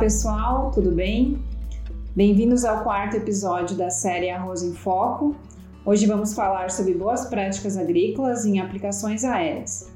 pessoal, 0.00 0.70
tudo 0.70 0.90
bem? 0.90 1.44
Bem-vindos 2.16 2.64
ao 2.64 2.82
quarto 2.82 3.18
episódio 3.18 3.76
da 3.76 3.90
série 3.90 4.30
Arroz 4.30 4.62
em 4.62 4.72
Foco. 4.72 5.36
Hoje 5.84 6.06
vamos 6.06 6.32
falar 6.32 6.70
sobre 6.70 6.94
boas 6.94 7.26
práticas 7.26 7.76
agrícolas 7.76 8.46
em 8.46 8.60
aplicações 8.60 9.24
aéreas. 9.24 9.90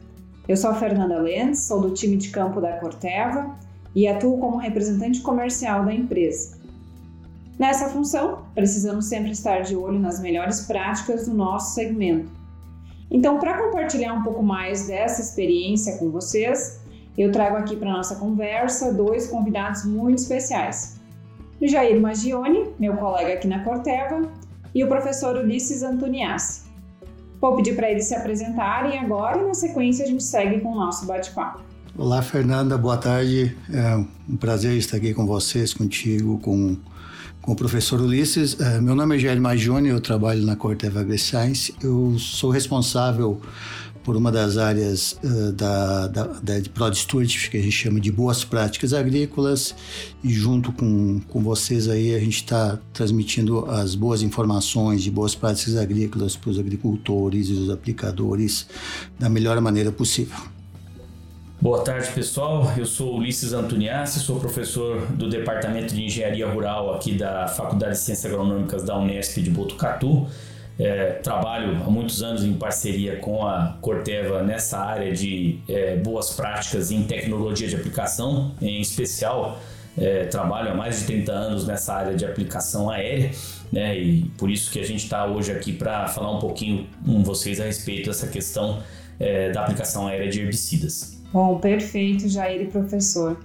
Eu 0.47 0.59
sou 0.59 0.73
a 0.73 0.75
Fernanda 0.75 1.19
Lenz, 1.19 1.63
sou 1.63 1.81
do 1.81 1.95
time 1.95 2.19
de 2.19 2.29
campo 2.29 2.61
da 2.61 2.79
Corteva 2.81 3.57
e 3.95 4.07
atuo 4.07 4.37
como 4.37 4.59
representante 4.59 5.23
comercial 5.23 5.87
da 5.87 5.95
empresa. 5.95 6.59
Nessa 7.59 7.89
função, 7.89 8.45
precisamos 8.55 9.07
sempre 9.07 9.31
estar 9.31 9.61
de 9.61 9.75
olho 9.75 9.99
nas 9.99 10.21
melhores 10.21 10.67
práticas 10.67 11.27
do 11.27 11.33
nosso 11.33 11.75
segmento. 11.75 12.31
Então, 13.11 13.39
para 13.39 13.57
compartilhar 13.57 14.13
um 14.13 14.23
pouco 14.23 14.43
mais 14.43 14.87
dessa 14.87 15.23
experiência 15.23 15.97
com 15.97 16.11
vocês, 16.11 16.84
eu 17.17 17.31
trago 17.31 17.57
aqui 17.57 17.77
para 17.77 17.93
nossa 17.93 18.17
conversa 18.17 18.93
dois 18.93 19.29
convidados 19.29 19.85
muito 19.85 20.19
especiais. 20.19 21.01
O 21.61 21.67
Jair 21.69 22.01
Magione, 22.01 22.71
meu 22.79 22.97
colega 22.97 23.35
aqui 23.35 23.47
na 23.47 23.63
Corteva, 23.63 24.23
e 24.75 24.83
o 24.83 24.89
professor 24.89 25.37
Ulisses 25.37 25.83
Antoniassi. 25.83 26.65
Vou 27.41 27.55
pedir 27.57 27.77
para 27.77 27.91
eles 27.91 28.07
se 28.07 28.15
apresentarem 28.15 28.99
agora 28.99 29.41
e 29.41 29.45
na 29.45 29.55
sequência 29.55 30.05
a 30.05 30.09
gente 30.09 30.25
segue 30.25 30.61
com 30.61 30.73
o 30.73 30.75
nosso 30.75 31.07
bate-papo. 31.07 31.61
Olá, 31.97 32.21
Fernanda, 32.23 32.77
boa 32.77 32.97
tarde. 32.97 33.57
É 33.73 33.97
um 34.29 34.37
prazer 34.37 34.77
estar 34.77 34.97
aqui 34.97 35.15
com 35.15 35.25
vocês, 35.27 35.73
contigo, 35.73 36.39
com, 36.41 36.77
com 37.41 37.53
o 37.53 37.55
professor 37.55 38.01
Ulisses. 38.01 38.59
É, 38.59 38.81
meu 38.81 38.97
nome 38.97 39.15
é 39.15 39.19
Jair 39.21 39.41
Magione, 39.41 39.91
eu 39.91 40.01
trabalho 40.01 40.43
na 40.43 40.57
Corteva 40.57 41.01
AgriScience. 41.01 41.73
Eu 41.81 42.19
sou 42.19 42.51
responsável 42.51 43.41
por 44.05 44.17
uma 44.17 44.31
das 44.31 44.59
áreas 44.59 45.19
uh, 45.25 45.53
da, 45.53 46.07
da, 46.07 46.25
da 46.43 46.61
de 46.61 46.69
Prod 46.69 46.95
Stewardship, 46.95 47.51
que 47.51 47.57
a 47.57 47.63
gente 47.63 47.73
chama 47.73 47.99
de 47.99 48.13
boas 48.13 48.45
práticas 48.45 48.93
agrícolas, 48.93 49.75
e 50.23 50.31
junto 50.31 50.71
com, 50.73 51.21
com 51.21 51.43
vocês 51.43 51.89
aí 51.89 52.15
a 52.15 52.19
gente 52.21 52.37
está 52.37 52.79
transmitindo 52.93 53.65
as 53.71 53.95
boas 53.95 54.23
informações 54.23 55.03
de 55.03 55.11
boas 55.11 55.35
práticas 55.35 55.77
agrícolas 55.77 56.37
para 56.37 56.51
os 56.51 56.59
agricultores 56.59 57.49
e 57.49 57.53
os 57.53 57.71
aplicadores 57.71 58.67
da 59.19 59.29
melhor 59.29 59.61
maneira 59.61 59.91
possível. 59.91 60.37
Boa 61.61 61.83
tarde, 61.83 62.11
pessoal. 62.13 62.71
Eu 62.77 62.85
sou 62.85 63.17
Ulisses 63.17 63.55
Antoniassi, 63.55 64.21
sou 64.21 64.39
professor 64.39 65.07
do 65.13 65.31
Departamento 65.31 65.95
de 65.95 66.05
Engenharia 66.05 66.47
Rural 66.47 66.93
aqui 66.93 67.13
da 67.17 67.49
Faculdade 67.49 67.93
de 67.93 68.01
Ciências 68.01 68.31
Agronômicas 68.31 68.83
da 68.83 68.99
Unesp 68.99 69.39
de 69.39 69.49
Botucatu. 69.49 70.27
É, 70.79 71.13
trabalho 71.23 71.83
há 71.85 71.91
muitos 71.91 72.23
anos 72.23 72.43
em 72.45 72.53
parceria 72.55 73.17
com 73.17 73.47
a 73.47 73.79
Corteva 73.81 74.43
nessa 74.43 74.79
área 74.79 75.13
de 75.13 75.61
é, 75.69 75.97
boas 75.97 76.31
práticas 76.31 76.91
em 76.91 77.05
tecnologia 77.05 77.69
de 77.69 77.77
aplicação, 77.77 78.53
em 78.61 78.81
especial 78.81 79.61
é, 79.97 80.25
trabalho 80.25 80.73
há 80.73 80.75
mais 80.75 81.01
de 81.01 81.07
30 81.07 81.33
anos 81.33 81.67
nessa 81.67 81.95
área 81.95 82.17
de 82.17 82.27
aplicação 82.27 82.91
aérea, 82.91 83.31
né, 83.73 83.97
e 83.97 84.25
por 84.37 84.51
isso 84.51 84.73
que 84.73 84.81
a 84.81 84.85
gente 84.85 85.05
está 85.05 85.25
hoje 85.27 85.53
aqui 85.53 85.73
para 85.73 86.09
falar 86.09 86.33
um 86.33 86.41
pouquinho 86.41 86.89
com 87.05 87.23
vocês 87.23 87.61
a 87.61 87.65
respeito 87.65 88.09
dessa 88.09 88.27
questão 88.27 88.83
é, 89.21 89.53
da 89.53 89.63
aplicação 89.63 90.09
aérea 90.09 90.29
de 90.29 90.41
herbicidas. 90.41 91.23
Bom, 91.33 91.59
perfeito, 91.59 92.29
Jair 92.29 92.63
e 92.63 92.67
professor. 92.67 93.39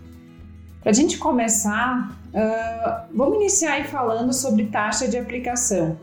Para 0.81 0.91
a 0.91 0.93
gente 0.93 1.17
começar, 1.17 2.17
uh, 2.33 3.15
vamos 3.15 3.37
iniciar 3.37 3.73
aí 3.73 3.83
falando 3.83 4.31
sobre 4.31 4.65
taxa 4.67 5.07
de 5.07 5.17
aplicação. 5.17 5.97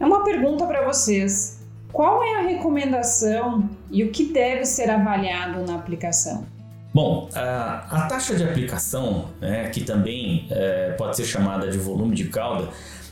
É 0.00 0.06
uma 0.06 0.24
pergunta 0.24 0.66
para 0.66 0.82
vocês. 0.86 1.60
Qual 1.92 2.22
é 2.24 2.38
a 2.38 2.42
recomendação 2.42 3.68
e 3.90 4.02
o 4.02 4.10
que 4.10 4.32
deve 4.32 4.64
ser 4.64 4.88
avaliado 4.88 5.62
na 5.66 5.74
aplicação? 5.74 6.46
Bom, 6.94 7.28
a, 7.34 7.84
a 7.90 8.06
taxa 8.06 8.34
de 8.34 8.42
aplicação, 8.42 9.26
né, 9.40 9.68
que 9.68 9.82
também 9.82 10.46
é, 10.50 10.92
pode 10.92 11.16
ser 11.16 11.24
chamada 11.24 11.70
de 11.70 11.76
volume 11.76 12.16
de 12.16 12.24
cauda, 12.24 12.68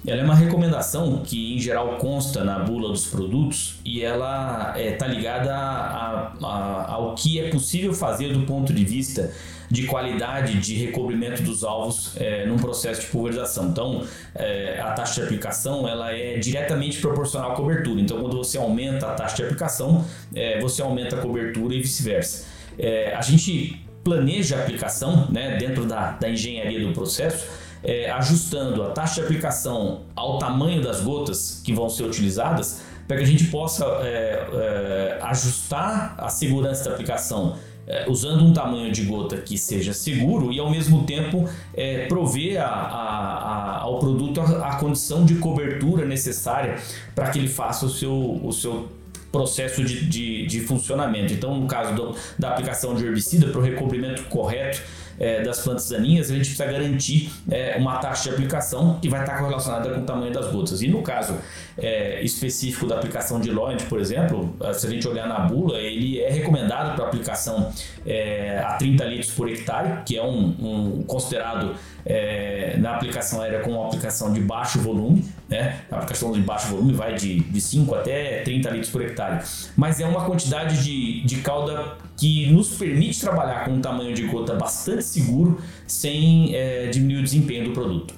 ela 0.07 0.23
é 0.23 0.25
uma 0.25 0.35
recomendação 0.35 1.23
que 1.23 1.57
em 1.57 1.59
geral 1.59 1.99
consta 1.99 2.43
na 2.43 2.61
bula 2.61 2.89
dos 2.89 3.07
produtos 3.07 3.79
e 3.85 4.03
ela 4.03 4.75
está 4.77 4.81
é, 4.81 4.93
tá 4.93 5.07
ligada 5.07 5.55
a, 5.55 6.33
a, 6.43 6.93
ao 6.93 7.15
que 7.15 7.39
é 7.39 7.51
possível 7.51 7.93
fazer 7.93 8.33
do 8.33 8.47
ponto 8.47 8.73
de 8.73 8.85
vista 8.85 9.31
de 9.71 9.87
qualidade 9.87 10.59
de 10.59 10.75
recobrimento 10.75 11.43
dos 11.43 11.63
alvos 11.63 12.13
é, 12.17 12.47
num 12.47 12.57
processo 12.57 13.03
de 13.03 13.07
pulverização. 13.09 13.69
Então, 13.69 14.05
é, 14.35 14.81
a 14.81 14.93
taxa 14.93 15.21
de 15.21 15.23
aplicação 15.23 15.87
ela 15.87 16.13
é 16.13 16.39
diretamente 16.39 17.01
proporcional 17.01 17.53
à 17.53 17.55
cobertura. 17.55 18.01
Então, 18.01 18.21
quando 18.21 18.37
você 18.37 18.57
aumenta 18.57 19.07
a 19.07 19.15
taxa 19.15 19.37
de 19.37 19.43
aplicação, 19.45 20.05
é, 20.35 20.59
você 20.61 20.81
aumenta 20.81 21.17
a 21.17 21.21
cobertura 21.21 21.75
e 21.75 21.81
vice-versa. 21.81 22.47
É, 22.79 23.15
a 23.15 23.21
gente 23.21 23.85
planeja 24.03 24.57
a 24.57 24.61
aplicação 24.61 25.29
né, 25.31 25.57
dentro 25.59 25.85
da, 25.85 26.13
da 26.13 26.31
engenharia 26.31 26.87
do 26.87 26.93
processo, 26.93 27.47
é, 27.85 28.11
ajustando 28.11 28.83
a 28.83 28.91
taxa 28.91 29.17
de 29.17 29.21
aplicação 29.23 30.03
ao 30.17 30.39
tamanho 30.39 30.83
das 30.83 31.01
gotas 31.01 31.61
que 31.63 31.73
vão 31.73 31.89
ser 31.89 32.05
utilizadas, 32.05 32.81
para 33.07 33.17
que 33.17 33.23
a 33.23 33.27
gente 33.27 33.45
possa 33.45 33.85
é, 34.03 35.19
ajustar 35.23 36.15
a 36.19 36.29
segurança 36.29 36.85
da 36.85 36.91
aplicação 36.91 37.57
é, 37.89 38.05
usando 38.09 38.45
um 38.45 38.53
tamanho 38.53 38.93
de 38.93 39.03
gota 39.05 39.39
que 39.39 39.57
seja 39.57 39.95
seguro 39.95 40.53
e 40.53 40.61
ao 40.61 40.71
mesmo 40.71 41.05
tempo 41.05 41.49
é, 41.75 42.07
prover 42.07 42.61
a, 42.61 42.67
a, 42.67 43.79
a, 43.79 43.79
ao 43.81 43.99
produto 43.99 44.41
a, 44.41 44.77
condição 44.77 45.25
de 45.25 45.37
cobertura 45.37 46.05
necessária 46.05 46.77
para 47.15 47.31
que 47.31 47.39
ele 47.39 47.49
faça 47.49 47.87
o 47.87 47.89
seu, 47.89 48.41
o 48.45 48.53
seu 48.53 48.89
processo 49.33 49.83
de, 49.83 50.07
de, 50.07 50.47
de 50.47 50.61
funcionamento. 50.61 51.33
Então, 51.33 51.59
no 51.59 51.67
caso 51.67 51.95
do, 51.95 52.15
da 52.39 52.51
aplicação 52.51 52.95
de 52.95 53.07
herbicida, 53.07 53.49
para 53.49 53.61
o 53.61 53.63
recobrimento 53.63 54.25
correto 54.25 54.83
é, 55.19 55.43
das 55.43 55.61
plantas 55.61 55.89
daninhas, 55.89 56.31
a 56.31 56.35
gente 56.35 56.47
precisa 56.47 56.65
garantir 56.65 57.31
é, 57.51 57.77
uma 57.77 57.99
taxa 57.99 58.25
de 58.25 58.31
aplicação 58.31 58.99
que 59.01 59.09
vai 59.09 59.21
estar 59.21 59.39
correlacionada 59.39 59.91
com 59.91 60.01
o 60.01 60.05
tamanho 60.05 60.33
das 60.33 60.51
gotas. 60.51 60.83
E 60.83 60.89
no 60.89 61.03
caso 61.03 61.37
é, 61.77 62.23
específico 62.23 62.87
da 62.87 62.97
aplicação 62.97 63.41
de 63.41 63.51
Lloyd, 63.51 63.85
por 63.85 64.01
exemplo, 64.01 64.55
se 64.75 64.87
a 64.87 64.91
gente 64.91 65.07
olhar 65.07 65.27
na 65.27 65.41
bula, 65.41 65.79
ele 65.79 66.21
é 66.21 66.31
recomendado 66.31 66.95
para 66.95 67.05
aplicação 67.07 67.73
é, 68.07 68.59
a 68.65 68.75
30 68.75 69.05
litros 69.05 69.31
por 69.33 69.49
hectare, 69.49 70.03
que 70.05 70.17
é 70.17 70.23
um, 70.23 70.55
um 70.59 71.03
considerado 71.03 71.75
é, 72.09 72.77
na 72.79 72.95
aplicação 72.95 73.43
aérea 73.43 73.61
com 73.61 73.73
uma 73.73 73.87
aplicação 73.87 74.33
de 74.33 74.41
baixo 74.41 74.79
volume, 74.79 75.25
né? 75.47 75.81
A 75.91 75.97
aplicação 75.97 76.33
de 76.33 76.41
baixo 76.41 76.69
volume 76.69 76.95
vai 76.95 77.15
de, 77.15 77.41
de 77.41 77.61
5 77.61 77.95
até 77.95 78.43
30 78.43 78.71
litros 78.71 78.91
por 78.91 79.03
hectare. 79.03 79.45
Mas 79.77 80.01
é 80.01 80.07
uma 80.07 80.25
quantidade 80.25 80.83
de, 80.83 81.23
de 81.25 81.37
cauda 81.37 81.99
que 82.17 82.51
nos 82.51 82.71
permite 82.71 83.21
trabalhar 83.21 83.67
com 83.67 83.73
um 83.73 83.81
tamanho 83.81 84.15
de 84.15 84.25
gota 84.27 84.55
bastante 84.55 85.05
seguro 85.05 85.61
sem 85.87 86.55
é, 86.55 86.87
diminuir 86.87 87.21
o 87.21 87.23
desempenho 87.23 87.65
do 87.65 87.73
produto. 87.73 88.15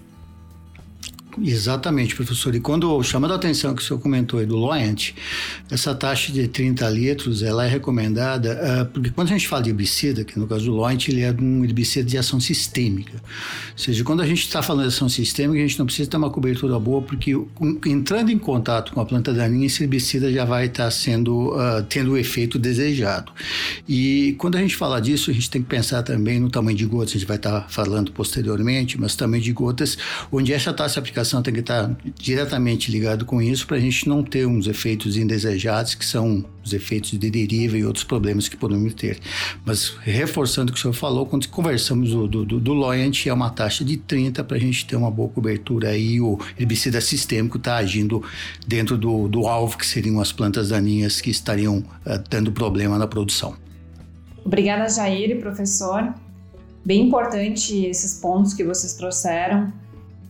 Exatamente, 1.38 2.16
professor. 2.16 2.54
E 2.54 2.60
quando 2.60 3.02
chamando 3.02 3.32
a 3.32 3.36
atenção 3.36 3.74
que 3.74 3.82
o 3.82 3.84
senhor 3.84 4.00
comentou 4.00 4.40
aí 4.40 4.46
do 4.46 4.56
Loyant, 4.56 5.12
essa 5.70 5.94
taxa 5.94 6.32
de 6.32 6.48
30 6.48 6.88
litros 6.88 7.42
ela 7.42 7.64
é 7.64 7.68
recomendada 7.68 8.82
uh, 8.82 8.86
porque 8.86 9.10
quando 9.10 9.28
a 9.28 9.32
gente 9.32 9.46
fala 9.46 9.62
de 9.62 9.70
herbicida, 9.70 10.24
que 10.24 10.38
no 10.38 10.46
caso 10.46 10.64
do 10.64 10.72
Loyant 10.72 11.08
ele 11.08 11.22
é 11.22 11.32
um 11.32 11.64
herbicida 11.64 12.08
de 12.08 12.18
ação 12.18 12.40
sistêmica. 12.40 13.12
Ou 13.14 13.78
seja, 13.78 14.02
quando 14.02 14.22
a 14.22 14.26
gente 14.26 14.40
está 14.40 14.62
falando 14.62 14.88
de 14.88 14.94
ação 14.94 15.08
sistêmica, 15.08 15.58
a 15.58 15.66
gente 15.66 15.78
não 15.78 15.86
precisa 15.86 16.10
ter 16.10 16.16
uma 16.16 16.30
cobertura 16.30 16.78
boa, 16.78 17.02
porque 17.02 17.32
entrando 17.86 18.30
em 18.30 18.38
contato 18.38 18.92
com 18.92 19.00
a 19.00 19.06
planta 19.06 19.32
daninha, 19.32 19.66
esse 19.66 19.82
herbicida 19.82 20.32
já 20.32 20.44
vai 20.44 20.66
estar 20.66 20.84
tá 20.84 20.90
sendo 20.90 21.54
uh, 21.54 21.82
tendo 21.88 22.12
o 22.12 22.16
efeito 22.16 22.58
desejado. 22.58 23.32
E 23.88 24.34
quando 24.38 24.56
a 24.56 24.60
gente 24.60 24.76
fala 24.76 25.00
disso, 25.00 25.30
a 25.30 25.34
gente 25.34 25.50
tem 25.50 25.62
que 25.62 25.68
pensar 25.68 26.02
também 26.02 26.40
no 26.40 26.50
tamanho 26.50 26.76
de 26.76 26.86
gotas, 26.86 27.10
a 27.10 27.12
gente 27.18 27.26
vai 27.26 27.36
estar 27.36 27.62
tá 27.62 27.68
falando 27.68 28.12
posteriormente, 28.12 29.00
mas 29.00 29.14
tamanho 29.14 29.42
de 29.42 29.52
gotas, 29.52 29.96
onde 30.32 30.52
essa 30.52 30.72
taxa 30.72 31.00
de 31.00 31.12
aplicação 31.20 31.42
tem 31.42 31.52
que 31.52 31.60
estar 31.60 31.94
diretamente 32.14 32.90
ligado 32.90 33.24
com 33.24 33.40
isso 33.40 33.66
para 33.66 33.76
a 33.76 33.80
gente 33.80 34.08
não 34.08 34.22
ter 34.22 34.46
uns 34.46 34.66
efeitos 34.66 35.16
indesejados, 35.16 35.94
que 35.94 36.04
são 36.04 36.44
os 36.64 36.72
efeitos 36.72 37.10
de 37.10 37.30
deriva 37.30 37.76
e 37.76 37.84
outros 37.84 38.04
problemas 38.04 38.48
que 38.48 38.56
podemos 38.56 38.94
ter. 38.94 39.18
Mas 39.64 39.94
reforçando 40.00 40.70
o 40.70 40.74
que 40.74 40.78
o 40.78 40.82
senhor 40.82 40.94
falou, 40.94 41.26
quando 41.26 41.46
conversamos 41.48 42.10
do, 42.10 42.26
do, 42.26 42.60
do 42.60 42.72
Loyant, 42.72 43.26
é 43.26 43.32
uma 43.32 43.50
taxa 43.50 43.84
de 43.84 43.96
30 43.96 44.42
para 44.44 44.56
a 44.56 44.60
gente 44.60 44.86
ter 44.86 44.96
uma 44.96 45.10
boa 45.10 45.28
cobertura 45.28 45.90
aí, 45.90 46.20
o 46.20 46.38
herbicida 46.58 47.00
sistêmico 47.00 47.58
está 47.58 47.76
agindo 47.76 48.22
dentro 48.66 48.96
do, 48.96 49.28
do 49.28 49.46
alvo, 49.46 49.76
que 49.76 49.86
seriam 49.86 50.20
as 50.20 50.32
plantas 50.32 50.70
daninhas 50.70 51.20
que 51.20 51.30
estariam 51.30 51.78
uh, 51.78 52.52
problema 52.52 52.98
na 52.98 53.06
produção. 53.06 53.54
Obrigada, 54.44 54.88
Jair 54.88 55.30
e 55.30 55.34
professor. 55.36 56.12
Bem 56.84 57.06
importante 57.06 57.84
esses 57.84 58.14
pontos 58.14 58.54
que 58.54 58.64
vocês 58.64 58.94
trouxeram. 58.94 59.70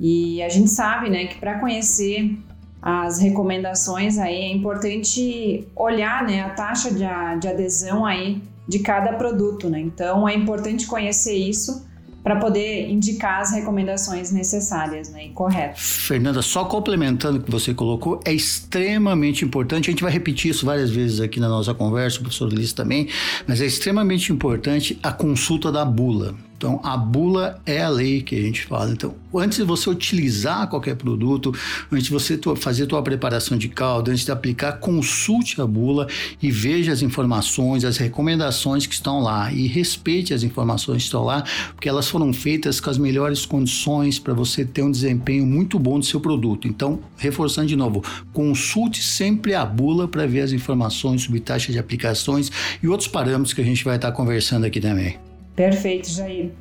E 0.01 0.43
a 0.43 0.49
gente 0.49 0.71
sabe, 0.71 1.11
né, 1.11 1.27
que 1.27 1.39
para 1.39 1.59
conhecer 1.59 2.39
as 2.81 3.21
recomendações 3.21 4.19
aí 4.19 4.35
é 4.35 4.53
importante 4.53 5.69
olhar, 5.77 6.25
né, 6.25 6.41
a 6.41 6.49
taxa 6.49 6.91
de, 6.91 7.05
de 7.39 7.49
adesão 7.49 8.07
aí 8.07 8.43
de 8.67 8.79
cada 8.79 9.13
produto, 9.13 9.69
né? 9.69 9.81
Então 9.81 10.27
é 10.27 10.35
importante 10.35 10.87
conhecer 10.87 11.35
isso 11.35 11.87
para 12.23 12.37
poder 12.37 12.89
indicar 12.89 13.41
as 13.41 13.53
recomendações 13.53 14.31
necessárias 14.31 15.11
né, 15.11 15.27
e 15.27 15.29
corretas. 15.31 15.81
Fernanda, 15.81 16.43
só 16.43 16.65
complementando 16.65 17.39
o 17.39 17.43
que 17.43 17.51
você 17.51 17.73
colocou, 17.73 18.21
é 18.25 18.33
extremamente 18.33 19.45
importante, 19.45 19.89
a 19.89 19.93
gente 19.93 20.03
vai 20.03 20.13
repetir 20.13 20.51
isso 20.51 20.67
várias 20.67 20.91
vezes 20.91 21.21
aqui 21.21 21.41
na 21.41 21.49
nossa 21.49 21.73
conversa, 21.73 22.19
o 22.19 22.23
professor 22.23 22.49
Ulisses 22.49 22.75
também, 22.75 23.09
mas 23.47 23.61
é 23.61 23.67
extremamente 23.67 24.33
importante 24.33 24.99
a 25.03 25.13
consulta 25.13 25.73
da 25.73 25.85
bula. 25.85 26.35
Então, 26.61 26.79
a 26.85 26.95
bula 26.95 27.59
é 27.65 27.81
a 27.81 27.89
lei 27.89 28.21
que 28.21 28.37
a 28.37 28.43
gente 28.43 28.67
fala. 28.67 28.91
Então, 28.91 29.15
antes 29.35 29.57
de 29.57 29.65
você 29.65 29.89
utilizar 29.89 30.69
qualquer 30.69 30.95
produto, 30.95 31.55
antes 31.91 32.05
de 32.05 32.11
você 32.11 32.39
fazer 32.55 32.85
tua 32.85 33.03
preparação 33.03 33.57
de 33.57 33.67
caldo, 33.71 34.11
antes 34.11 34.27
de 34.27 34.31
aplicar, 34.31 34.73
consulte 34.73 35.59
a 35.59 35.67
bula 35.67 36.07
e 36.43 36.51
veja 36.51 36.93
as 36.93 37.01
informações, 37.01 37.83
as 37.83 37.97
recomendações 37.97 38.87
que 38.87 38.93
estão 38.93 39.21
lá 39.21 39.51
e 39.51 39.67
respeite 39.69 40.35
as 40.35 40.43
informações 40.43 40.99
que 40.99 41.05
estão 41.05 41.25
lá, 41.25 41.43
porque 41.75 41.89
elas 41.89 42.11
foram 42.11 42.31
feitas 42.31 42.79
com 42.79 42.91
as 42.91 42.99
melhores 42.99 43.47
condições 43.47 44.19
para 44.19 44.35
você 44.35 44.63
ter 44.63 44.83
um 44.83 44.91
desempenho 44.91 45.47
muito 45.47 45.79
bom 45.79 45.99
do 45.99 46.05
seu 46.05 46.21
produto. 46.21 46.69
Então, 46.69 47.01
reforçando 47.17 47.69
de 47.69 47.77
novo, 47.77 48.05
consulte 48.35 49.03
sempre 49.03 49.55
a 49.55 49.65
bula 49.65 50.07
para 50.07 50.27
ver 50.27 50.43
as 50.43 50.53
informações 50.53 51.23
sobre 51.23 51.41
taxa 51.41 51.73
de 51.73 51.79
aplicações 51.79 52.53
e 52.83 52.87
outros 52.87 53.09
parâmetros 53.09 53.55
que 53.55 53.63
a 53.63 53.65
gente 53.65 53.83
vai 53.83 53.97
estar 53.97 54.13
conversando 54.13 54.67
aqui 54.67 54.79
também. 54.79 55.30
Perfeito, 55.61 56.09
Jair. 56.09 56.53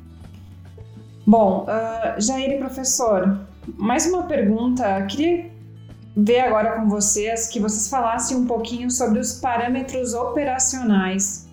Bom, 1.26 1.64
uh, 1.64 2.20
Jair 2.20 2.58
professor, 2.58 3.40
mais 3.78 4.04
uma 4.04 4.24
pergunta. 4.24 5.00
Queria 5.06 5.46
ver 6.14 6.40
agora 6.40 6.72
com 6.72 6.86
vocês 6.86 7.46
que 7.46 7.58
vocês 7.58 7.88
falassem 7.88 8.36
um 8.36 8.44
pouquinho 8.44 8.90
sobre 8.90 9.18
os 9.18 9.32
parâmetros 9.32 10.12
operacionais. 10.12 11.48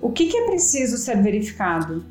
O 0.00 0.10
que, 0.10 0.28
que 0.28 0.38
é 0.38 0.46
preciso 0.46 0.96
ser 0.96 1.22
verificado? 1.22 2.06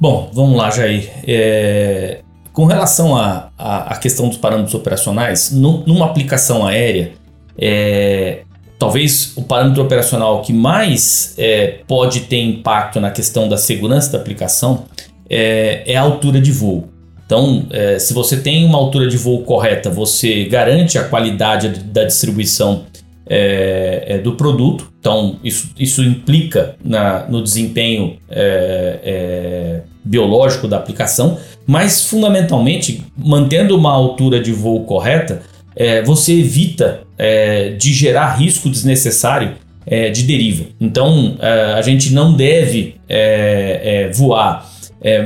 Bom, 0.00 0.30
vamos 0.32 0.56
lá, 0.56 0.70
Jair. 0.70 1.12
É, 1.28 2.22
com 2.50 2.64
relação 2.64 3.14
à 3.18 3.98
questão 4.00 4.26
dos 4.26 4.38
parâmetros 4.38 4.74
operacionais, 4.74 5.50
no, 5.50 5.84
numa 5.86 6.06
aplicação 6.06 6.66
aérea, 6.66 7.12
é, 7.58 8.43
talvez 8.84 9.32
o 9.34 9.40
parâmetro 9.40 9.82
operacional 9.82 10.42
que 10.42 10.52
mais 10.52 11.34
é, 11.38 11.78
pode 11.88 12.20
ter 12.20 12.38
impacto 12.42 13.00
na 13.00 13.10
questão 13.10 13.48
da 13.48 13.56
segurança 13.56 14.12
da 14.12 14.18
aplicação 14.18 14.84
é, 15.28 15.82
é 15.86 15.96
a 15.96 16.02
altura 16.02 16.38
de 16.38 16.52
voo. 16.52 16.90
Então, 17.24 17.64
é, 17.70 17.98
se 17.98 18.12
você 18.12 18.36
tem 18.36 18.62
uma 18.66 18.76
altura 18.76 19.08
de 19.08 19.16
voo 19.16 19.42
correta, 19.42 19.88
você 19.88 20.44
garante 20.44 20.98
a 20.98 21.04
qualidade 21.04 21.70
da 21.70 22.04
distribuição 22.04 22.84
é, 23.26 24.04
é, 24.06 24.18
do 24.18 24.32
produto. 24.32 24.92
Então, 25.00 25.36
isso, 25.42 25.70
isso 25.78 26.02
implica 26.02 26.76
na, 26.84 27.26
no 27.26 27.42
desempenho 27.42 28.18
é, 28.28 28.98
é, 29.02 29.80
biológico 30.04 30.68
da 30.68 30.76
aplicação, 30.76 31.38
mas 31.66 32.04
fundamentalmente, 32.04 33.02
mantendo 33.16 33.74
uma 33.74 33.92
altura 33.92 34.38
de 34.38 34.52
voo 34.52 34.84
correta, 34.84 35.40
é, 35.76 36.02
você 36.02 36.32
evita 36.32 37.02
é, 37.18 37.70
de 37.70 37.92
gerar 37.92 38.34
risco 38.36 38.68
desnecessário 38.68 39.52
é, 39.86 40.10
de 40.10 40.22
deriva. 40.22 40.64
Então 40.80 41.36
é, 41.38 41.74
a 41.74 41.82
gente 41.82 42.12
não 42.12 42.32
deve 42.32 42.96
é, 43.08 44.06
é, 44.06 44.12
voar 44.12 44.72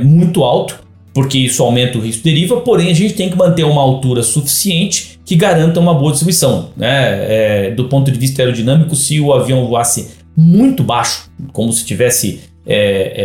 muito 0.03 0.43
alto, 0.43 0.77
porque 1.13 1.37
isso 1.37 1.63
aumenta 1.63 1.97
o 1.97 2.01
risco 2.01 2.21
de 2.21 2.33
deriva, 2.33 2.59
porém 2.59 2.91
a 2.91 2.93
gente 2.93 3.13
tem 3.13 3.29
que 3.29 3.37
manter 3.37 3.63
uma 3.63 3.81
altura 3.81 4.21
suficiente 4.21 5.17
que 5.23 5.37
garanta 5.37 5.79
uma 5.79 5.93
boa 5.93 6.11
distribuição. 6.11 6.71
Né? 6.75 7.71
do 7.77 7.85
ponto 7.85 8.11
de 8.11 8.19
vista 8.19 8.41
aerodinâmico, 8.41 8.93
se 8.93 9.21
o 9.21 9.31
avião 9.31 9.65
voasse 9.65 10.09
muito 10.35 10.83
baixo, 10.83 11.31
como 11.53 11.71
se 11.71 11.79
estivesse 11.79 12.41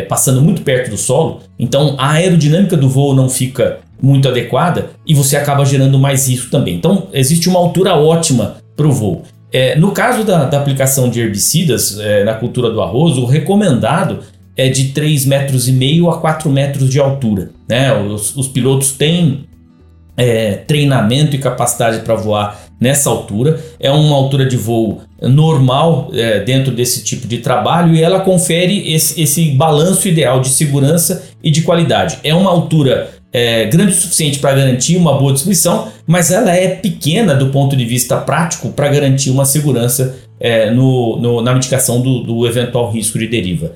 passando 0.08 0.40
muito 0.40 0.62
perto 0.62 0.90
do 0.90 0.96
solo, 0.96 1.40
então 1.58 1.96
a 1.98 2.12
aerodinâmica 2.12 2.76
do 2.76 2.88
voo 2.88 3.16
não 3.16 3.28
fica 3.28 3.80
muito 4.04 4.28
adequada 4.28 4.90
e 5.06 5.14
você 5.14 5.36
acaba 5.36 5.64
gerando 5.64 5.98
mais 5.98 6.28
risco 6.28 6.50
também. 6.50 6.74
Então, 6.74 7.08
existe 7.12 7.48
uma 7.48 7.58
altura 7.58 7.94
ótima 7.94 8.56
para 8.76 8.86
o 8.86 8.92
voo. 8.92 9.22
É, 9.52 9.76
no 9.76 9.92
caso 9.92 10.24
da, 10.24 10.44
da, 10.44 10.58
aplicação 10.58 11.08
de 11.08 11.20
herbicidas 11.20 11.98
é, 11.98 12.24
na 12.24 12.34
cultura 12.34 12.70
do 12.70 12.82
arroz, 12.82 13.16
o 13.16 13.24
recomendado 13.24 14.18
é 14.56 14.68
de 14.68 14.92
3,5 14.92 15.26
metros 15.28 15.68
e 15.68 15.72
meio 15.72 16.10
a 16.10 16.18
4 16.18 16.50
metros 16.50 16.90
de 16.90 16.98
altura. 16.98 17.50
Né? 17.68 17.92
Os, 17.94 18.36
os 18.36 18.48
pilotos 18.48 18.92
têm 18.92 19.44
é, 20.16 20.54
treinamento 20.54 21.34
e 21.34 21.38
capacidade 21.38 22.00
para 22.00 22.14
voar 22.14 22.64
nessa 22.80 23.08
altura. 23.08 23.60
É 23.78 23.90
uma 23.90 24.16
altura 24.16 24.44
de 24.44 24.56
voo 24.56 25.02
normal 25.22 26.10
é, 26.12 26.40
dentro 26.40 26.72
desse 26.72 27.02
tipo 27.02 27.26
de 27.26 27.38
trabalho 27.38 27.94
e 27.94 28.02
ela 28.02 28.20
confere 28.20 28.92
esse, 28.92 29.20
esse 29.20 29.50
balanço 29.52 30.08
ideal 30.08 30.40
de 30.40 30.48
segurança 30.48 31.24
e 31.42 31.50
de 31.50 31.62
qualidade. 31.62 32.18
É 32.22 32.34
uma 32.34 32.50
altura 32.50 33.10
é, 33.34 33.64
grande 33.66 33.90
o 33.90 33.94
suficiente 33.96 34.38
para 34.38 34.54
garantir 34.54 34.96
uma 34.96 35.18
boa 35.18 35.32
distribuição, 35.32 35.88
mas 36.06 36.30
ela 36.30 36.52
é 36.52 36.68
pequena 36.68 37.34
do 37.34 37.48
ponto 37.48 37.76
de 37.76 37.84
vista 37.84 38.16
prático 38.16 38.68
para 38.68 38.88
garantir 38.88 39.30
uma 39.30 39.44
segurança 39.44 40.16
é, 40.38 40.70
no, 40.70 41.16
no, 41.16 41.40
na 41.42 41.52
mitigação 41.52 42.00
do, 42.00 42.22
do, 42.22 42.46
eventual 42.46 42.92
risco 42.92 43.18
de 43.18 43.26
deriva. 43.26 43.72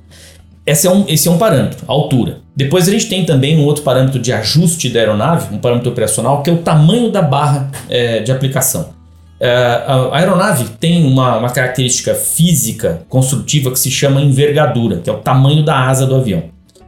Esse 0.64 0.86
é, 0.86 0.90
um, 0.90 1.04
esse 1.08 1.26
é 1.26 1.30
um 1.30 1.38
parâmetro, 1.38 1.78
a 1.88 1.92
altura. 1.92 2.38
Depois 2.54 2.88
a 2.88 2.92
gente 2.92 3.08
tem 3.08 3.24
também 3.24 3.58
um 3.58 3.64
outro 3.64 3.82
parâmetro 3.82 4.20
de 4.20 4.32
ajuste 4.32 4.88
da 4.90 5.00
aeronave, 5.00 5.52
um 5.52 5.58
parâmetro 5.58 5.90
operacional, 5.90 6.42
que 6.42 6.50
é 6.50 6.52
o 6.52 6.58
tamanho 6.58 7.10
da 7.10 7.22
barra 7.22 7.68
é, 7.88 8.20
de 8.20 8.30
aplicação. 8.30 8.90
É, 9.40 9.50
a 9.50 10.16
aeronave 10.18 10.66
tem 10.78 11.04
uma, 11.04 11.38
uma 11.38 11.50
característica 11.50 12.14
física 12.14 13.02
construtiva 13.08 13.72
que 13.72 13.78
se 13.78 13.90
chama 13.90 14.20
envergadura, 14.20 14.98
que 14.98 15.10
é 15.10 15.12
o 15.12 15.18
tamanho 15.18 15.64
da 15.64 15.88
asa 15.88 16.06
do 16.06 16.14
avião. 16.14 16.44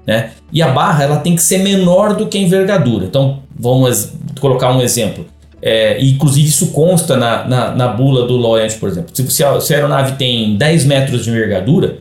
Né? 0.07 0.31
E 0.53 0.63
a 0.63 0.69
barra 0.69 1.05
ela 1.05 1.17
tem 1.19 1.37
que 1.37 1.43
ser 1.43 1.59
menor 1.59 2.15
do 2.15 2.27
que 2.27 2.39
a 2.39 2.41
envergadura. 2.41 3.07
Então, 3.07 3.41
vamos 3.59 4.13
colocar 4.41 4.73
um 4.73 4.81
exemplo. 4.81 5.27
É, 5.63 6.03
inclusive, 6.03 6.49
isso 6.49 6.69
consta 6.69 7.17
na, 7.17 7.47
na, 7.47 7.75
na 7.75 7.89
bula 7.89 8.27
do 8.27 8.37
Loyant, 8.37 8.79
por 8.79 8.89
exemplo. 8.89 9.11
Se, 9.15 9.31
se, 9.31 9.45
a, 9.45 9.61
se 9.61 9.75
a 9.75 9.77
aeronave 9.77 10.13
tem 10.17 10.57
10 10.57 10.85
metros 10.87 11.25
de 11.25 11.31
envergadura, 11.31 11.99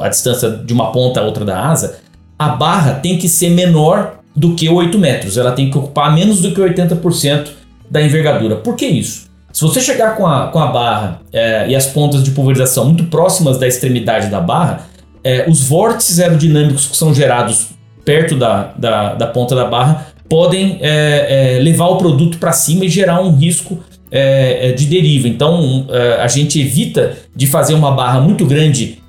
a 0.00 0.08
distância 0.08 0.50
de 0.50 0.72
uma 0.72 0.92
ponta 0.92 1.20
a 1.20 1.24
outra 1.24 1.44
da 1.44 1.68
asa, 1.68 1.98
a 2.38 2.48
barra 2.48 2.94
tem 2.94 3.18
que 3.18 3.28
ser 3.28 3.50
menor 3.50 4.20
do 4.34 4.54
que 4.54 4.68
8 4.68 4.98
metros. 4.98 5.36
Ela 5.36 5.52
tem 5.52 5.70
que 5.70 5.76
ocupar 5.76 6.14
menos 6.14 6.40
do 6.40 6.52
que 6.52 6.60
80% 6.60 7.48
da 7.90 8.00
envergadura. 8.00 8.56
Por 8.56 8.76
que 8.76 8.86
isso? 8.86 9.28
Se 9.52 9.62
você 9.62 9.80
chegar 9.80 10.16
com 10.16 10.26
a, 10.26 10.46
com 10.46 10.60
a 10.60 10.68
barra 10.68 11.20
é, 11.32 11.68
e 11.68 11.74
as 11.74 11.86
pontas 11.86 12.22
de 12.22 12.30
pulverização 12.30 12.84
muito 12.84 13.04
próximas 13.04 13.58
da 13.58 13.66
extremidade 13.66 14.28
da 14.28 14.40
barra, 14.40 14.86
é, 15.22 15.44
os 15.48 15.68
vórtices 15.68 16.20
aerodinâmicos 16.20 16.86
que 16.86 16.96
são 16.96 17.14
gerados 17.14 17.68
perto 18.04 18.36
da, 18.36 18.72
da, 18.76 19.14
da 19.14 19.26
ponta 19.26 19.54
da 19.54 19.66
barra 19.66 20.06
podem 20.28 20.78
é, 20.80 21.56
é, 21.56 21.58
levar 21.60 21.88
o 21.88 21.96
produto 21.96 22.38
para 22.38 22.52
cima 22.52 22.84
e 22.84 22.88
gerar 22.88 23.20
um 23.20 23.36
risco 23.36 23.80
é, 24.10 24.68
é, 24.68 24.72
de 24.72 24.86
deriva. 24.86 25.28
Então 25.28 25.86
é, 25.90 26.22
a 26.22 26.28
gente 26.28 26.60
evita 26.60 27.16
de 27.34 27.46
fazer 27.46 27.74
uma 27.74 27.92
barra 27.92 28.20
muito 28.20 28.46
grande 28.46 28.99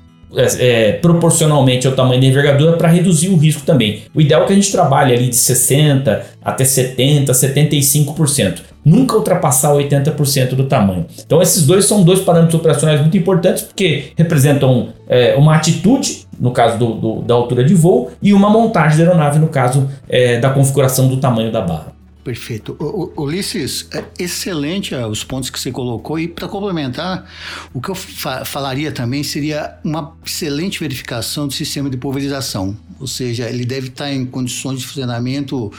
proporcionalmente 1.00 1.86
ao 1.86 1.92
tamanho 1.92 2.20
da 2.20 2.26
envergadura 2.26 2.76
para 2.76 2.88
reduzir 2.88 3.28
o 3.28 3.36
risco 3.36 3.62
também. 3.62 4.02
O 4.14 4.20
ideal 4.20 4.42
é 4.42 4.46
que 4.46 4.52
a 4.52 4.56
gente 4.56 4.70
trabalhe 4.70 5.14
ali 5.14 5.28
de 5.28 5.36
60 5.36 6.24
até 6.42 6.64
70, 6.64 7.32
75% 7.32 8.72
nunca 8.84 9.16
ultrapassar 9.16 9.72
80% 9.72 10.54
do 10.54 10.64
tamanho. 10.64 11.06
Então, 11.24 11.40
esses 11.40 11.66
dois 11.66 11.84
são 11.84 12.02
dois 12.02 12.20
parâmetros 12.20 12.58
operacionais 12.58 13.00
muito 13.00 13.16
importantes 13.16 13.62
porque 13.62 14.12
representam 14.16 14.88
é, 15.08 15.34
uma 15.36 15.56
atitude, 15.56 16.26
no 16.38 16.50
caso 16.50 16.78
do, 16.78 16.94
do, 16.94 17.22
da 17.22 17.34
altura 17.34 17.64
de 17.64 17.74
voo, 17.74 18.10
e 18.20 18.32
uma 18.32 18.50
montagem 18.50 18.98
da 18.98 19.04
aeronave, 19.04 19.38
no 19.38 19.48
caso 19.48 19.88
é, 20.08 20.38
da 20.38 20.50
configuração 20.50 21.08
do 21.08 21.16
tamanho 21.18 21.52
da 21.52 21.60
barra. 21.60 21.91
Perfeito. 22.24 22.76
O, 22.78 23.24
Ulisses, 23.24 23.88
é 23.92 24.04
excelente 24.16 24.94
ah, 24.94 25.08
os 25.08 25.24
pontos 25.24 25.50
que 25.50 25.58
você 25.58 25.72
colocou. 25.72 26.18
E 26.20 26.28
para 26.28 26.46
complementar, 26.46 27.28
o 27.74 27.80
que 27.80 27.88
eu 27.88 27.96
fa 27.96 28.44
falaria 28.44 28.92
também 28.92 29.24
seria 29.24 29.76
uma 29.82 30.16
excelente 30.24 30.78
verificação 30.78 31.48
do 31.48 31.52
sistema 31.52 31.90
de 31.90 31.96
pulverização. 31.96 32.76
Ou 33.00 33.08
seja, 33.08 33.48
ele 33.48 33.64
deve 33.64 33.88
estar 33.88 34.12
em 34.12 34.24
condições 34.24 34.80
de 34.80 34.86
funcionamento 34.86 35.72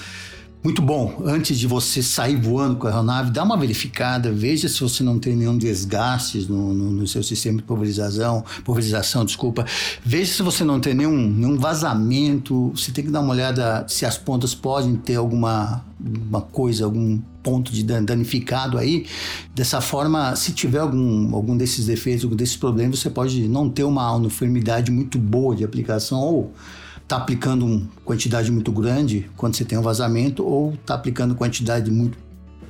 muito 0.63 0.81
bom. 0.81 1.21
Antes 1.25 1.59
de 1.59 1.67
você 1.67 2.01
sair 2.01 2.37
voando 2.37 2.77
com 2.77 2.87
a 2.87 2.89
aeronave, 2.89 3.31
dá 3.31 3.43
uma 3.43 3.57
verificada, 3.57 4.31
veja 4.31 4.69
se 4.69 4.79
você 4.79 5.03
não 5.03 5.19
tem 5.19 5.35
nenhum 5.35 5.57
desgaste 5.57 6.45
no, 6.49 6.73
no, 6.73 6.91
no 6.91 7.07
seu 7.07 7.21
sistema 7.21 7.57
de 7.57 7.63
pulverização, 7.63 8.45
pulverização, 8.63 9.25
desculpa. 9.25 9.65
Veja 10.05 10.33
se 10.33 10.41
você 10.41 10.63
não 10.63 10.79
tem 10.79 10.93
nenhum, 10.93 11.29
nenhum 11.29 11.57
vazamento. 11.57 12.71
Você 12.75 12.91
tem 12.91 13.03
que 13.03 13.11
dar 13.11 13.19
uma 13.19 13.33
olhada 13.33 13.85
se 13.89 14.05
as 14.05 14.17
pontas 14.17 14.55
podem 14.55 14.95
ter 14.95 15.15
alguma 15.15 15.83
uma 15.99 16.41
coisa, 16.41 16.83
algum 16.83 17.17
ponto 17.41 17.71
de 17.71 17.83
danificado 17.83 18.77
aí. 18.77 19.05
Dessa 19.55 19.79
forma, 19.81 20.35
se 20.35 20.51
tiver 20.53 20.79
algum, 20.79 21.33
algum 21.33 21.55
desses 21.55 21.85
defeitos, 21.85 22.23
algum 22.23 22.35
desses 22.35 22.57
problemas, 22.57 22.99
você 22.99 23.09
pode 23.09 23.47
não 23.47 23.69
ter 23.69 23.83
uma 23.83 24.13
uniformidade 24.15 24.91
muito 24.91 25.17
boa 25.17 25.55
de 25.55 25.63
aplicação 25.63 26.19
ou 26.19 26.53
está 27.13 27.17
aplicando 27.17 27.65
uma 27.65 27.87
quantidade 28.03 28.51
muito 28.51 28.71
grande 28.71 29.29
quando 29.37 29.55
você 29.55 29.63
tem 29.63 29.77
um 29.77 29.83
vazamento 29.83 30.43
ou 30.43 30.73
está 30.73 30.95
aplicando 30.95 31.35
quantidade 31.35 31.91
muito 31.91 32.17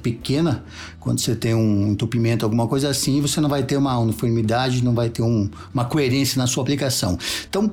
pequena 0.01 0.65
quando 0.99 1.19
você 1.19 1.33
tem 1.33 1.55
um 1.55 1.87
entupimento, 1.87 2.43
alguma 2.43 2.67
coisa 2.67 2.89
assim, 2.89 3.21
você 3.21 3.39
não 3.39 3.47
vai 3.47 3.63
ter 3.63 3.77
uma 3.77 3.97
uniformidade, 3.97 4.83
não 4.83 4.93
vai 4.93 5.09
ter 5.09 5.21
um, 5.21 5.49
uma 5.73 5.85
coerência 5.85 6.37
na 6.37 6.45
sua 6.45 6.61
aplicação. 6.61 7.17
Então, 7.49 7.71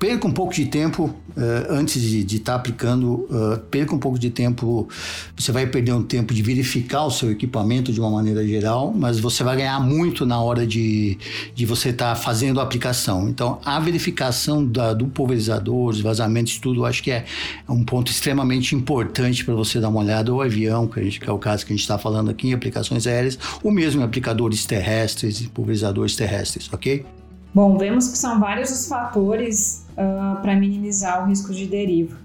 perca 0.00 0.26
um 0.26 0.32
pouco 0.32 0.54
de 0.54 0.64
tempo 0.64 1.04
uh, 1.36 1.66
antes 1.68 2.00
de 2.00 2.24
estar 2.24 2.52
tá 2.52 2.58
aplicando, 2.58 3.28
uh, 3.30 3.58
perca 3.70 3.94
um 3.94 3.98
pouco 3.98 4.18
de 4.18 4.30
tempo. 4.30 4.88
Você 5.36 5.52
vai 5.52 5.66
perder 5.66 5.92
um 5.92 6.02
tempo 6.02 6.32
de 6.32 6.42
verificar 6.42 7.04
o 7.04 7.10
seu 7.10 7.30
equipamento 7.30 7.92
de 7.92 8.00
uma 8.00 8.08
maneira 8.08 8.44
geral, 8.46 8.92
mas 8.96 9.20
você 9.20 9.44
vai 9.44 9.58
ganhar 9.58 9.78
muito 9.78 10.24
na 10.24 10.40
hora 10.40 10.66
de, 10.66 11.18
de 11.54 11.66
você 11.66 11.90
estar 11.90 12.14
tá 12.14 12.16
fazendo 12.16 12.60
a 12.60 12.62
aplicação. 12.62 13.28
Então, 13.28 13.60
a 13.62 13.78
verificação 13.78 14.64
da, 14.64 14.94
do 14.94 15.06
pulverizador, 15.06 15.90
os 15.90 16.00
vazamentos, 16.00 16.58
tudo, 16.58 16.86
acho 16.86 17.02
que 17.02 17.10
é 17.10 17.26
um 17.68 17.84
ponto 17.84 18.10
extremamente 18.10 18.74
importante 18.74 19.44
para 19.44 19.54
você 19.54 19.78
dar 19.80 19.90
uma 19.90 20.00
olhada. 20.00 20.32
O 20.32 20.40
avião, 20.40 20.86
que, 20.86 21.04
gente, 21.04 21.20
que, 21.20 21.28
é 21.28 21.32
o 21.32 21.38
caso 21.38 21.66
que 21.66 21.74
a 21.74 21.76
gente 21.76 21.82
está 21.82 21.98
falando 21.98 22.30
aqui, 22.30 22.48
em 22.48 22.54
aplicações 22.54 23.06
aéreas, 23.06 23.38
ou 23.62 23.70
mesmo 23.70 24.00
em 24.00 24.04
aplicadores 24.04 24.64
terrestres 24.64 25.42
e 25.42 25.48
pulverizadores 25.48 26.16
terrestres, 26.16 26.70
ok? 26.72 27.04
Bom, 27.52 27.76
vemos 27.76 28.08
que 28.08 28.16
são 28.16 28.38
vários 28.38 28.70
os 28.70 28.86
fatores 28.86 29.84
uh, 29.92 30.40
para 30.40 30.54
minimizar 30.56 31.22
o 31.22 31.28
risco 31.28 31.52
de 31.52 31.66
deriva. 31.66 32.16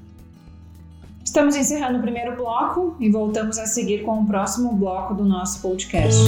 Estamos 1.23 1.55
encerrando 1.55 1.97
o 1.99 2.01
primeiro 2.01 2.35
bloco 2.35 2.95
e 2.99 3.09
voltamos 3.09 3.57
a 3.57 3.65
seguir 3.65 4.03
com 4.03 4.21
o 4.21 4.25
próximo 4.25 4.73
bloco 4.73 5.13
do 5.13 5.25
nosso 5.25 5.61
podcast. 5.61 6.23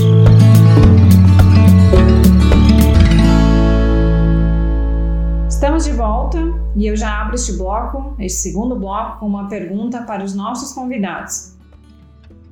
Estamos 5.47 5.85
de 5.85 5.91
volta 5.91 6.39
e 6.75 6.85
eu 6.85 6.95
já 6.95 7.21
abro 7.21 7.35
este 7.35 7.53
bloco, 7.53 8.15
este 8.19 8.39
segundo 8.39 8.75
bloco, 8.75 9.19
com 9.19 9.27
uma 9.27 9.47
pergunta 9.47 10.01
para 10.01 10.23
os 10.23 10.35
nossos 10.35 10.73
convidados. 10.73 11.53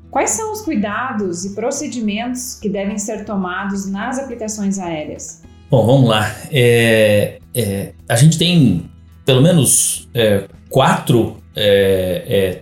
Quais 0.10 0.30
são 0.30 0.54
os 0.54 0.62
cuidados 0.62 1.44
e 1.44 1.54
procedimentos 1.54 2.56
que 2.56 2.70
devem 2.70 2.98
ser 2.98 3.26
tomados 3.26 3.86
nas 3.86 4.18
aplicações 4.18 4.80
aéreas? 4.80 5.44
Bom, 5.70 5.86
vamos 5.86 6.10
lá. 6.10 6.32
É, 6.52 7.42
é, 7.56 7.94
a 8.08 8.16
gente 8.18 8.38
tem 8.38 8.84
pelo 9.26 9.42
menos 9.42 10.08
é, 10.14 10.44
quatro 10.70 11.38
é, 11.56 12.24
é, 12.28 12.62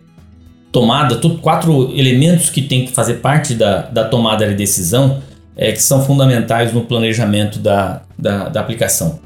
tomadas, 0.72 1.20
quatro 1.42 1.92
elementos 1.98 2.50
que 2.50 2.62
tem 2.62 2.86
que 2.86 2.94
fazer 2.94 3.16
parte 3.16 3.56
da, 3.56 3.82
da 3.82 4.06
tomada 4.06 4.48
de 4.48 4.54
decisão 4.54 5.22
é, 5.58 5.72
que 5.72 5.82
são 5.82 6.04
fundamentais 6.06 6.72
no 6.72 6.86
planejamento 6.86 7.60
da, 7.60 8.04
da, 8.18 8.50
da 8.50 8.62
aplicação. 8.62 9.20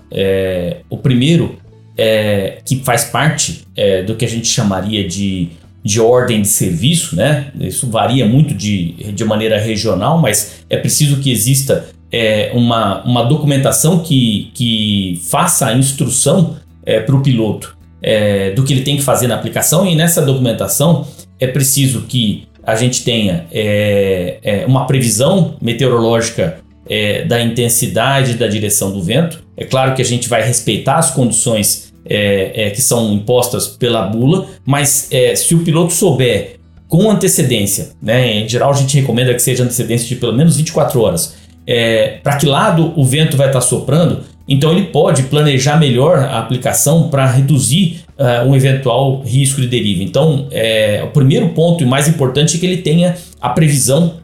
o 0.90 0.98
primeiro 0.98 1.58
é, 1.98 2.60
que 2.66 2.84
faz 2.84 3.06
parte 3.06 3.66
do 4.06 4.16
que 4.16 4.26
a 4.26 4.28
gente 4.28 4.48
chamaria 4.48 5.08
de, 5.08 5.50
de 5.84 6.02
ordem 6.02 6.42
de 6.42 6.48
serviço, 6.50 7.16
né? 7.16 7.52
Isso 7.60 7.90
varia 7.90 8.26
muito 8.26 8.54
de, 8.54 8.92
de 9.14 9.24
maneira 9.24 9.58
regional, 9.58 10.18
mas 10.18 10.66
é 10.70 10.76
preciso 10.76 11.18
que 11.22 11.32
exista 11.32 11.86
é, 12.12 12.52
uma, 12.54 13.04
uma 13.04 13.24
documentação 13.24 14.00
que, 14.00 14.52
que 14.54 15.22
faça 15.30 15.68
a 15.68 15.74
instrução 15.74 16.58
é, 16.86 17.00
para 17.00 17.16
o 17.16 17.22
piloto 17.22 17.78
é, 18.02 18.52
do 18.52 18.64
que 18.64 18.74
ele 18.74 18.84
tem 18.84 18.96
que 18.98 19.04
fazer 19.04 19.28
na 19.28 19.36
aplicação, 19.36 19.86
e 19.86 19.96
nessa 19.96 20.22
documentação 20.22 21.08
é 21.40 21.48
preciso 21.48 22.04
que 22.04 22.48
a 22.64 22.76
gente 22.76 23.04
tenha 23.04 23.46
é, 23.52 24.40
é, 24.44 24.66
uma 24.66 24.86
previsão 24.86 25.56
meteorológica 25.62 26.60
é, 26.90 27.24
da 27.24 27.42
intensidade 27.42 28.34
da 28.36 28.48
direção 28.48 28.92
do 28.92 29.02
vento. 29.02 29.44
É 29.56 29.64
claro 29.64 29.94
que 29.94 30.02
a 30.02 30.06
gente 30.06 30.28
vai 30.28 30.44
respeitar 30.44 30.98
as 30.98 31.12
condições 31.12 31.88
que 32.74 32.82
são 32.82 33.12
impostas 33.12 33.68
pela 33.68 34.04
bula, 34.04 34.48
mas 34.66 35.10
se 35.36 35.54
o 35.54 35.60
piloto 35.60 35.92
souber 35.92 36.56
com 36.88 37.12
antecedência, 37.12 37.90
né, 38.02 38.32
em 38.32 38.48
geral 38.48 38.72
a 38.72 38.74
gente 38.74 38.98
recomenda 38.98 39.34
que 39.34 39.42
seja 39.42 39.66
antecedência 39.66 40.08
de 40.08 40.16
pelo 40.16 40.32
menos 40.32 40.56
24 40.56 41.02
horas, 41.02 41.36
é, 41.68 42.20
para 42.24 42.38
que 42.38 42.46
lado 42.46 42.94
o 42.96 43.04
vento 43.04 43.36
vai 43.36 43.48
estar 43.48 43.60
tá 43.60 43.66
soprando, 43.66 44.22
então 44.48 44.72
ele 44.72 44.86
pode 44.86 45.24
planejar 45.24 45.78
melhor 45.78 46.20
a 46.20 46.40
aplicação 46.40 47.10
para 47.10 47.26
reduzir 47.26 48.06
uh, 48.18 48.48
um 48.48 48.56
eventual 48.56 49.22
risco 49.22 49.60
de 49.60 49.68
deriva. 49.68 50.02
Então, 50.02 50.48
é, 50.52 51.04
o 51.04 51.10
primeiro 51.10 51.50
ponto 51.50 51.84
e 51.84 51.86
mais 51.86 52.08
importante 52.08 52.56
é 52.56 52.60
que 52.60 52.66
ele 52.66 52.78
tenha 52.78 53.16
a 53.42 53.50
previsão 53.50 54.16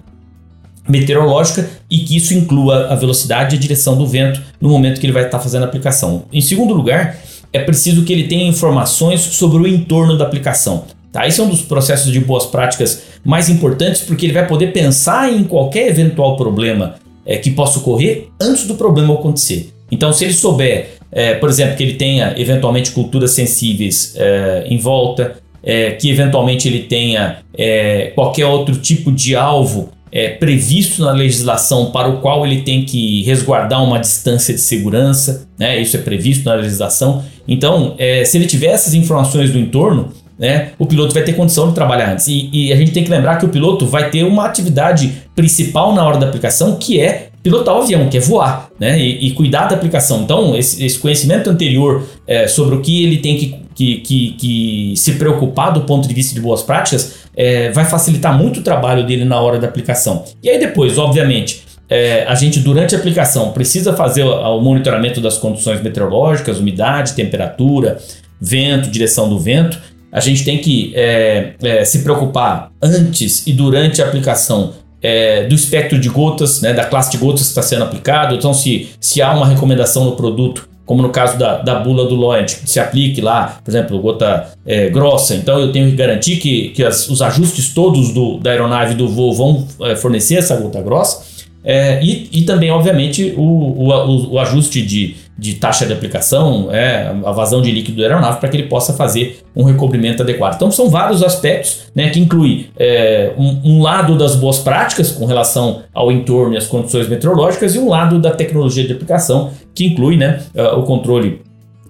meteorológica 0.88 1.70
e 1.90 2.00
que 2.00 2.16
isso 2.16 2.34
inclua 2.34 2.88
a 2.88 2.96
velocidade 2.96 3.56
e 3.56 3.58
a 3.58 3.62
direção 3.62 3.98
do 3.98 4.08
vento 4.08 4.42
no 4.60 4.70
momento 4.70 5.00
que 5.00 5.06
ele 5.06 5.14
vai 5.14 5.26
estar 5.26 5.38
tá 5.38 5.44
fazendo 5.44 5.64
a 5.64 5.66
aplicação. 5.66 6.24
Em 6.32 6.42
segundo 6.42 6.74
lugar, 6.74 7.18
é 7.52 7.60
preciso 7.60 8.04
que 8.04 8.12
ele 8.12 8.28
tenha 8.28 8.48
informações 8.48 9.22
sobre 9.22 9.58
o 9.58 9.68
entorno 9.68 10.18
da 10.18 10.26
aplicação. 10.26 10.86
Tá? 11.12 11.28
Esse 11.28 11.40
é 11.40 11.44
um 11.44 11.50
dos 11.50 11.62
processos 11.62 12.12
de 12.12 12.20
boas 12.20 12.46
práticas 12.46 13.04
mais 13.24 13.48
importantes 13.48 14.02
porque 14.02 14.26
ele 14.26 14.34
vai 14.34 14.48
poder 14.48 14.74
pensar 14.74 15.32
em 15.32 15.44
qualquer 15.44 15.88
eventual 15.88 16.36
problema 16.36 16.96
é, 17.25 17.38
que 17.38 17.51
possa 17.51 17.80
ocorrer 17.80 18.27
antes 18.42 18.65
do 18.68 18.75
problema 18.75 19.13
acontecer. 19.13 19.74
Então, 19.92 20.12
se 20.12 20.25
ele 20.25 20.34
souber, 20.34 20.89
é, 21.12 21.36
por 21.36 21.50
exemplo, 21.50 21.75
que 21.75 21.84
ele 21.84 21.94
tenha 21.94 22.34
eventualmente 22.38 22.92
culturas 22.92 23.32
sensíveis 23.32 24.13
é, 24.18 24.65
em 24.68 24.77
volta, 24.77 25.38
é, 25.63 25.92
que 25.92 26.10
eventualmente 26.10 26.68
ele 26.68 26.80
tenha 26.80 27.38
é, 27.58 28.12
qualquer 28.15 28.46
outro 28.46 28.75
tipo 28.75 29.12
de 29.12 29.36
alvo 29.36 29.89
é, 30.12 30.30
previsto 30.30 31.01
na 31.01 31.12
legislação 31.12 31.92
para 31.92 32.10
o 32.10 32.20
qual 32.20 32.46
ele 32.46 32.62
tem 32.62 32.84
que 32.84 33.24
resguardar 33.24 33.84
uma 33.84 34.00
distância 34.00 34.53
de 34.53 34.60
segurança, 34.60 35.48
né? 35.58 35.80
isso 35.80 35.96
é 35.96 36.01
previsto 36.01 36.46
na 36.46 36.56
legislação. 36.56 37.24
Então, 37.48 37.98
se 38.25 38.38
ele 38.38 38.46
tiver 38.46 38.68
essas 38.68 38.94
informações 38.94 39.51
do 39.51 39.60
entorno, 39.60 40.13
né, 40.38 40.72
o 40.80 40.86
piloto 40.86 41.13
vai 41.13 41.24
ter 41.24 41.34
condição 41.34 41.70
de 41.70 41.75
trabalhar 41.75 42.12
antes. 42.12 42.28
E, 42.28 42.50
e, 42.52 42.74
a 42.74 42.75
gente 42.75 42.92
tem 42.92 43.04
que 43.04 43.10
lembrar 43.10 43.38
que 43.38 43.46
o 43.46 43.50
piloto 43.50 43.86
vai 43.86 44.10
ter 44.10 44.24
uma 44.24 44.46
atividade 44.46 45.24
principal 45.36 45.94
na 45.94 46.06
hora 46.06 46.18
da 46.18 46.28
aplicação, 46.28 46.75
que 46.75 47.00
é 47.00 47.30
pilotar 47.44 47.75
o 47.75 47.82
avião, 47.82 48.08
que 48.08 48.18
é 48.18 48.20
voar, 48.22 48.70
né, 48.80 48.98
e, 48.98 49.28
e 49.28 49.32
cuidar 49.32 49.68
da 49.68 49.75
aplicação. 49.75 50.22
Então, 50.22 50.56
esse, 50.56 50.84
esse 50.84 50.98
conhecimento 50.98 51.50
anterior 51.50 52.08
é, 52.25 52.48
sobre 52.48 52.75
o 52.75 52.82
que 52.82 53.04
ele 53.04 53.18
tem 53.18 53.38
que, 53.38 53.56
que, 53.75 53.98
que, 53.98 54.32
que, 54.40 54.94
se 54.96 55.13
preocupar 55.13 55.74
do 55.74 55.82
ponto 55.82 56.08
de 56.08 56.13
vista 56.13 56.34
de 56.34 56.40
boas 56.40 56.63
práticas 56.63 57.24
é, 57.36 57.70
vai 57.72 57.84
facilitar 57.86 58.38
muito 58.38 58.62
o 58.62 58.63
trabalho 58.63 59.06
dele 59.06 59.25
na 59.25 59.40
hora 59.40 59.60
da 59.60 59.68
aplicação. 59.68 60.24
E 60.42 60.50
aí 60.50 60.58
depois, 60.58 60.98
obviamente, 60.98 61.63
é, 61.90 62.24
a 62.28 62.34
gente 62.34 62.60
durante 62.60 62.96
a 62.96 62.98
aplicação 62.98 63.52
precisa 63.52 63.94
fazer 63.94 64.24
o, 64.24 64.58
o 64.58 64.62
monitoramento 64.62 65.20
das 65.20 65.38
condições 65.38 65.82
meteorológicas, 65.82 66.60
umidade, 66.60 67.13
temperatura, 67.13 67.98
vento, 68.40 68.90
direção 68.90 69.30
do 69.30 69.40
vento, 69.40 69.80
a 70.13 70.20
gente 70.20 70.46
tem 70.46 70.60
que 70.60 70.93
é, 70.96 71.53
é, 71.63 71.84
se 71.84 72.03
preocupar 72.03 72.72
antes 72.79 73.48
e 73.48 73.51
durante 73.51 74.00
a 74.00 74.05
aplicação 74.05 74.74
é, 75.01 75.46
do 75.46 75.55
espectro 75.55 76.00
de 76.00 76.08
gotas, 76.08 76.62
né, 76.62 76.72
da 76.72 76.86
classe 76.86 77.12
de 77.12 77.17
gotas 77.17 77.41
que 77.41 77.48
está 77.48 77.63
sendo 77.63 77.84
aplicado. 77.84 78.36
Então, 78.36 78.53
se, 78.53 78.89
se 79.01 79.24
há 79.24 79.34
uma 79.34 79.48
recomendação 79.48 80.05
no 80.05 80.15
produto, 80.15 80.70
como 80.86 81.01
no 81.01 81.10
caso 81.10 81.38
da, 81.38 81.58
da 81.58 81.79
bula 81.79 82.05
do 82.05 82.13
Lloyd, 82.13 82.51
se 82.65 82.79
aplique 82.79 83.22
lá, 83.22 83.60
por 83.63 83.72
exemplo, 83.72 84.00
gota 84.00 84.50
é, 84.65 84.89
grossa, 84.89 85.34
então 85.34 85.60
eu 85.60 85.72
tenho 85.72 85.89
que 85.89 85.96
garantir 85.96 86.38
que, 86.38 86.70
que 86.70 86.84
as, 86.84 87.10
os 87.10 87.22
ajustes 87.22 87.74
todos 87.74 88.13
do, 88.13 88.38
da 88.38 88.51
aeronave 88.51 88.93
do 88.93 89.10
voo 89.10 89.34
vão 89.34 89.67
é, 89.82 89.96
fornecer 89.96 90.36
essa 90.36 90.55
gota 90.55 90.79
grossa. 90.82 91.34
É, 91.65 92.03
e, 92.03 92.29
e 92.32 92.41
também, 92.43 92.70
obviamente, 92.70 93.34
o, 93.36 93.41
o, 93.41 94.34
o 94.34 94.39
ajuste 94.39 94.82
de, 94.82 95.15
de 95.38 95.56
taxa 95.56 95.86
de 95.86 95.94
aplicação, 95.94 96.70
é, 96.72 97.08
a 97.25 97.32
vazão 97.32 97.62
de 97.62 97.72
líquido 97.72 97.98
da 97.98 98.04
aeronave, 98.08 98.40
para 98.40 98.50
que 98.50 98.58
ele 98.58 98.68
possa 98.68 98.94
fazer 98.94 99.44
um 99.56 99.63
recobrimento 99.63 100.22
adequado. 100.22 100.56
Então, 100.56 100.72
são 100.72 100.90
vários 100.90 101.24
aspectos 101.24 101.88
né, 101.96 102.10
que 102.10 102.20
inclui 102.20 102.70
é, 102.78 103.34
um, 103.38 103.62
um, 103.63 103.82
lado 103.82 104.18
das 104.18 104.36
boas 104.36 104.60
práticas 104.60 105.12
com 105.12 105.25
relação 105.25 105.84
ao 105.94 106.12
entorno 106.12 106.54
e 106.54 106.58
às 106.58 106.68
condições 106.68 107.08
meteorológicas, 107.08 107.74
e 107.74 107.80
um 107.80 107.90
lado 107.90 108.20
da 108.20 108.32
tecnologia 108.32 108.86
de 108.86 108.94
aplicação, 108.94 109.52
que 109.74 109.86
inclui 109.86 110.18
né, 110.18 110.44
é, 110.54 110.63
o 110.68 110.84
controle 110.84 111.42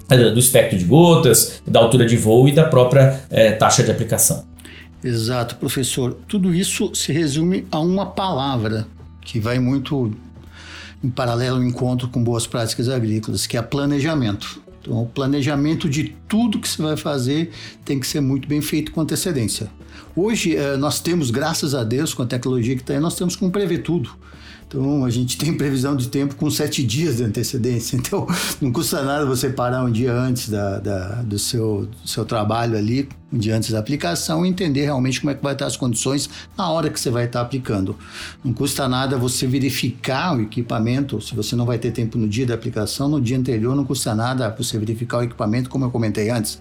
é, 0.09 0.17
do 0.29 0.39
espectro 0.39 0.77
de 0.77 0.85
gotas, 0.85 1.61
da 1.67 1.79
altura 1.79 2.05
de 2.05 2.15
voo 2.15 2.47
e 2.47 2.51
da 2.51 2.63
própria 2.63 3.21
é, 3.29 3.51
taxa 3.51 3.83
de 3.83 3.91
aplicação. 3.91 4.45
Exato, 5.03 5.57
professor. 5.57 6.15
Tudo 6.27 6.53
isso 6.53 6.95
se 6.95 7.11
resume 7.11 7.65
a 7.69 7.79
uma 7.79 8.05
palavra 8.05 8.87
que 9.21 9.39
vai 9.39 9.59
muito 9.59 10.13
em 11.03 11.09
paralelo 11.09 11.57
ao 11.57 11.63
encontro 11.63 12.07
com 12.07 12.23
boas 12.23 12.47
práticas 12.47 12.87
agrícolas, 12.87 13.45
que 13.45 13.57
é 13.57 13.61
planejamento. 13.61 14.61
Então, 14.81 15.01
o 15.01 15.05
planejamento 15.05 15.89
de 15.89 16.15
tudo 16.27 16.59
que 16.59 16.67
você 16.67 16.81
vai 16.81 16.97
fazer 16.97 17.51
tem 17.85 17.99
que 17.99 18.07
ser 18.07 18.19
muito 18.19 18.47
bem 18.47 18.61
feito 18.61 18.91
com 18.91 19.01
antecedência. 19.01 19.69
Hoje, 20.15 20.55
eh, 20.55 20.75
nós 20.75 20.99
temos, 20.99 21.31
graças 21.31 21.73
a 21.73 21.83
Deus, 21.83 22.13
com 22.13 22.21
a 22.21 22.25
tecnologia 22.25 22.75
que 22.75 22.81
está 22.81 22.93
aí, 22.93 22.99
nós 22.99 23.15
temos 23.15 23.35
como 23.35 23.51
prever 23.51 23.79
tudo. 23.79 24.09
Então, 24.67 25.05
a 25.05 25.09
gente 25.09 25.37
tem 25.39 25.53
previsão 25.53 25.95
de 25.95 26.09
tempo 26.09 26.35
com 26.35 26.49
sete 26.51 26.83
dias 26.83 27.17
de 27.17 27.23
antecedência. 27.23 27.95
Então, 27.95 28.27
não 28.61 28.71
custa 28.73 29.01
nada 29.03 29.25
você 29.25 29.49
parar 29.49 29.83
um 29.83 29.91
dia 29.91 30.13
antes 30.13 30.49
da, 30.49 30.79
da 30.79 31.21
do, 31.21 31.39
seu, 31.39 31.87
do 32.01 32.07
seu 32.07 32.25
trabalho 32.25 32.77
ali 32.77 33.07
dia 33.37 33.55
antes 33.55 33.71
da 33.71 33.79
aplicação 33.79 34.45
e 34.45 34.49
entender 34.49 34.83
realmente 34.83 35.19
como 35.19 35.31
é 35.31 35.35
que 35.35 35.43
vai 35.43 35.53
estar 35.53 35.65
as 35.65 35.75
condições 35.75 36.29
na 36.57 36.69
hora 36.69 36.89
que 36.89 36.99
você 36.99 37.09
vai 37.09 37.25
estar 37.25 37.41
aplicando. 37.41 37.95
Não 38.43 38.53
custa 38.53 38.87
nada 38.87 39.17
você 39.17 39.47
verificar 39.47 40.37
o 40.37 40.41
equipamento, 40.41 41.21
se 41.21 41.35
você 41.35 41.55
não 41.55 41.65
vai 41.65 41.77
ter 41.77 41.91
tempo 41.91 42.17
no 42.17 42.27
dia 42.27 42.45
da 42.45 42.53
aplicação, 42.53 43.07
no 43.07 43.21
dia 43.21 43.37
anterior 43.37 43.75
não 43.75 43.85
custa 43.85 44.13
nada 44.13 44.53
você 44.57 44.77
verificar 44.77 45.19
o 45.19 45.23
equipamento, 45.23 45.69
como 45.69 45.85
eu 45.85 45.91
comentei 45.91 46.29
antes, 46.29 46.59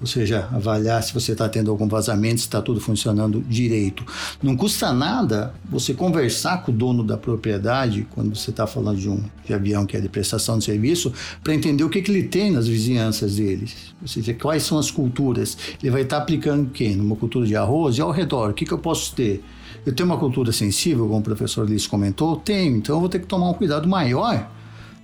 ou 0.00 0.06
seja, 0.06 0.48
avaliar 0.52 1.02
se 1.02 1.12
você 1.12 1.32
está 1.32 1.48
tendo 1.48 1.70
algum 1.70 1.88
vazamento, 1.88 2.40
se 2.40 2.46
está 2.46 2.60
tudo 2.60 2.80
funcionando 2.80 3.42
direito. 3.42 4.04
Não 4.42 4.56
custa 4.56 4.92
nada 4.92 5.54
você 5.68 5.94
conversar 5.94 6.62
com 6.62 6.72
o 6.72 6.74
dono 6.74 7.04
da 7.04 7.16
propriedade, 7.16 8.06
quando 8.10 8.34
você 8.34 8.50
está 8.50 8.66
falando 8.66 8.98
de 8.98 9.08
um 9.08 9.22
de 9.44 9.52
avião 9.52 9.84
que 9.84 9.96
é 9.96 10.00
de 10.00 10.08
prestação 10.08 10.58
de 10.58 10.64
serviço, 10.64 11.12
para 11.42 11.54
entender 11.54 11.84
o 11.84 11.90
que, 11.90 12.00
que 12.00 12.10
ele 12.10 12.24
tem 12.24 12.50
nas 12.50 12.66
vizinhanças 12.66 13.36
deles, 13.36 13.94
ou 14.00 14.08
seja, 14.08 14.32
quais 14.34 14.62
são 14.62 14.78
as 14.78 14.90
culturas. 14.90 15.56
Ele 15.82 15.90
vai 15.90 16.02
estar 16.02 16.13
tá 16.16 16.22
aplicando 16.22 16.70
quem? 16.70 16.96
Numa 16.96 17.16
cultura 17.16 17.46
de 17.46 17.56
arroz 17.56 17.98
e 17.98 18.00
ao 18.00 18.10
redor, 18.10 18.50
o 18.50 18.54
que, 18.54 18.64
que 18.64 18.72
eu 18.72 18.78
posso 18.78 19.14
ter? 19.14 19.44
Eu 19.84 19.94
tenho 19.94 20.08
uma 20.08 20.18
cultura 20.18 20.52
sensível, 20.52 21.06
como 21.06 21.20
o 21.20 21.22
professor 21.22 21.68
Liz 21.68 21.86
comentou? 21.86 22.36
Tenho, 22.36 22.76
então 22.76 22.96
eu 22.96 23.00
vou 23.00 23.08
ter 23.08 23.18
que 23.18 23.26
tomar 23.26 23.50
um 23.50 23.54
cuidado 23.54 23.88
maior 23.88 24.48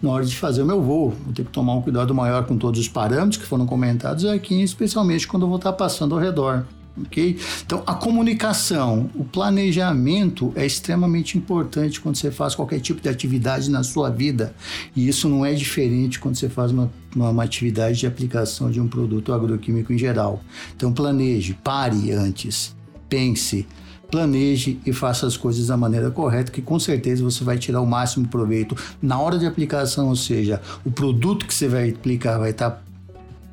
na 0.02 0.10
hora 0.10 0.24
de 0.24 0.34
fazer 0.36 0.62
o 0.62 0.66
meu 0.66 0.80
voo. 0.82 1.10
Vou 1.24 1.34
ter 1.34 1.44
que 1.44 1.50
tomar 1.50 1.74
um 1.74 1.82
cuidado 1.82 2.14
maior 2.14 2.46
com 2.46 2.56
todos 2.56 2.80
os 2.80 2.88
parâmetros 2.88 3.36
que 3.36 3.46
foram 3.46 3.66
comentados 3.66 4.24
aqui, 4.24 4.62
especialmente 4.62 5.26
quando 5.28 5.42
eu 5.42 5.48
vou 5.48 5.58
estar 5.58 5.72
passando 5.72 6.14
ao 6.14 6.20
redor. 6.20 6.64
Ok? 6.96 7.38
Então, 7.64 7.82
a 7.86 7.94
comunicação, 7.94 9.10
o 9.14 9.24
planejamento 9.24 10.52
é 10.56 10.66
extremamente 10.66 11.38
importante 11.38 12.00
quando 12.00 12.16
você 12.16 12.30
faz 12.30 12.54
qualquer 12.54 12.80
tipo 12.80 13.00
de 13.00 13.08
atividade 13.08 13.70
na 13.70 13.82
sua 13.82 14.10
vida. 14.10 14.54
E 14.94 15.08
isso 15.08 15.28
não 15.28 15.44
é 15.44 15.54
diferente 15.54 16.18
quando 16.18 16.36
você 16.36 16.48
faz 16.48 16.72
uma, 16.72 16.90
uma, 17.14 17.30
uma 17.30 17.44
atividade 17.44 18.00
de 18.00 18.06
aplicação 18.06 18.70
de 18.70 18.80
um 18.80 18.88
produto 18.88 19.32
agroquímico 19.32 19.92
em 19.92 19.98
geral. 19.98 20.42
Então, 20.76 20.92
planeje, 20.92 21.56
pare 21.62 22.10
antes, 22.12 22.74
pense, 23.08 23.66
planeje 24.10 24.80
e 24.84 24.92
faça 24.92 25.26
as 25.26 25.36
coisas 25.36 25.68
da 25.68 25.76
maneira 25.76 26.10
correta, 26.10 26.50
que 26.50 26.60
com 26.60 26.78
certeza 26.78 27.22
você 27.22 27.44
vai 27.44 27.56
tirar 27.56 27.80
o 27.80 27.86
máximo 27.86 28.26
proveito 28.26 28.76
na 29.00 29.18
hora 29.18 29.38
de 29.38 29.46
aplicação, 29.46 30.08
ou 30.08 30.16
seja, 30.16 30.60
o 30.84 30.90
produto 30.90 31.46
que 31.46 31.54
você 31.54 31.68
vai 31.68 31.90
aplicar 31.90 32.38
vai 32.38 32.50
estar 32.50 32.82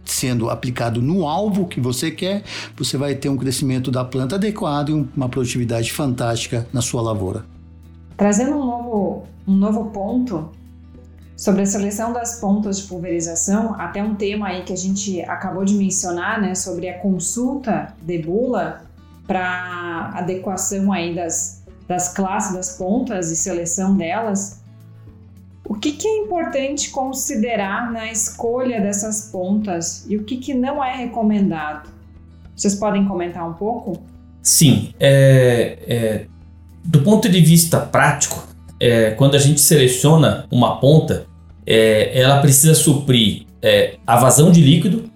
sendo 0.07 0.49
aplicado 0.49 1.01
no 1.01 1.27
alvo 1.27 1.67
que 1.67 1.79
você 1.79 2.11
quer, 2.11 2.43
você 2.75 2.97
vai 2.97 3.15
ter 3.15 3.29
um 3.29 3.37
crescimento 3.37 3.91
da 3.91 4.03
planta 4.03 4.35
adequado 4.35 4.89
e 4.89 5.07
uma 5.15 5.29
produtividade 5.29 5.91
fantástica 5.91 6.67
na 6.73 6.81
sua 6.81 7.01
lavoura. 7.01 7.45
Trazendo 8.15 8.55
um 8.55 8.65
novo, 8.65 9.23
um 9.47 9.55
novo 9.55 9.85
ponto 9.91 10.49
sobre 11.35 11.61
a 11.61 11.65
seleção 11.67 12.11
das 12.11 12.39
pontas 12.39 12.79
de 12.79 12.87
pulverização, 12.87 13.75
até 13.79 14.03
um 14.03 14.15
tema 14.15 14.47
aí 14.47 14.63
que 14.63 14.73
a 14.73 14.77
gente 14.77 15.21
acabou 15.21 15.63
de 15.63 15.75
mencionar, 15.75 16.41
né, 16.41 16.55
sobre 16.55 16.89
a 16.89 16.97
consulta 16.97 17.93
de 18.01 18.17
bula 18.17 18.81
para 19.27 20.11
adequação 20.15 20.91
aí 20.91 21.13
das, 21.13 21.63
das 21.87 22.13
classes 22.13 22.55
das 22.55 22.77
pontas 22.77 23.29
e 23.29 23.35
seleção 23.35 23.95
delas, 23.95 24.61
o 25.77 25.79
que, 25.79 25.91
que, 25.91 26.07
é 26.07 26.17
importante 26.17 26.89
considerar 26.89 27.91
na 27.91 28.11
escolha 28.11 28.81
dessas 28.81 29.29
pontas 29.31 30.07
e 30.09 30.17
o 30.17 30.23
que, 30.23 30.37
que 30.37 30.51
não 30.51 30.83
é 30.83 30.95
recomendado? 30.95 31.87
Vocês 32.55 32.73
podem 32.73 33.05
comentar 33.05 33.47
um 33.47 33.53
pouco? 33.53 34.01
Sim. 34.41 34.91
É, 34.99 35.77
é, 35.87 36.25
do 36.83 37.01
ponto 37.01 37.29
de 37.29 37.39
vista 37.41 37.79
prático, 37.79 38.43
é, 38.79 39.11
quando 39.11 39.35
a 39.35 39.37
gente 39.37 39.61
seleciona 39.61 40.47
uma 40.49 40.79
ponta, 40.79 41.27
é, 41.63 42.19
ela 42.19 42.41
precisa 42.41 42.73
suprir 42.73 43.45
é, 43.61 43.97
a 44.07 44.15
vazão 44.15 44.51
de 44.51 44.61
líquido 44.61 45.11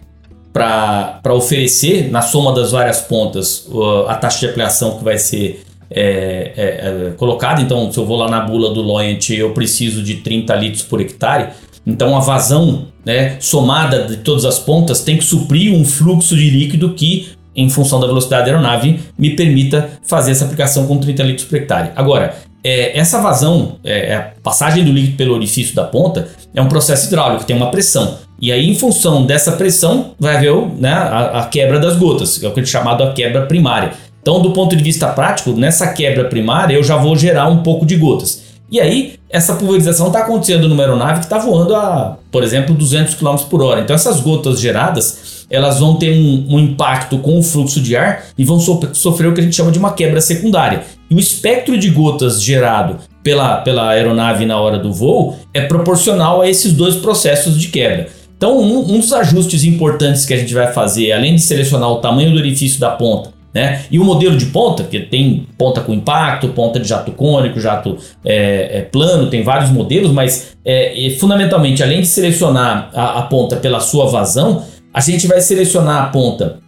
para 0.54 1.34
oferecer, 1.34 2.12
na 2.12 2.22
soma 2.22 2.54
das 2.54 2.72
várias 2.72 3.02
pontas, 3.02 3.68
a 4.08 4.14
taxa 4.14 4.42
de 4.42 4.46
aplicação 4.46 5.00
que 5.00 5.04
vai 5.04 5.18
ser 5.18 5.66
é, 5.92 6.54
é, 6.56 6.64
é, 6.64 7.12
colocada. 7.18 7.62
Então, 7.62 7.92
se 7.92 7.98
eu 7.98 8.06
vou 8.06 8.18
lá 8.18 8.30
na 8.30 8.42
bula 8.42 8.74
do 8.74 8.82
Loyant, 8.82 9.30
eu 9.32 9.52
preciso 9.52 10.02
de 10.02 10.16
30 10.16 10.56
litros 10.56 10.84
por 10.84 11.02
hectare. 11.02 11.50
Então, 11.86 12.16
a 12.16 12.20
vazão 12.20 12.88
né, 13.06 13.38
somada 13.40 14.04
de 14.04 14.18
todas 14.18 14.46
as 14.46 14.60
pontas 14.60 15.02
tem 15.02 15.18
que 15.18 15.24
suprir 15.24 15.74
um 15.74 15.84
fluxo 15.84 16.36
de 16.36 16.50
líquido 16.50 16.94
que, 16.94 17.30
em 17.56 17.70
função 17.70 18.00
da 18.00 18.08
velocidade 18.08 18.46
da 18.46 18.52
aeronave, 18.52 19.00
me 19.18 19.32
permita 19.36 19.90
fazer 20.04 20.32
essa 20.32 20.46
aplicação 20.46 20.88
com 20.88 20.98
30 20.98 21.24
litros 21.24 21.48
por 21.48 21.58
hectare. 21.58 21.92
Agora, 21.96 22.36
é, 22.64 22.98
essa 22.98 23.20
vazão, 23.20 23.78
é, 23.84 24.16
a 24.16 24.22
passagem 24.44 24.84
do 24.84 24.92
líquido 24.92 25.18
pelo 25.18 25.34
orifício 25.34 25.76
da 25.76 25.84
ponta, 25.84 26.30
é 26.54 26.62
um 26.62 26.68
processo 26.68 27.08
hidráulico, 27.08 27.44
tem 27.44 27.56
uma 27.56 27.72
pressão. 27.72 28.20
E 28.40 28.52
aí, 28.52 28.68
em 28.70 28.76
função 28.76 29.26
dessa 29.26 29.52
pressão, 29.54 30.16
vai 30.20 30.36
haver 30.36 30.54
né, 30.78 30.92
a, 30.92 31.42
a, 31.42 31.46
quebra 31.46 31.80
das 31.80 31.96
gotas, 31.96 32.42
é 32.44 32.48
o 32.48 32.52
que 32.52 32.60
é 32.60 32.66
chamado 32.66 33.04
a 33.04 33.14
quebra 33.14 33.46
primária. 33.46 33.94
Então, 34.22 34.42
do 34.42 34.52
ponto 34.52 34.76
de 34.76 34.84
vista 34.84 35.08
prático, 35.08 35.52
nessa 35.52 35.88
quebra 35.88 36.26
primária, 36.26 36.76
eu 36.76 36.84
já 36.84 36.96
vou 36.96 37.16
gerar 37.16 37.48
um 37.48 37.64
pouco 37.64 37.86
de 37.86 37.96
gotas. 37.96 38.52
E 38.72 38.80
aí, 38.80 39.16
essa 39.30 39.56
pulverização 39.56 40.08
está 40.08 40.20
acontecendo 40.20 40.70
numa 40.70 40.84
aeronave 40.84 41.20
que 41.20 41.26
está 41.26 41.38
voando 41.38 41.76
a, 41.76 42.18
por 42.32 42.42
exemplo, 42.42 42.74
200 42.74 43.16
km 43.16 43.36
por 43.50 43.62
hora. 43.62 43.82
Então, 43.82 43.94
essas 43.94 44.22
gotas 44.22 44.62
geradas, 44.62 45.46
elas 45.50 45.80
vão 45.80 45.96
ter 45.98 46.14
um, 46.14 46.56
um 46.56 46.60
impacto 46.60 47.18
com 47.18 47.38
o 47.38 47.44
fluxo 47.44 47.82
de 47.82 47.98
ar 47.98 48.24
e 48.38 48.46
vão 48.46 48.62
so 48.62 48.80
sofrer 48.94 49.28
o 49.28 49.34
que 49.34 49.42
a 49.42 49.44
gente 49.44 49.56
chama 49.56 49.72
de 49.72 49.80
uma 49.80 49.92
quebra 49.92 50.22
secundária. 50.22 50.84
E 51.10 51.16
o 51.16 51.20
espectro 51.20 51.78
de 51.78 51.90
gotas 51.90 52.42
gerado 52.42 52.98
pela, 53.22 53.58
pela 53.58 53.90
aeronave 53.90 54.46
na 54.46 54.58
hora 54.58 54.80
do 54.80 54.94
voo 54.94 55.36
é 55.54 55.62
proporcional 55.62 56.42
a 56.42 56.50
esses 56.50 56.72
dois 56.72 56.96
processos 56.96 57.60
de 57.60 57.68
quebra. 57.68 58.08
Então, 58.38 58.58
um, 58.58 58.96
um, 58.96 59.00
dos 59.00 59.12
ajustes 59.12 59.66
importantes 59.66 60.26
que 60.26 60.34
a 60.34 60.38
gente 60.38 60.54
vai 60.54 60.72
fazer, 60.72 61.12
além 61.12 61.36
de 61.36 61.42
selecionar 61.42 61.90
o 61.90 61.98
tamanho 61.98 62.32
do 62.32 62.38
orifício 62.38 62.80
da 62.80 62.90
ponta, 62.90 63.32
né? 63.54 63.84
E 63.92 64.00
o 64.00 64.04
modelo 64.04 64.38
de 64.38 64.48
ponta, 64.48 64.84
que 64.84 65.00
tem 65.00 65.48
ponta 65.58 65.82
com 65.82 65.94
impacto, 65.94 66.50
ponta 66.50 66.80
de 66.80 66.88
jato 66.88 67.12
cônico, 67.12 67.60
jato 67.60 67.98
é, 68.24 68.80
é, 68.80 68.82
plano, 68.82 69.30
tem 69.30 69.44
vários 69.44 69.70
modelos, 69.70 70.12
mas 70.12 70.56
é, 70.64 71.16
fundamentalmente, 71.20 71.84
além 71.84 72.02
de 72.02 72.08
selecionar 72.08 72.90
a, 72.94 73.20
a 73.20 73.22
ponta 73.24 73.58
pela 73.58 73.80
sua 73.80 74.08
vazão, 74.08 74.64
a 74.94 75.02
gente 75.02 75.28
vai 75.28 75.42
selecionar 75.42 76.04
a 76.04 76.08
ponta 76.08 76.60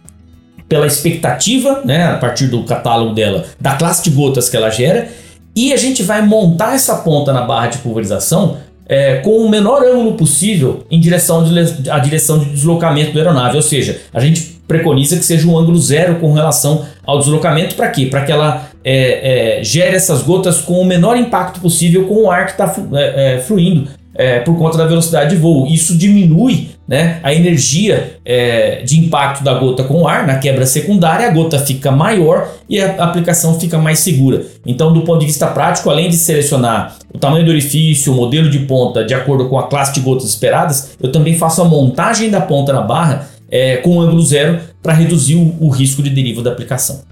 pela 0.68 0.86
expectativa, 0.86 1.82
né, 1.84 2.06
a 2.06 2.16
partir 2.16 2.46
do 2.46 2.62
catálogo 2.64 3.14
dela, 3.14 3.44
da 3.60 3.74
classe 3.74 4.02
de 4.02 4.10
gotas 4.10 4.48
que 4.48 4.56
ela 4.56 4.70
gera, 4.70 5.08
e 5.54 5.72
a 5.72 5.76
gente 5.76 6.02
vai 6.02 6.22
montar 6.22 6.74
essa 6.74 6.96
ponta 6.96 7.32
na 7.32 7.42
barra 7.42 7.68
de 7.68 7.78
pulverização 7.78 8.56
é, 8.86 9.16
com 9.16 9.38
o 9.38 9.48
menor 9.48 9.82
ângulo 9.82 10.14
possível 10.14 10.84
em 10.90 11.00
direção 11.00 11.44
de, 11.44 11.90
a 11.90 11.98
direção 11.98 12.38
de 12.38 12.46
deslocamento 12.46 13.12
da 13.12 13.20
aeronave. 13.20 13.56
Ou 13.56 13.62
seja, 13.62 14.00
a 14.12 14.20
gente 14.20 14.54
preconiza 14.66 15.16
que 15.16 15.24
seja 15.24 15.46
um 15.46 15.58
ângulo 15.58 15.78
zero 15.78 16.16
com 16.16 16.32
relação 16.32 16.84
ao 17.04 17.18
deslocamento. 17.18 17.74
Para 17.74 17.88
quê? 17.88 18.06
Para 18.06 18.24
que 18.24 18.32
ela 18.32 18.68
é, 18.84 19.58
é, 19.60 19.64
gere 19.64 19.96
essas 19.96 20.22
gotas 20.22 20.60
com 20.60 20.80
o 20.80 20.84
menor 20.84 21.16
impacto 21.16 21.60
possível 21.60 22.06
com 22.06 22.24
o 22.24 22.30
ar 22.30 22.46
que 22.46 22.52
está 22.52 22.74
é, 22.94 23.34
é, 23.36 23.40
fluindo 23.40 23.88
é, 24.14 24.40
por 24.40 24.56
conta 24.56 24.78
da 24.78 24.86
velocidade 24.86 25.30
de 25.30 25.36
voo. 25.36 25.66
Isso 25.66 25.96
diminui 25.96 26.70
né, 26.86 27.18
a 27.22 27.32
energia 27.32 28.18
é, 28.24 28.82
de 28.82 29.00
impacto 29.00 29.42
da 29.42 29.54
gota 29.54 29.84
com 29.84 30.02
o 30.02 30.08
ar 30.08 30.26
na 30.26 30.38
quebra 30.38 30.66
secundária, 30.66 31.26
a 31.26 31.30
gota 31.30 31.58
fica 31.58 31.90
maior 31.90 32.52
e 32.68 32.80
a 32.80 33.02
aplicação 33.04 33.58
fica 33.58 33.78
mais 33.78 34.00
segura. 34.00 34.44
Então, 34.66 34.92
do 34.92 35.02
ponto 35.02 35.20
de 35.20 35.26
vista 35.26 35.46
prático, 35.46 35.88
além 35.88 36.10
de 36.10 36.16
selecionar 36.16 36.96
o 37.12 37.18
tamanho 37.18 37.44
do 37.44 37.50
orifício, 37.50 38.12
o 38.12 38.16
modelo 38.16 38.50
de 38.50 38.60
ponta 38.60 39.04
de 39.04 39.14
acordo 39.14 39.48
com 39.48 39.58
a 39.58 39.66
classe 39.66 39.94
de 39.94 40.00
gotas 40.00 40.28
esperadas, 40.28 40.96
eu 41.00 41.10
também 41.10 41.36
faço 41.36 41.62
a 41.62 41.64
montagem 41.64 42.30
da 42.30 42.40
ponta 42.40 42.72
na 42.72 42.82
barra 42.82 43.28
é, 43.48 43.78
com 43.78 44.00
ângulo 44.00 44.22
zero 44.22 44.60
para 44.82 44.92
reduzir 44.92 45.36
o, 45.36 45.56
o, 45.60 45.70
risco 45.70 46.02
de 46.02 46.10
deriva 46.10 46.42
da 46.42 46.50
aplicação. 46.50 47.02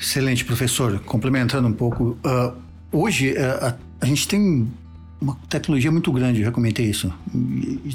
Excelente, 0.00 0.44
professor. 0.44 1.00
Complementando 1.00 1.66
um 1.66 1.72
pouco, 1.72 2.16
uh, 2.24 2.52
hoje 2.92 3.32
uh, 3.32 3.66
a, 3.66 3.74
a 4.02 4.06
gente 4.06 4.28
tem 4.28 4.68
uma 5.20 5.34
tecnologia 5.48 5.90
muito 5.90 6.12
grande, 6.12 6.40
eu 6.40 6.46
já 6.46 6.52
comentei 6.52 6.86
isso. 6.86 7.12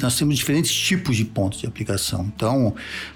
Nós 0.02 0.16
temos 0.18 0.38
diferentes 0.38 0.74
tipos 0.74 1.16
de 1.16 1.26
pontos 1.26 1.60
de 1.60 1.68
aplicação. 1.68 2.32
Então, 2.36 2.74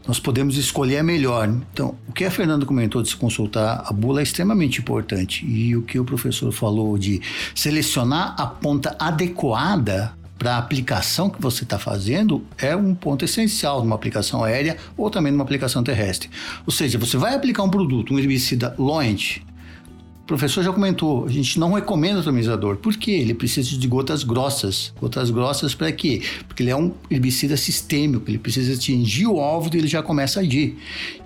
nós 0.07 0.19
podemos 0.19 0.57
escolher 0.57 0.99
a 0.99 1.03
melhor. 1.03 1.49
Então, 1.73 1.95
o 2.07 2.11
que 2.11 2.23
a 2.23 2.31
Fernanda 2.31 2.65
comentou 2.65 3.01
de 3.01 3.09
se 3.09 3.15
consultar 3.15 3.83
a 3.85 3.91
bula 3.91 4.19
é 4.19 4.23
extremamente 4.23 4.79
importante. 4.79 5.45
E 5.45 5.75
o 5.75 5.81
que 5.81 5.99
o 5.99 6.05
professor 6.05 6.51
falou 6.51 6.97
de 6.97 7.21
selecionar 7.55 8.35
a 8.37 8.45
ponta 8.45 8.95
adequada 8.99 10.13
para 10.37 10.55
a 10.55 10.57
aplicação 10.57 11.29
que 11.29 11.41
você 11.41 11.63
está 11.63 11.79
fazendo 11.79 12.45
é 12.57 12.75
um 12.75 12.93
ponto 12.93 13.25
essencial 13.25 13.81
numa 13.81 13.95
aplicação 13.95 14.43
aérea 14.43 14.77
ou 14.95 15.09
também 15.09 15.31
numa 15.31 15.43
aplicação 15.43 15.83
terrestre. 15.83 16.29
Ou 16.65 16.71
seja, 16.71 16.99
você 16.99 17.17
vai 17.17 17.33
aplicar 17.33 17.63
um 17.63 17.69
produto, 17.69 18.13
um 18.13 18.19
herbicida 18.19 18.75
Loent, 18.77 19.41
o 20.25 20.27
professor 20.27 20.63
já 20.63 20.73
comentou, 20.73 21.25
a 21.25 21.29
gente 21.29 21.59
não 21.59 21.73
recomenda 21.73 22.17
o 22.17 22.21
atomizador. 22.21 22.77
Por 22.77 22.97
quê? 22.97 23.11
Ele 23.11 23.35
precisa 23.35 23.77
de 23.77 23.87
gotas 23.87 24.23
grossas. 24.23 24.91
Gotas 24.99 25.29
grossas 25.29 25.75
para 25.75 25.91
quê? 25.91 26.19
Porque 26.47 26.63
ele 26.63 26.71
é 26.71 26.75
um 26.75 26.91
herbicida 27.11 27.55
sistêmico, 27.55 28.27
ele 28.27 28.39
precisa 28.39 28.73
atingir 28.73 29.27
o 29.27 29.39
alvo 29.39 29.69
e 29.71 29.77
ele 29.77 29.87
já 29.87 30.01
começa 30.01 30.39
a 30.39 30.43
agir. 30.43 30.77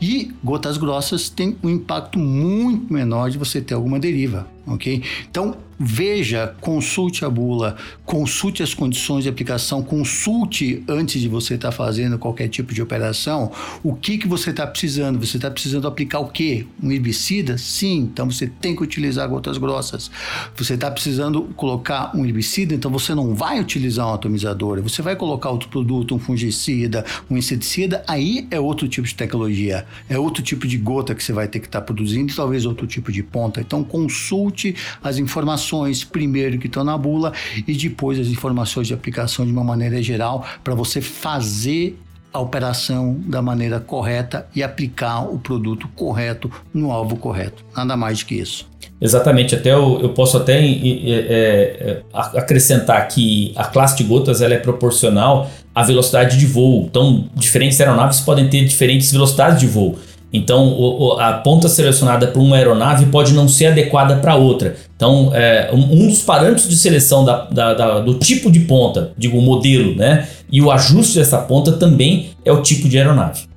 E 0.01 0.33
gotas 0.43 0.75
grossas 0.75 1.29
têm 1.29 1.55
um 1.63 1.69
impacto 1.69 2.19
muito 2.19 2.91
menor 2.91 3.29
de 3.29 3.37
você 3.37 3.61
ter 3.61 3.73
alguma 3.73 3.97
deriva, 3.97 4.45
ok? 4.67 5.01
Então, 5.31 5.55
veja, 5.79 6.53
consulte 6.59 7.23
a 7.23 7.29
bula, 7.29 7.77
consulte 8.05 8.61
as 8.61 8.73
condições 8.73 9.23
de 9.23 9.29
aplicação, 9.29 9.81
consulte 9.81 10.83
antes 10.89 11.21
de 11.21 11.29
você 11.29 11.53
estar 11.53 11.69
tá 11.69 11.71
fazendo 11.71 12.19
qualquer 12.19 12.49
tipo 12.49 12.73
de 12.73 12.81
operação, 12.81 13.49
o 13.81 13.95
que, 13.95 14.17
que 14.17 14.27
você 14.27 14.49
está 14.49 14.67
precisando. 14.67 15.17
Você 15.25 15.37
está 15.37 15.49
precisando 15.49 15.87
aplicar 15.87 16.19
o 16.19 16.27
quê? 16.27 16.67
Um 16.83 16.91
herbicida? 16.91 17.57
Sim, 17.57 18.09
então 18.11 18.29
você 18.29 18.47
tem 18.47 18.75
que 18.75 18.83
utilizar 18.83 19.29
gotas 19.29 19.57
grossas. 19.57 20.11
Você 20.57 20.73
está 20.73 20.91
precisando 20.91 21.43
colocar 21.55 22.11
um 22.13 22.25
herbicida, 22.25 22.75
então 22.75 22.91
você 22.91 23.15
não 23.15 23.33
vai 23.33 23.61
utilizar 23.61 24.05
um 24.07 24.13
atomizador, 24.13 24.81
você 24.81 25.01
vai 25.01 25.15
colocar 25.15 25.49
outro 25.49 25.69
produto, 25.69 26.13
um 26.13 26.19
fungicida, 26.19 27.05
um 27.29 27.37
inseticida, 27.37 28.03
aí 28.05 28.45
é 28.51 28.59
outro 28.59 28.87
tipo 28.87 29.07
de 29.07 29.15
tecnologia, 29.15 29.85
é 30.09 30.19
outro 30.19 30.43
tipo 30.43 30.67
de 30.67 30.77
gota 30.77 31.15
que 31.15 31.23
você 31.23 31.31
vai 31.31 31.47
ter 31.47 31.59
que 31.59 31.67
estar 31.67 31.79
tá 31.79 31.85
produzindo 31.85 32.35
talvez 32.35 32.65
outro 32.65 32.85
tipo 32.85 33.11
de 33.11 33.23
ponta. 33.23 33.61
Então 33.61 33.81
consulte 33.83 34.75
as 35.01 35.17
informações 35.17 35.68
primeiro 36.11 36.57
que 36.57 36.67
estão 36.67 36.83
na 36.83 36.97
bula 36.97 37.33
e 37.67 37.73
depois 37.73 38.19
as 38.19 38.27
informações 38.27 38.87
de 38.87 38.93
aplicação 38.93 39.45
de 39.45 39.51
uma 39.51 39.63
maneira 39.63 40.01
geral 40.01 40.45
para 40.63 40.73
você 40.75 41.01
fazer 41.01 41.97
a 42.31 42.39
operação 42.39 43.19
da 43.25 43.41
maneira 43.41 43.79
correta 43.79 44.47
e 44.55 44.61
aplicar 44.61 45.21
o 45.21 45.39
produto 45.39 45.87
correto 45.95 46.51
no 46.73 46.91
alvo 46.91 47.17
correto. 47.17 47.65
Nada 47.75 47.97
mais 47.97 48.21
que 48.21 48.35
isso. 48.35 48.67
Exatamente, 49.01 49.55
até 49.55 49.73
eu, 49.73 49.99
eu 50.01 50.09
posso 50.09 50.37
até 50.37 50.59
é, 50.59 50.73
é, 51.07 52.01
acrescentar 52.13 53.07
que 53.07 53.53
a 53.55 53.65
classe 53.65 53.95
de 53.97 54.03
gotas 54.03 54.41
ela 54.41 54.53
é 54.53 54.57
proporcional 54.57 55.49
à 55.73 55.83
velocidade 55.83 56.37
de 56.37 56.45
voo. 56.45 56.85
Então, 56.89 57.29
diferentes 57.33 57.79
aeronaves 57.79 58.19
podem 58.19 58.49
ter 58.49 58.65
diferentes 58.65 59.11
velocidades 59.11 59.59
de 59.59 59.67
voo. 59.67 59.97
Então, 60.31 60.67
o, 60.67 61.07
o, 61.07 61.11
a 61.19 61.33
ponta 61.33 61.67
selecionada 61.67 62.27
para 62.27 62.41
uma 62.41 62.55
aeronave 62.55 63.07
pode 63.07 63.33
não 63.33 63.47
ser 63.47 63.67
adequada 63.67 64.17
para 64.17 64.35
outra. 64.35 64.75
Então, 64.95 65.31
é, 65.33 65.69
um, 65.73 66.03
um, 66.03 66.07
dos 66.07 66.21
parâmetros 66.21 66.69
de 66.69 66.77
seleção 66.77 67.25
da, 67.25 67.45
da, 67.45 67.73
da, 67.73 67.99
do 67.99 68.13
tipo 68.15 68.51
de 68.51 68.59
ponta, 68.61 69.11
digo, 69.17 69.37
o 69.37 69.41
modelo, 69.41 69.95
né? 69.95 70.27
E 70.51 70.61
o 70.61 70.71
ajuste 70.71 71.17
dessa 71.17 71.39
ponta 71.39 71.71
também 71.73 72.29
é 72.45 72.51
o 72.51 72.61
tipo 72.61 72.87
de 72.87 72.97
aeronave. 72.97 73.48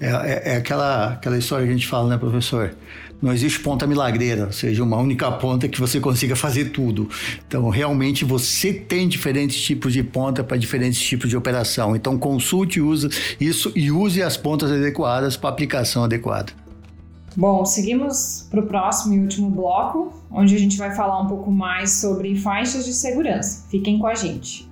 É, 0.00 0.08
é, 0.08 0.42
é 0.52 0.56
aquela, 0.56 1.12
aquela 1.12 1.38
história 1.38 1.64
que 1.66 1.70
a 1.70 1.74
gente 1.74 1.86
fala, 1.86 2.08
né, 2.08 2.18
professor? 2.18 2.74
não 3.24 3.32
existe 3.32 3.58
ponta 3.60 3.86
milagreira, 3.86 4.44
ou 4.44 4.52
seja, 4.52 4.84
uma 4.84 4.98
única 4.98 5.32
ponta 5.32 5.66
que 5.66 5.80
você 5.80 5.98
consiga 5.98 6.36
fazer 6.36 6.66
tudo. 6.66 7.08
Então, 7.48 7.70
realmente 7.70 8.22
você 8.22 8.70
tem 8.70 9.08
diferentes 9.08 9.58
tipos 9.62 9.94
de 9.94 10.02
ponta 10.02 10.44
para 10.44 10.58
diferentes 10.58 11.00
tipos 11.00 11.30
de 11.30 11.36
operação. 11.36 11.96
Então, 11.96 12.18
consulte 12.18 12.82
use 12.82 13.08
isso 13.40 13.72
e 13.74 13.90
use 13.90 14.22
as 14.22 14.36
pontas 14.36 14.70
adequadas 14.70 15.38
para 15.38 15.48
aplicação 15.48 16.04
adequada. 16.04 16.52
Bom, 17.34 17.64
seguimos 17.64 18.46
para 18.50 18.60
o 18.60 18.66
próximo 18.66 19.14
e 19.14 19.20
último 19.20 19.48
bloco, 19.48 20.12
onde 20.30 20.54
a 20.54 20.58
gente 20.58 20.76
vai 20.76 20.94
falar 20.94 21.18
um 21.20 21.26
pouco 21.26 21.50
mais 21.50 21.94
sobre 21.94 22.36
faixas 22.36 22.84
de 22.84 22.92
segurança. 22.92 23.64
Fiquem 23.70 23.98
com 23.98 24.06
a 24.06 24.14
gente. 24.14 24.68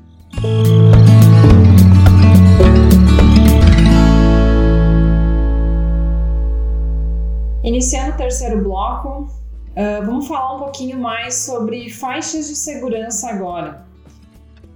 Iniciando 7.73 8.13
o 8.13 8.17
terceiro 8.19 8.63
bloco, 8.63 9.23
uh, 9.23 10.05
vamos 10.05 10.29
falar 10.29 10.57
um 10.57 10.59
pouquinho 10.59 10.99
mais 10.99 11.37
sobre 11.37 11.89
faixas 11.89 12.47
de 12.47 12.55
segurança 12.55 13.31
agora. 13.31 13.87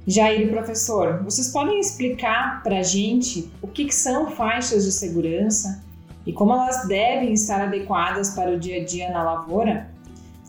Jair 0.07 0.51
professor, 0.51 1.23
vocês 1.23 1.49
podem 1.49 1.79
explicar 1.79 2.63
para 2.63 2.79
a 2.79 2.83
gente 2.83 3.53
o 3.61 3.69
que, 3.69 3.85
que 3.85 3.95
são 3.95 4.31
faixas 4.31 4.87
de 4.87 4.93
segurança 4.93 5.85
e 6.25 6.33
como 6.33 6.55
elas 6.55 6.89
devem 6.89 7.35
estar 7.35 7.61
adequadas 7.61 8.31
para 8.31 8.53
o 8.53 8.59
dia 8.59 8.81
a 8.81 8.85
dia 8.87 9.11
na 9.11 9.23
lavoura? 9.23 9.91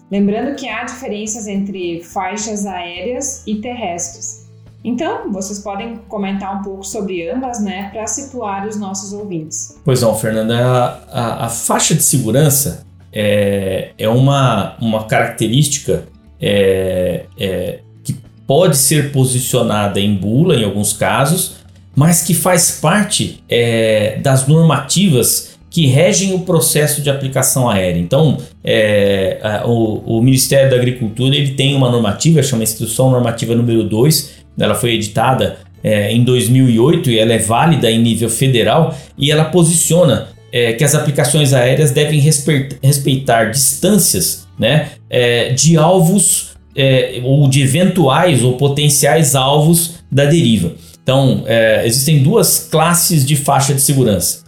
Lembrando 0.09 0.55
que 0.55 0.69
há 0.69 0.85
diferenças 0.85 1.47
entre 1.47 2.01
faixas 2.01 2.65
aéreas 2.65 3.45
e 3.45 3.59
terrestres. 3.59 4.46
Então, 4.87 5.29
vocês 5.33 5.59
podem 5.59 5.97
comentar 6.07 6.57
um 6.57 6.63
pouco 6.63 6.81
sobre 6.81 7.29
ambas, 7.29 7.61
né, 7.61 7.89
para 7.91 8.07
situar 8.07 8.65
os 8.65 8.79
nossos 8.79 9.11
ouvintes. 9.11 9.75
Pois 9.83 10.01
não, 10.01 10.15
Fernanda, 10.15 10.57
a, 10.57 10.99
a, 11.11 11.45
a 11.47 11.49
faixa 11.49 11.93
de 11.93 12.01
segurança 12.01 12.85
é, 13.11 13.89
é 13.97 14.07
uma, 14.07 14.77
uma 14.79 15.03
característica 15.03 16.05
é, 16.39 17.25
é, 17.37 17.79
que 18.01 18.15
pode 18.47 18.77
ser 18.77 19.11
posicionada 19.11 19.99
em 19.99 20.15
bula 20.15 20.55
em 20.55 20.63
alguns 20.63 20.93
casos, 20.93 21.57
mas 21.93 22.23
que 22.23 22.33
faz 22.33 22.79
parte 22.79 23.43
é, 23.49 24.17
das 24.21 24.47
normativas 24.47 25.57
que 25.69 25.85
regem 25.85 26.33
o 26.33 26.39
processo 26.39 27.01
de 27.01 27.09
aplicação 27.09 27.69
aérea. 27.69 27.99
Então, 27.99 28.37
é, 28.63 29.37
a, 29.43 29.67
o, 29.67 30.17
o, 30.17 30.21
Ministério 30.21 30.69
da 30.69 30.77
Agricultura 30.77 31.35
ele 31.35 31.55
tem 31.55 31.75
uma 31.75 31.91
normativa, 31.91 32.41
chama 32.41 32.63
Instrução 32.63 33.11
Normativa 33.11 33.53
número 33.53 33.83
2, 33.83 34.46
ela 34.59 34.75
foi 34.75 34.93
editada 34.93 35.57
é, 35.83 36.11
em 36.11 36.23
2008 36.23 37.11
e 37.11 37.19
ela 37.19 37.33
é 37.33 37.37
válida 37.37 37.89
em 37.89 37.99
nível 37.99 38.29
federal 38.29 38.97
e 39.17 39.31
ela 39.31 39.45
posiciona 39.45 40.29
é, 40.51 40.73
que 40.73 40.83
as 40.83 40.95
aplicações 40.95 41.53
aéreas 41.53 41.91
devem 41.91 42.19
respeitar 42.19 43.45
distâncias 43.51 44.47
né, 44.57 44.89
é, 45.09 45.53
de 45.53 45.77
alvos 45.77 46.57
é, 46.75 47.19
ou 47.23 47.47
de 47.49 47.61
eventuais 47.61 48.43
ou 48.43 48.53
potenciais 48.53 49.35
alvos 49.35 49.95
da 50.11 50.25
deriva. 50.25 50.73
Então, 51.01 51.43
é, 51.45 51.83
existem 51.85 52.21
duas 52.21 52.67
classes 52.69 53.25
de 53.25 53.35
faixa 53.35 53.73
de 53.73 53.81
segurança. 53.81 54.45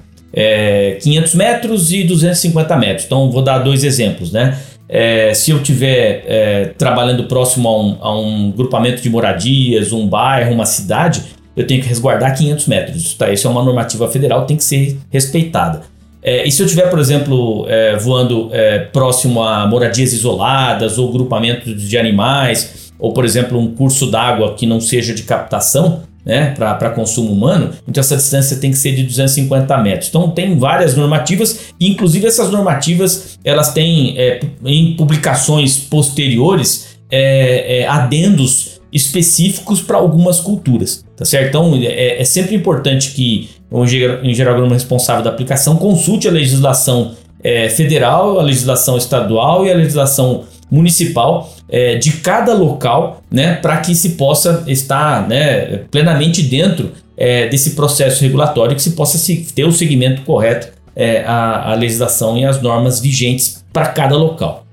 500 1.02 1.34
é, 1.34 1.38
metros 1.38 1.92
e 1.92 2.04
250 2.04 2.76
metros. 2.78 3.06
Então, 3.06 3.32
vou 3.32 3.42
dar 3.42 3.60
dois 3.60 3.84
exemplos, 3.84 4.32
né? 4.32 4.60
É, 4.90 5.34
se 5.36 5.52
eu 5.52 5.58
estiver 5.58 6.24
é, 6.26 6.66
trabalhando 6.76 7.26
próximo 7.26 7.70
a 7.70 7.80
um, 7.80 7.98
a 8.02 8.20
um, 8.20 8.52
grupamento 8.52 9.04
de 9.04 9.10
moradias, 9.10 9.94
um 9.94 10.08
bairro, 10.08 10.52
uma 10.52 10.66
cidade, 10.66 11.22
eu 11.56 11.68
tenho 11.68 11.82
que 11.82 11.88
resguardar 11.88 12.36
500 12.36 12.68
metros. 12.68 13.14
Tá? 13.14 13.32
Isso 13.32 13.48
é 13.48 13.52
uma 13.52 13.64
normativa 13.64 14.10
federal, 14.10 14.48
tem 14.48 14.58
que 14.58 14.64
ser 14.64 14.98
respeitada. 15.12 15.84
É, 16.24 16.46
e 16.46 16.52
se 16.52 16.62
eu 16.62 16.66
estiver, 16.66 16.90
por 16.90 17.00
exemplo, 17.00 17.66
é, 17.70 17.96
voando 17.98 18.50
é, 18.52 18.80
próximo 18.80 19.44
a 19.44 19.68
moradias 19.68 20.12
isoladas 20.12 20.98
ou 20.98 21.12
grupamentos 21.12 21.82
de 21.88 21.98
animais, 21.98 22.92
ou, 22.98 23.14
por 23.14 23.24
exemplo, 23.24 23.58
um 23.58 23.74
curso 23.74 24.10
d'água 24.10 24.56
que 24.56 24.66
não 24.66 24.82
seja 24.82 25.14
de 25.14 25.24
captação, 25.24 26.02
né, 26.26 26.54
para 26.56 26.90
consumo 26.92 27.32
humano, 27.32 27.72
então 27.88 28.02
essa 28.02 28.16
distância 28.16 28.58
tem 28.58 28.72
que 28.72 28.78
ser 28.78 28.94
de 28.94 29.04
250 29.04 29.78
metros. 29.80 30.10
Então 30.10 30.30
tem 30.30 30.58
várias 30.58 30.96
normativas, 30.96 31.74
inclusive 31.80 32.28
essas 32.28 32.52
normativas 32.52 33.40
elas 33.44 33.74
têm 33.74 34.16
é, 34.18 34.40
em 34.66 34.96
publicações 34.96 35.78
posteriores 35.78 36.98
é, 37.10 37.80
é, 37.80 37.88
adendos 37.88 38.80
específicos 38.92 39.82
para 39.82 39.98
algumas 39.98 40.40
culturas, 40.40 41.06
tá 41.16 41.24
certo? 41.24 41.50
Então 41.50 41.80
é, 41.82 42.22
é 42.22 42.24
sempre 42.24 42.56
importante 42.56 43.12
que 43.12 43.50
o 43.72 43.84
engenheiro 43.84 44.50
agrônomo 44.50 44.74
responsável 44.74 45.24
da 45.24 45.30
aplicação 45.30 45.76
consulte 45.78 46.28
a 46.28 46.32
legislação 46.32 47.14
é, 47.44 47.70
federal, 47.70 48.40
a 48.40 48.44
legislação 48.44 48.98
estadual 48.98 49.66
e 49.66 49.72
a 49.72 49.76
legislação 49.76 50.44
municipal 50.70 51.52
é, 51.68 51.96
de 51.96 52.14
cada 52.14 52.54
local, 52.54 53.24
né, 53.32 53.56
para 53.56 53.78
que 53.78 53.96
se 53.96 54.10
possa 54.10 54.64
estar 54.68 55.28
né, 55.28 55.82
plenamente 55.90 56.42
dentro 56.42 56.92
é, 57.18 57.48
desse 57.48 57.72
processo 57.72 58.22
regulatório, 58.22 58.76
que 58.76 58.82
se 58.82 58.92
possa 58.92 59.18
se, 59.18 59.38
ter 59.54 59.66
o 59.66 59.72
segmento 59.72 60.22
correto 60.22 60.70
é, 60.96 61.24
à, 61.26 61.76
legislação 61.76 62.38
e 62.38 62.46
às 62.46 62.62
normas 62.62 63.00
vigentes 63.00 63.64
para 63.74 63.88
cada 63.88 64.16
local. 64.16 64.66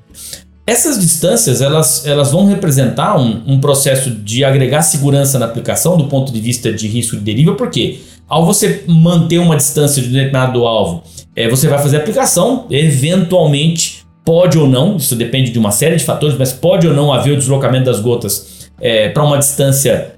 Essas 0.67 0.99
distâncias 0.99 1.61
elas, 1.61 2.05
elas 2.05 2.33
vão 2.33 2.47
representar 2.47 3.17
um, 3.17 3.43
um, 3.47 3.61
processo 3.61 4.11
de 4.11 4.45
agregar 4.45 4.83
segurança 4.83 5.39
na 5.39 5.47
aplicação 5.47 5.97
do 5.97 6.07
ponto 6.07 6.33
de 6.33 6.41
vista 6.41 6.73
de 6.73 6.89
risco 6.89 7.17
de 7.17 7.23
deriva, 7.23 7.55
porque 7.55 8.01
ao 8.29 8.45
você 8.45 8.83
manter 8.89 9.39
uma 9.39 9.57
distância 9.57 10.03
de 10.03 10.09
determinado 10.09 10.67
alvo, 10.67 11.05
é, 11.37 11.49
você 11.49 11.69
vai 11.69 11.79
fazer 11.79 11.99
a 11.99 12.01
aplicação, 12.01 12.67
eventualmente 12.69 13.96
pode 14.27 14.59
ou 14.59 14.67
não, 14.67 14.97
isso 14.97 15.15
depende 15.15 15.53
de 15.53 15.59
uma 15.59 15.71
série 15.71 15.95
de 15.95 16.05
fatores, 16.05 16.37
mas 16.37 16.53
pode 16.53 16.87
ou 16.89 16.93
não 16.93 17.13
haver 17.13 17.35
o 17.35 17.37
deslocamento 17.37 17.85
das 17.85 18.01
gotas 18.01 18.69
é, 18.81 19.09
para 19.09 19.23
uma 19.23 19.39
distância 19.39 20.17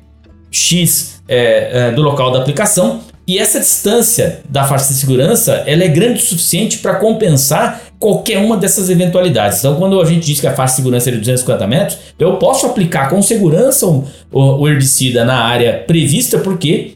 X 0.51 1.21
é, 1.29 1.89
é, 1.89 1.91
do 1.93 2.01
local 2.01 2.33
da 2.33 2.39
aplicação. 2.39 3.03
E 3.27 3.39
essa 3.39 3.61
distância 3.61 4.41
da 4.49 4.65
faixa 4.65 4.89
de 4.89 4.95
segurança 4.95 5.63
ela 5.67 5.85
é 5.85 5.89
grande 5.89 6.21
o 6.21 6.23
suficiente 6.23 6.79
para 6.79 6.95
compensar 6.95 7.83
qualquer 7.99 8.39
uma 8.39 8.57
dessas 8.57 8.89
eventualidades. 8.89 9.59
Então, 9.59 9.75
quando 9.77 10.01
a 10.01 10.05
gente 10.07 10.25
diz 10.25 10.41
que 10.41 10.47
a 10.47 10.55
faixa 10.55 10.73
de 10.73 10.77
segurança 10.77 11.11
é 11.11 11.13
de 11.13 11.19
250 11.19 11.67
metros, 11.67 11.99
eu 12.19 12.37
posso 12.39 12.65
aplicar 12.65 13.11
com 13.11 13.21
segurança 13.21 13.87
o, 13.87 14.07
o, 14.33 14.63
o 14.63 14.69
herbicida 14.69 15.27
na 15.27 15.45
área 15.45 15.85
prevista, 15.87 16.39
porque 16.39 16.95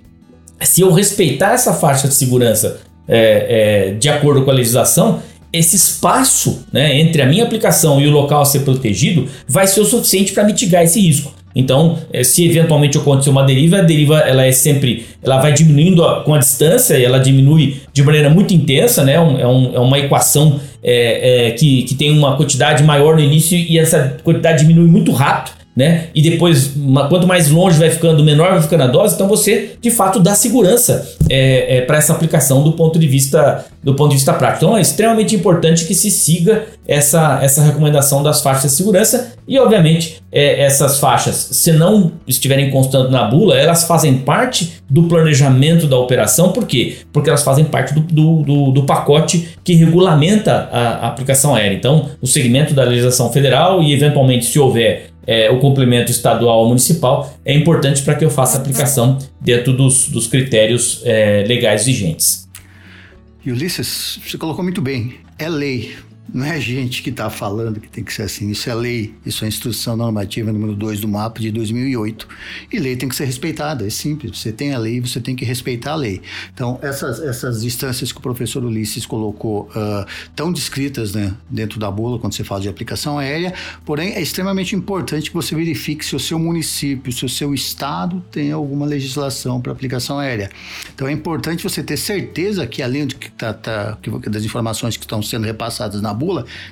se 0.63 0.81
eu 0.81 0.91
respeitar 0.91 1.53
essa 1.53 1.75
faixa 1.75 2.09
de 2.09 2.15
segurança 2.15 2.81
é, 3.07 3.91
é, 3.91 3.95
de 3.95 4.09
acordo 4.09 4.43
com 4.43 4.51
a 4.51 4.55
legislação, 4.55 5.21
esse 5.53 5.77
espaço 5.77 6.65
né, 6.73 6.99
entre 6.99 7.21
a 7.21 7.27
minha 7.27 7.45
aplicação 7.45 8.01
e 8.01 8.07
o 8.07 8.11
local 8.11 8.43
a 8.43 8.45
ser 8.45 8.61
protegido 8.61 9.29
vai 9.47 9.67
ser 9.67 9.81
o 9.81 9.85
suficiente 9.85 10.33
para 10.33 10.45
mitigar 10.45 10.83
esse 10.83 11.01
risco. 11.01 11.35
Então, 11.55 11.99
é, 12.13 12.25
se 12.25 12.47
eventualmente 12.47 12.97
acontecer 12.97 13.29
uma 13.29 13.43
deriva, 13.43 13.79
a 13.79 13.83
deriva 13.83 14.19
ela 14.21 14.45
é 14.45 14.53
sempre, 14.53 15.07
ela 15.23 15.39
vai 15.39 15.53
diminuindo 15.53 16.03
com 16.25 16.35
a 16.35 16.39
distância 16.39 16.97
e 16.97 17.05
ela 17.05 17.19
diminui 17.19 17.77
de 17.93 18.03
maneira 18.03 18.31
muito 18.31 18.55
intensa, 18.55 19.05
né? 19.05 19.15
É, 19.15 19.21
um, 19.21 19.75
é 19.75 19.79
uma 19.79 19.99
equação 19.99 20.59
é, 20.83 21.49
é, 21.49 21.51
que, 21.51 21.83
que 21.83 21.95
tem 21.95 22.17
uma 22.17 22.37
quantidade 22.37 22.83
maior 22.83 23.17
no 23.17 23.21
início 23.21 23.57
e 23.57 23.79
essa 23.79 24.17
quantidade 24.25 24.61
diminui 24.61 24.89
muito 24.89 25.13
rápido 25.13 25.62
né? 25.75 26.09
E 26.15 26.21
depois, 26.21 26.73
quanto 27.09 27.27
mais 27.27 27.51
longe 27.51 27.79
vai 27.79 27.91
ficando, 27.91 28.23
menor 28.23 28.51
vai 28.51 28.63
ficando 28.63 28.83
a 28.83 28.87
dose, 28.87 29.15
então 29.15 29.27
você 29.27 29.77
de 29.81 29.91
fato 29.91 30.21
dá 30.21 30.35
segurança 30.35 31.17
é, 31.31 31.79
é, 31.79 31.81
para 31.81 31.97
essa 31.97 32.13
aplicação 32.13 32.63
do 32.63 32.73
ponto 32.73 32.99
de 32.99 33.07
vista 33.07 33.65
do 33.83 33.95
ponto 33.95 34.11
de 34.11 34.17
vista 34.17 34.33
prático. 34.33 34.65
Então 34.65 34.77
é 34.77 34.81
extremamente 34.81 35.35
importante 35.35 35.85
que 35.87 35.95
se 35.95 36.11
siga 36.11 36.67
essa, 36.87 37.41
essa 37.43 37.63
recomendação 37.63 38.23
das 38.23 38.41
faixas 38.41 38.71
de 38.71 38.77
segurança 38.77 39.33
e, 39.47 39.59
obviamente, 39.59 40.23
é, 40.31 40.63
essas 40.63 40.99
faixas, 40.99 41.35
se 41.53 41.73
não 41.73 42.13
estiverem 42.27 42.71
constando 42.71 43.11
na 43.11 43.25
bula, 43.25 43.59
elas 43.59 43.85
fazem 43.85 44.19
parte 44.19 44.75
do 44.89 45.05
planejamento 45.05 45.87
da 45.87 45.99
operação. 45.99 46.53
Por 46.53 46.65
quê? 46.65 46.99
Porque 47.13 47.29
elas 47.29 47.43
fazem 47.43 47.65
parte 47.65 47.93
do, 47.93 48.01
do, 48.01 48.43
do, 48.43 48.71
do 48.71 48.83
pacote 48.85 49.49
que 49.65 49.75
regulamenta 49.75 50.69
a, 50.71 51.07
a 51.07 51.09
aplicação 51.09 51.55
aérea. 51.55 51.75
Então, 51.75 52.11
o 52.21 52.27
segmento 52.27 52.73
da 52.73 52.85
legislação 52.85 53.33
federal 53.33 53.83
e, 53.83 53.93
eventualmente, 53.93 54.47
se 54.47 54.59
houver 54.59 55.12
é, 55.27 55.51
o 55.51 55.59
complemento 55.59 56.11
estadual 56.11 56.61
ou 56.61 56.69
municipal, 56.69 57.33
é 57.45 57.55
importante 57.55 58.03
para 58.03 58.15
que 58.15 58.25
eu 58.25 58.31
faça 58.31 58.59
aplicação 58.59 59.19
dentro 59.41 59.73
dos, 59.73 60.09
dos 60.09 60.27
critérios 60.27 61.01
é, 61.05 61.45
legais 61.47 61.85
vigentes. 61.85 62.49
Ulisses, 63.45 64.21
você 64.25 64.39
colocou 64.39 64.63
muito 64.63 64.81
bem, 64.81 65.15
é 65.39 65.49
lei. 65.49 65.93
Não 66.33 66.47
é 66.47 66.53
a 66.53 66.61
gente 66.61 67.03
que 67.03 67.11
está 67.11 67.29
falando 67.29 67.79
que 67.79 67.89
tem 67.89 68.03
que 68.03 68.13
ser 68.13 68.23
assim. 68.23 68.51
Isso 68.51 68.71
é 68.71 68.75
lei, 68.75 69.15
isso 69.25 69.45
é 69.45 69.49
instrução 69.49 69.97
normativa 69.97 70.51
número 70.51 70.75
2 70.75 71.01
do 71.01 71.09
MAP 71.09 71.39
de 71.41 71.51
2008. 71.51 72.27
E 72.73 72.79
lei 72.79 72.97
tem 72.97 73.07
que 73.07 73.15
ser 73.15 73.27
respeitada, 73.27 73.87
é 73.87 73.91
simples. 73.91 74.39
Você 74.39 74.51
tem 74.51 74.73
a 74.73 74.79
lei, 74.79 74.99
você 74.99 75.21
tem 75.21 75.37
que 75.37 75.45
respeitar 75.45 75.93
a 75.93 75.95
lei. 75.95 76.23
Então, 76.55 76.79
essas, 76.81 77.21
essas 77.21 77.63
instâncias 77.65 78.13
que 78.13 78.19
o 78.19 78.23
professor 78.23 78.65
Ulisses 78.65 79.05
colocou, 79.05 79.69
uh, 79.77 80.07
tão 80.35 80.51
descritas 80.51 81.13
né, 81.13 81.35
dentro 81.51 81.79
da 81.79 81.91
bula, 81.91 82.19
quando 82.19 82.33
você 82.33 82.45
fala 82.45 82.63
de 82.63 82.69
aplicação 82.69 83.19
aérea, 83.19 83.53
porém, 83.85 84.15
é 84.15 84.23
extremamente 84.23 84.75
importante 84.75 85.29
que 85.29 85.37
você 85.37 85.55
verifique 85.55 86.03
se 86.03 86.17
o 86.17 86.21
seu 86.21 86.39
município, 86.39 87.13
se 87.13 87.27
o 87.27 87.29
seu 87.29 87.53
estado 87.53 88.25
tem 88.31 88.53
alguma 88.53 88.87
legislação 88.87 89.61
para 89.61 89.71
aplicação 89.71 90.19
aérea. 90.19 90.51
Então, 90.95 91.07
é 91.07 91.13
importante 91.13 91.63
você 91.63 91.83
ter 91.83 91.99
certeza 91.99 92.67
que, 92.67 92.83
além 92.83 93.07
de 93.07 93.17
que 93.17 93.31
tá, 93.31 93.53
tá, 93.53 93.99
das 94.31 94.45
informações 94.45 94.97
que 94.97 95.05
estão 95.05 95.23
sendo 95.23 95.45
repassadas 95.45 96.01
na 96.01 96.15
bula, 96.15 96.22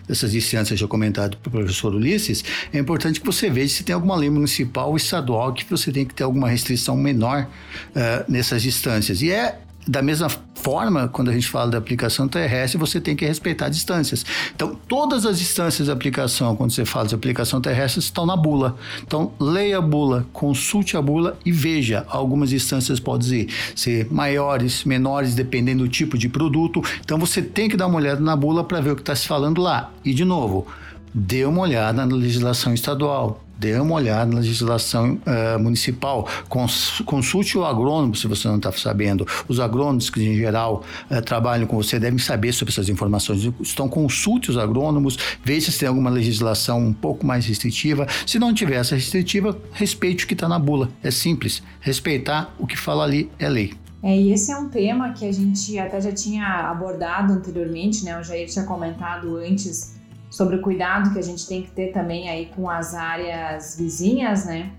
dessas 0.07 0.35
instâncias 0.35 0.79
já 0.79 0.87
comentado 0.87 1.37
pelo 1.39 1.57
professor 1.57 1.95
Ulisses, 1.95 2.45
é 2.73 2.79
importante 2.79 3.21
que 3.21 3.27
você 3.27 3.51
veja 3.51 3.75
se 3.75 3.85
tem 3.85 3.95
alguma 3.95 4.17
lei 4.17 4.31
municipal 4.31 4.91
ou 4.91 4.97
estadual 4.97 5.53
que 5.53 5.65
você 5.69 5.91
tem 5.93 6.05
que 6.05 6.15
ter 6.15 6.25
alguma 6.25 6.49
restrição 6.49 6.97
menor 6.97 7.47
uh, 7.91 8.31
nessas 8.31 8.63
distâncias. 8.63 9.23
E 9.23 9.31
é 9.31 9.59
da 9.87 10.03
mesma 10.03 10.29
forma, 10.55 11.09
quando 11.09 11.31
a 11.31 11.33
gente 11.33 11.49
fala 11.49 11.71
da 11.71 11.79
aplicação 11.79 12.29
terrestre, 12.29 12.79
você 12.79 13.01
tem 13.01 13.17
que 13.17 13.25
respeitar 13.25 13.69
distâncias. 13.69 14.25
Então, 14.55 14.77
todas 14.87 15.25
as 15.25 15.39
distâncias 15.39 15.87
de 15.87 15.93
aplicação, 15.93 16.55
quando 16.55 16.71
você 16.71 16.85
fala 16.85 17.09
de 17.09 17.15
aplicação 17.15 17.61
terrestre, 17.61 18.01
estão 18.01 18.27
na 18.27 18.37
bula. 18.37 18.77
Então, 19.03 19.33
leia 19.41 19.79
a 19.79 19.81
bula, 19.81 20.27
consulte 20.33 20.97
a 20.97 21.03
bula 21.03 21.39
e 21.45 21.51
veja. 21.51 22.05
Algumas 22.09 22.51
distâncias 22.51 23.01
podem 23.01 23.49
ser 23.75 24.07
maiores, 24.11 24.85
menores, 24.85 25.35
dependendo 25.35 25.85
do 25.85 25.89
tipo 25.89 26.19
de 26.19 26.29
produto. 26.29 26.83
Então, 27.01 27.19
você 27.19 27.41
tem 27.41 27.69
que 27.69 27.77
dar 27.77 27.87
uma 27.87 27.97
olhada 27.97 28.21
na 28.21 28.37
bula 28.37 28.63
para 28.63 28.81
ver 28.81 28.93
o 28.93 28.97
que 28.97 29.03
está 29.03 29.17
se 29.17 29.27
falando 29.27 29.61
lá. 29.61 29.91
E, 30.05 30.13
de 30.13 30.25
novo, 30.25 30.67
dê 31.15 31.45
uma 31.45 31.63
olhada 31.63 32.05
na 32.05 32.15
legislação 32.15 32.75
estadual 32.75 33.43
dê 33.61 33.79
uma 33.79 33.95
olhada 33.95 34.33
na 34.33 34.39
legislação 34.39 35.21
uh, 35.27 35.61
municipal, 35.61 36.27
Cons 36.49 37.03
consulte 37.05 37.59
o 37.59 37.65
agrônomo 37.65 38.17
se 38.17 38.27
você 38.27 38.49
não 38.49 38.57
está 38.57 38.73
sabendo. 38.73 39.27
Os 39.47 39.61
agrônomos 39.61 40.09
que 40.09 40.23
em 40.23 40.35
geral 40.35 40.83
uh, 41.11 41.21
trabalham 41.21 41.67
com 41.67 41.77
você 41.77 42.01
devem 42.01 42.19
saber 42.19 42.53
sobre 42.53 42.73
essas 42.73 42.89
informações. 42.89 43.45
Então 43.45 43.87
consulte 43.87 44.51
os 44.51 44.57
agrônomos, 44.57 45.19
veja 45.45 45.71
se 45.71 45.79
tem 45.79 45.89
alguma 45.89 46.09
legislação 46.09 46.81
um 46.81 46.93
pouco 46.93 47.27
mais 47.27 47.45
restritiva. 47.45 48.07
Se 48.27 48.39
não 48.39 48.55
tiver 48.55 48.77
essa 48.77 48.95
restritiva, 48.95 49.57
respeite 49.73 50.25
o 50.25 50.27
que 50.27 50.35
está 50.35 50.49
na 50.49 50.59
bula. 50.59 50.89
É 51.03 51.11
simples. 51.11 51.63
Respeitar 51.81 52.55
o 52.59 52.67
que 52.67 52.79
fala 52.79 53.05
ali 53.05 53.31
é 53.39 53.49
lei. 53.49 53.75
É, 54.03 54.17
e 54.17 54.33
esse 54.33 54.51
é 54.51 54.57
um 54.57 54.71
tema 54.71 55.13
que 55.13 55.27
a 55.27 55.33
gente 55.33 55.79
até 55.79 56.01
já 56.01 56.13
tinha 56.13 56.71
abordado 56.71 57.35
anteriormente, 57.35 58.03
né? 58.03 58.19
O 58.19 58.25
Jair 58.25 58.49
tinha 58.49 58.65
comentado 58.65 59.37
antes 59.37 60.00
sobre 60.31 60.57
o 60.57 60.63
cuidado 60.63 61.13
que 61.13 61.19
a 61.19 61.23
gente 61.23 61.47
tem 61.47 61.63
que 61.63 61.71
ter 61.73 61.93
também 61.93 62.31
aí 62.31 62.47
com 62.55 62.71
as 62.71 62.95
áreas 62.95 63.77
vizinhas, 63.77 64.47
né? 64.47 64.71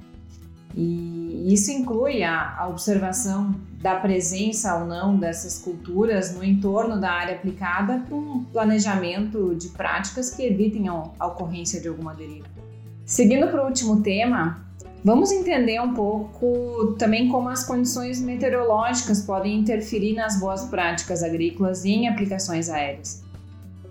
E 0.74 1.54
isso 1.54 1.70
inclui 1.70 2.24
a, 2.24 2.56
a 2.58 2.68
observação 2.70 3.54
da 3.82 3.96
presença 3.96 4.78
ou 4.78 4.86
não 4.86 5.18
dessas 5.18 5.58
culturas 5.58 6.34
no 6.34 6.44
entorno 6.44 7.00
da 7.00 7.12
área 7.12 7.36
aplicada 7.36 8.06
um 8.10 8.46
planejamento 8.46 9.54
de 9.56 9.70
práticas 9.70 10.34
que 10.34 10.44
evitem 10.44 10.88
a, 10.88 11.04
a 11.20 11.28
ocorrência 11.28 11.82
de 11.82 11.90
alguma 11.90 12.14
deriva. 12.14 12.48
Seguindo 13.06 13.48
para 13.48 13.64
o 13.64 13.68
último 13.68 14.02
tema, 14.02 14.64
vamos 15.04 15.32
entender 15.32 15.82
um 15.82 15.94
pouco 15.94 16.96
também 16.98 17.28
como 17.28 17.50
as 17.50 17.66
condições 17.66 18.22
meteorológicas 18.22 19.22
podem 19.22 19.60
interferir 19.60 20.14
nas 20.14 20.40
boas 20.40 20.64
práticas 20.66 21.22
agrícolas 21.22 21.84
e 21.84 21.90
em 21.90 22.08
aplicações 22.08 22.70
aéreas. 22.70 23.21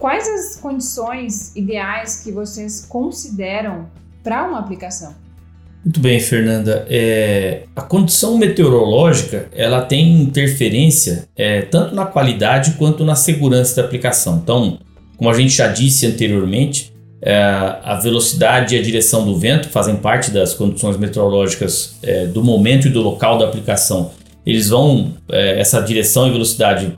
Quais 0.00 0.26
as 0.26 0.56
condições 0.56 1.54
ideais 1.54 2.22
que 2.24 2.32
vocês 2.32 2.86
consideram 2.88 3.86
para 4.24 4.48
uma 4.48 4.58
aplicação? 4.58 5.14
Muito 5.84 6.00
bem, 6.00 6.18
Fernanda. 6.18 6.86
É, 6.88 7.64
a 7.76 7.82
condição 7.82 8.38
meteorológica 8.38 9.48
ela 9.52 9.82
tem 9.82 10.22
interferência 10.22 11.28
é, 11.36 11.62
tanto 11.62 11.94
na 11.94 12.06
qualidade 12.06 12.72
quanto 12.78 13.04
na 13.04 13.14
segurança 13.14 13.76
da 13.76 13.86
aplicação. 13.86 14.40
Então, 14.42 14.78
como 15.18 15.28
a 15.28 15.34
gente 15.34 15.52
já 15.52 15.68
disse 15.68 16.06
anteriormente, 16.06 16.94
é, 17.20 17.34
a 17.34 18.00
velocidade 18.02 18.74
e 18.74 18.78
a 18.78 18.82
direção 18.82 19.26
do 19.26 19.38
vento 19.38 19.68
fazem 19.68 19.96
parte 19.96 20.30
das 20.30 20.54
condições 20.54 20.96
meteorológicas 20.96 21.96
é, 22.02 22.24
do 22.24 22.42
momento 22.42 22.86
e 22.86 22.90
do 22.90 23.02
local 23.02 23.36
da 23.36 23.44
aplicação. 23.44 24.12
Eles 24.46 24.70
vão, 24.70 25.12
é, 25.30 25.60
essa 25.60 25.78
direção 25.82 26.26
e 26.26 26.30
velocidade 26.30 26.96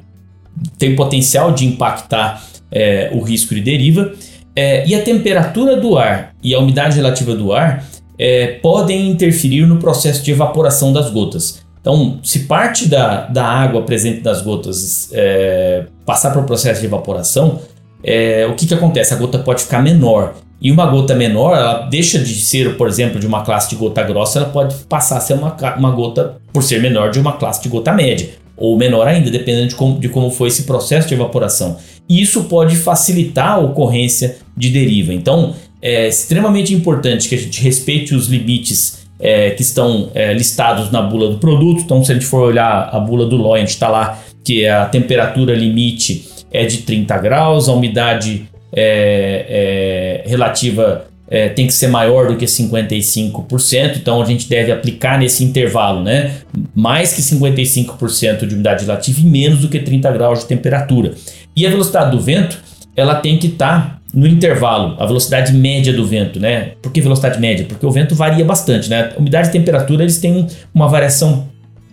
tem 0.79 0.95
potencial 0.95 1.51
de 1.51 1.67
impactar 1.67 2.52
é, 2.73 3.11
o 3.13 3.21
risco 3.21 3.55
de 3.55 3.61
deriva. 3.61 4.13
É, 4.55 4.87
e 4.87 4.95
a 4.95 5.03
temperatura 5.03 5.77
do 5.77 5.97
ar 5.97 6.35
e 6.43 6.55
a 6.55 6.59
umidade 6.59 6.97
relativa 6.97 7.35
do 7.35 7.53
ar 7.53 7.85
é, 8.19 8.59
podem 8.63 9.11
interferir 9.11 9.67
no 9.67 9.79
processo 9.79 10.23
de 10.23 10.31
evaporação 10.31 10.93
das 10.93 11.11
gotas. 11.11 11.63
Então, 11.81 12.21
se 12.23 12.41
parte 12.41 12.89
da, 12.89 13.27
da 13.27 13.45
água 13.45 13.83
presente 13.83 14.21
das 14.21 14.41
gotas 14.41 15.11
é, 15.13 15.87
passar 16.07 16.31
para 16.31 16.41
o 16.41 16.45
processo 16.45 16.81
de 16.81 16.87
evaporação, 16.87 17.61
é, 18.05 18.47
o 18.47 18.55
que, 18.55 18.67
que 18.67 18.75
acontece? 18.75 19.13
A 19.13 19.17
gota 19.17 19.39
pode 19.39 19.63
ficar 19.63 19.83
menor. 19.83 20.35
E 20.61 20.71
uma 20.71 20.87
gota 20.87 21.13
menor, 21.13 21.57
ela 21.57 21.89
deixa 21.89 22.21
de 22.21 22.35
ser, 22.37 22.77
por 22.77 22.87
exemplo, 22.87 23.19
de 23.19 23.27
uma 23.27 23.43
classe 23.43 23.69
de 23.71 23.75
gota 23.75 24.01
grossa, 24.05 24.39
ela 24.39 24.49
pode 24.49 24.77
passar 24.85 25.17
a 25.17 25.21
ser 25.21 25.35
uma, 25.35 25.57
uma 25.77 25.91
gota, 25.91 26.37
por 26.53 26.63
ser 26.63 26.81
menor, 26.81 27.11
de 27.11 27.19
uma 27.19 27.33
classe 27.33 27.61
de 27.61 27.69
gota 27.69 27.93
média. 27.93 28.31
Ou 28.57 28.77
menor 28.77 29.09
ainda, 29.09 29.31
dependendo 29.31 29.69
de 29.69 29.75
como, 29.75 29.99
de 29.99 30.09
como 30.09 30.31
foi 30.31 30.49
esse 30.49 30.65
processo 30.65 31.09
de 31.09 31.15
evaporação 31.15 31.79
e 32.09 32.21
isso 32.21 32.45
pode 32.45 32.77
facilitar 32.77 33.53
a 33.53 33.59
ocorrência 33.59 34.37
de 34.57 34.71
deriva. 34.71 35.15
Então, 35.15 35.55
é 35.81 36.09
extremamente 36.09 36.75
importante 36.75 37.29
que 37.29 37.35
a 37.35 37.39
gente 37.39 37.61
respeite 37.63 38.15
os 38.15 38.27
limites 38.27 39.07
é, 39.19 39.51
que 39.51 39.63
estão 39.63 40.11
é, 40.15 40.33
listados 40.35 40.91
na 40.91 41.01
bula 41.01 41.31
do 41.31 41.39
produto. 41.39 41.83
Então, 41.83 42.05
se 42.05 42.13
a 42.13 42.15
gente 42.15 42.27
for 42.27 42.43
olhar 42.43 42.91
a 42.93 42.99
bula 43.01 43.27
do 43.27 43.57
gente 43.57 43.71
está 43.71 43.89
lá 43.89 44.19
que 44.45 44.67
a 44.67 44.87
temperatura 44.87 45.55
limite 45.55 46.29
é 46.51 46.67
de 46.67 46.79
30 46.79 47.17
graus, 47.19 47.69
a 47.69 47.73
umidade 47.73 48.47
é, 48.73 50.23
é 50.25 50.29
relativa 50.29 51.07
é, 51.33 51.49
tem 51.49 51.67
que 51.67 51.73
ser 51.73 51.87
maior 51.87 52.29
do 52.29 52.37
que 52.37 52.45
55%, 52.45 53.97
então 53.97 54.21
a 54.21 54.25
gente 54.27 54.47
deve 54.47 54.71
aplicar 54.71 55.19
nesse 55.19 55.43
intervalo, 55.43 56.03
né? 56.03 56.33
Mais 56.75 57.15
que 57.15 57.23
55% 57.23 58.47
de 58.47 58.55
umidade 58.55 58.85
relativa 58.85 59.19
e 59.19 59.25
menos 59.25 59.61
do 59.61 59.69
que 59.69 59.79
30 59.79 60.13
graus 60.13 60.41
de 60.41 60.45
temperatura. 60.45 61.15
E 61.57 61.67
a 61.67 61.71
velocidade 61.71 62.11
do 62.11 62.21
vento, 62.21 62.61
ela 62.95 63.15
tem 63.15 63.39
que 63.39 63.47
estar 63.47 63.81
tá 63.81 63.99
no 64.13 64.27
intervalo, 64.27 64.95
a 65.01 65.07
velocidade 65.07 65.55
média 65.55 65.91
do 65.91 66.05
vento, 66.05 66.39
né? 66.39 66.73
Por 66.83 66.93
que 66.93 67.01
velocidade 67.01 67.41
média? 67.41 67.65
Porque 67.67 67.87
o 67.87 67.91
vento 67.91 68.15
varia 68.15 68.45
bastante, 68.45 68.91
né? 68.91 69.15
Umidade 69.17 69.49
e 69.49 69.53
temperatura, 69.53 70.03
eles 70.03 70.19
têm 70.19 70.47
uma 70.75 70.87
variação 70.87 71.49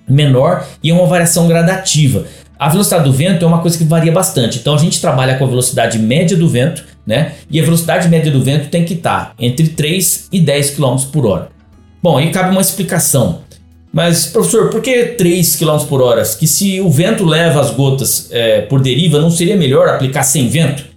menor 0.05 0.67
e 0.83 0.91
uma 0.91 1.05
variação 1.05 1.47
gradativa. 1.47 2.25
A 2.59 2.67
velocidade 2.67 3.05
do 3.05 3.13
vento 3.13 3.45
é 3.45 3.47
uma 3.47 3.59
coisa 3.59 3.77
que 3.77 3.85
varia 3.85 4.11
bastante. 4.11 4.59
Então 4.59 4.75
a 4.75 4.77
gente 4.77 4.99
trabalha 4.99 5.37
com 5.37 5.45
a 5.45 5.47
velocidade 5.47 5.97
média 5.97 6.35
do 6.35 6.49
vento, 6.49 6.83
né? 7.09 7.33
E 7.49 7.59
a 7.59 7.63
velocidade 7.63 8.07
média 8.07 8.31
do 8.31 8.39
vento 8.43 8.69
tem 8.69 8.85
que 8.85 8.93
estar 8.93 9.33
entre 9.39 9.69
3 9.69 10.29
e 10.31 10.39
10 10.39 10.75
km 10.75 10.95
por 11.11 11.25
hora. 11.25 11.49
Bom, 12.03 12.19
aí 12.19 12.29
cabe 12.29 12.51
uma 12.51 12.61
explicação. 12.61 13.39
Mas, 13.91 14.27
professor, 14.27 14.69
por 14.69 14.79
que 14.79 15.05
3 15.05 15.55
km 15.55 15.79
por 15.89 16.03
hora? 16.03 16.23
Que 16.23 16.45
se 16.45 16.79
o 16.79 16.91
vento 16.91 17.25
leva 17.25 17.59
as 17.59 17.71
gotas 17.71 18.29
é, 18.31 18.61
por 18.61 18.79
deriva, 18.79 19.19
não 19.19 19.31
seria 19.31 19.57
melhor 19.57 19.89
aplicar 19.89 20.21
sem 20.21 20.47
vento? 20.47 20.87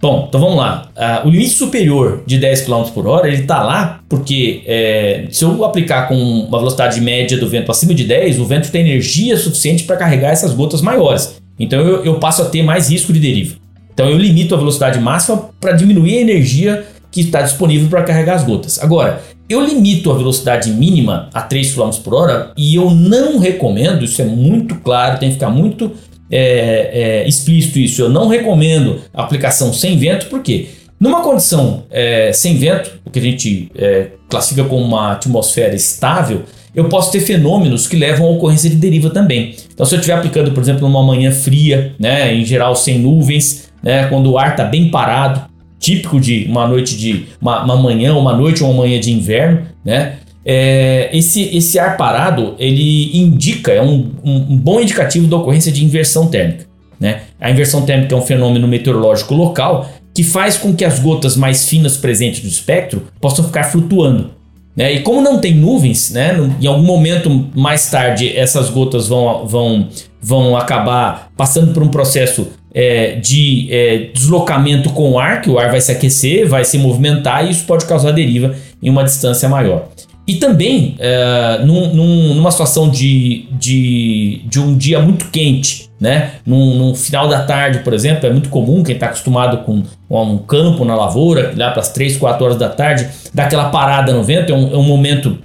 Bom, 0.00 0.26
então 0.28 0.40
vamos 0.40 0.56
lá. 0.56 0.88
Uh, 0.96 1.26
o 1.26 1.30
limite 1.30 1.50
superior 1.50 2.22
de 2.24 2.38
10 2.38 2.62
km 2.62 2.84
por 2.94 3.08
hora, 3.08 3.26
ele 3.26 3.42
está 3.42 3.62
lá 3.62 4.00
porque 4.08 4.62
é, 4.64 5.26
se 5.30 5.44
eu 5.44 5.62
aplicar 5.64 6.08
com 6.08 6.14
uma 6.14 6.58
velocidade 6.58 7.00
média 7.00 7.36
do 7.36 7.48
vento 7.48 7.70
acima 7.70 7.92
de 7.92 8.04
10, 8.04 8.38
o 8.38 8.46
vento 8.46 8.70
tem 8.70 8.82
energia 8.82 9.36
suficiente 9.36 9.82
para 9.82 9.96
carregar 9.96 10.30
essas 10.30 10.54
gotas 10.54 10.80
maiores. 10.80 11.42
Então 11.58 11.80
eu, 11.80 12.02
eu, 12.04 12.14
passo 12.14 12.40
a 12.40 12.46
ter 12.46 12.62
mais 12.62 12.88
risco 12.88 13.12
de 13.12 13.20
deriva. 13.20 13.56
Então 14.00 14.10
eu 14.10 14.16
limito 14.16 14.54
a 14.54 14.58
velocidade 14.58 14.98
máxima 14.98 15.50
para 15.60 15.72
diminuir 15.72 16.16
a 16.16 16.20
energia 16.22 16.86
que 17.10 17.20
está 17.20 17.42
disponível 17.42 17.86
para 17.90 18.02
carregar 18.02 18.36
as 18.36 18.42
gotas. 18.42 18.82
Agora, 18.82 19.20
eu 19.46 19.60
limito 19.60 20.10
a 20.10 20.14
velocidade 20.14 20.70
mínima 20.70 21.28
a 21.34 21.42
3 21.42 21.74
km 21.74 21.90
por 22.02 22.14
hora 22.14 22.50
e 22.56 22.74
eu 22.74 22.90
não 22.90 23.38
recomendo, 23.38 24.02
isso 24.02 24.22
é 24.22 24.24
muito 24.24 24.76
claro, 24.76 25.18
tem 25.18 25.28
que 25.28 25.34
ficar 25.34 25.50
muito 25.50 25.92
é, 26.30 27.24
é, 27.24 27.28
explícito 27.28 27.78
isso. 27.78 28.00
Eu 28.00 28.08
não 28.08 28.26
recomendo 28.26 29.02
a 29.12 29.22
aplicação 29.22 29.70
sem 29.70 29.98
vento, 29.98 30.28
porque 30.28 30.68
numa 30.98 31.20
condição 31.20 31.82
é, 31.90 32.32
sem 32.32 32.56
vento, 32.56 33.00
o 33.04 33.10
que 33.10 33.18
a 33.18 33.22
gente 33.22 33.70
é, 33.76 34.06
classifica 34.30 34.64
como 34.64 34.82
uma 34.82 35.12
atmosfera 35.12 35.74
estável, 35.74 36.44
eu 36.74 36.88
posso 36.88 37.12
ter 37.12 37.20
fenômenos 37.20 37.86
que 37.86 37.96
levam 37.96 38.26
à 38.28 38.30
ocorrência 38.30 38.70
de 38.70 38.76
deriva 38.76 39.10
também. 39.10 39.54
Então, 39.74 39.84
se 39.84 39.94
eu 39.94 39.98
estiver 39.98 40.16
aplicando, 40.16 40.52
por 40.52 40.62
exemplo, 40.62 40.88
numa 40.88 41.02
manhã 41.02 41.30
fria, 41.30 41.94
né, 41.98 42.34
em 42.34 42.46
geral 42.46 42.74
sem 42.74 42.98
nuvens, 42.98 43.59
né, 43.82 44.06
quando 44.06 44.30
o 44.30 44.38
ar 44.38 44.50
está 44.50 44.64
bem 44.64 44.90
parado, 44.90 45.42
típico 45.78 46.20
de 46.20 46.46
uma 46.48 46.68
noite 46.68 46.96
de 46.96 47.26
uma, 47.40 47.64
uma 47.64 47.76
manhã, 47.76 48.14
uma 48.14 48.36
noite 48.36 48.62
ou 48.62 48.70
uma 48.70 48.82
manhã 48.82 49.00
de 49.00 49.10
inverno, 49.10 49.62
né? 49.84 50.16
É, 50.44 51.10
esse, 51.12 51.54
esse 51.54 51.78
ar 51.78 51.96
parado 51.96 52.54
ele 52.58 53.16
indica, 53.16 53.72
é 53.72 53.82
um, 53.82 54.10
um, 54.24 54.36
um, 54.50 54.56
bom 54.56 54.80
indicativo 54.80 55.26
da 55.26 55.36
ocorrência 55.36 55.70
de 55.70 55.84
inversão 55.84 56.28
térmica. 56.28 56.64
Né? 56.98 57.22
A 57.38 57.50
inversão 57.50 57.82
térmica 57.82 58.14
é 58.14 58.18
um 58.18 58.22
fenômeno 58.22 58.66
meteorológico 58.66 59.34
local 59.34 59.90
que 60.14 60.24
faz 60.24 60.56
com 60.56 60.74
que 60.74 60.84
as 60.84 60.98
gotas 60.98 61.36
mais 61.36 61.68
finas 61.68 61.96
presentes 61.96 62.42
no 62.42 62.48
espectro 62.48 63.02
possam 63.20 63.44
ficar 63.44 63.64
flutuando. 63.64 64.30
Né? 64.74 64.94
E 64.94 65.00
como 65.00 65.20
não 65.20 65.38
tem 65.38 65.54
nuvens, 65.54 66.10
né? 66.10 66.34
em 66.60 66.66
algum 66.66 66.82
momento 66.82 67.48
mais 67.54 67.90
tarde 67.90 68.34
essas 68.34 68.70
gotas 68.70 69.08
vão, 69.08 69.46
vão, 69.46 69.88
vão 70.22 70.56
acabar 70.56 71.30
passando 71.36 71.74
por 71.74 71.82
um 71.82 71.88
processo 71.88 72.48
é, 72.74 73.16
de 73.16 73.68
é, 73.70 74.10
deslocamento 74.12 74.90
com 74.90 75.12
o 75.12 75.18
ar, 75.18 75.40
que 75.40 75.50
o 75.50 75.58
ar 75.58 75.70
vai 75.70 75.80
se 75.80 75.90
aquecer, 75.90 76.48
vai 76.48 76.64
se 76.64 76.78
movimentar 76.78 77.46
e 77.46 77.50
isso 77.50 77.64
pode 77.64 77.84
causar 77.86 78.12
deriva 78.12 78.54
em 78.82 78.88
uma 78.88 79.04
distância 79.04 79.48
maior. 79.48 79.88
E 80.26 80.36
também, 80.36 80.94
é, 81.00 81.60
num, 81.64 81.92
num, 81.92 82.34
numa 82.34 82.52
situação 82.52 82.88
de, 82.88 83.46
de, 83.50 84.42
de, 84.44 84.60
um 84.60 84.76
dia 84.76 85.00
muito 85.00 85.26
quente, 85.26 85.90
né? 85.98 86.34
Num, 86.46 86.94
final 86.94 87.26
da 87.26 87.42
tarde, 87.42 87.80
por 87.80 87.92
exemplo, 87.92 88.28
é 88.28 88.30
muito 88.30 88.48
comum 88.48 88.82
quem 88.84 88.94
está 88.94 89.06
acostumado 89.06 89.64
com, 89.64 89.82
com, 90.08 90.22
um 90.22 90.38
campo 90.38 90.84
na 90.84 90.94
lavoura, 90.94 91.52
lá 91.56 91.72
para 91.72 91.80
as 91.80 91.88
3, 91.88 92.16
4 92.16 92.44
horas 92.44 92.56
da 92.56 92.68
tarde, 92.68 93.08
dá 93.34 93.44
aquela 93.44 93.70
parada 93.70 94.12
no 94.12 94.22
vento, 94.22 94.52
é 94.52 94.54
um, 94.54 94.72
é 94.72 94.76
um 94.76 94.84
momento 94.84 95.36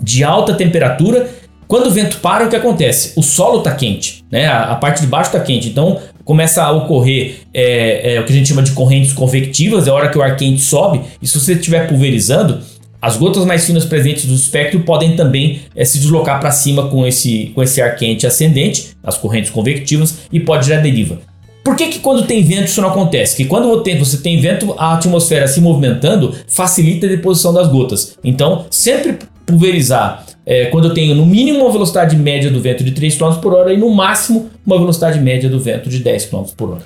de 0.00 0.24
alta 0.24 0.54
temperatura. 0.54 1.28
Quando 1.68 1.88
o 1.88 1.90
vento 1.90 2.18
para, 2.18 2.46
o 2.46 2.48
que 2.48 2.56
acontece? 2.56 3.12
O 3.16 3.22
solo 3.22 3.58
está 3.58 3.74
quente, 3.74 4.24
né? 4.30 4.46
A, 4.46 4.72
a, 4.72 4.76
parte 4.76 5.02
de 5.02 5.06
baixo 5.06 5.28
está 5.28 5.40
quente, 5.40 5.68
então 5.68 5.98
começa 6.24 6.62
a 6.62 6.72
ocorrer 6.72 7.40
é, 7.52 8.14
é, 8.14 8.20
o 8.20 8.24
que 8.24 8.32
a 8.32 8.36
gente 8.36 8.48
chama 8.48 8.62
de 8.62 8.72
correntes 8.72 9.12
convectivas, 9.12 9.86
é 9.86 9.90
a 9.90 9.94
hora 9.94 10.08
que 10.08 10.18
o 10.18 10.22
ar 10.22 10.36
quente 10.36 10.62
sobe, 10.62 11.00
e 11.20 11.28
se 11.28 11.38
você 11.38 11.52
estiver 11.52 11.86
pulverizando, 11.86 12.60
as 13.00 13.18
gotas 13.18 13.44
mais 13.44 13.66
finas 13.66 13.84
presentes 13.84 14.24
do 14.24 14.34
espectro 14.34 14.80
podem 14.80 15.14
também 15.14 15.60
é, 15.76 15.84
se 15.84 15.98
deslocar 15.98 16.40
para 16.40 16.50
cima 16.50 16.88
com 16.88 17.06
esse, 17.06 17.52
com 17.54 17.62
esse 17.62 17.82
ar 17.82 17.94
quente 17.96 18.26
ascendente, 18.26 18.96
as 19.02 19.18
correntes 19.18 19.50
convectivas, 19.50 20.20
e 20.32 20.40
pode 20.40 20.66
gerar 20.66 20.80
deriva. 20.80 21.18
Por 21.62 21.76
que, 21.76 21.88
que 21.88 21.98
quando 21.98 22.26
tem 22.26 22.42
vento 22.42 22.66
isso 22.66 22.80
não 22.80 22.90
acontece? 22.90 23.36
Que 23.36 23.46
quando 23.46 23.82
você 23.98 24.18
tem 24.18 24.40
vento, 24.40 24.74
a 24.78 24.94
atmosfera 24.94 25.48
se 25.48 25.60
movimentando 25.60 26.34
facilita 26.46 27.06
a 27.06 27.08
deposição 27.08 27.54
das 27.54 27.68
gotas. 27.68 28.16
Então, 28.22 28.66
sempre 28.70 29.18
pulverizar 29.46 30.23
é, 30.46 30.66
quando 30.66 30.88
eu 30.88 30.94
tenho 30.94 31.14
no 31.14 31.24
mínimo 31.24 31.60
uma 31.60 31.72
velocidade 31.72 32.16
média 32.16 32.50
do 32.50 32.60
vento 32.60 32.84
de 32.84 32.92
3 32.92 33.16
km 33.16 33.34
por 33.40 33.54
hora 33.54 33.72
e 33.72 33.76
no 33.76 33.90
máximo 33.94 34.50
uma 34.64 34.78
velocidade 34.78 35.18
média 35.20 35.48
do 35.48 35.58
vento 35.58 35.88
de 35.88 35.98
10 36.00 36.26
km 36.26 36.44
por 36.56 36.70
hora. 36.70 36.84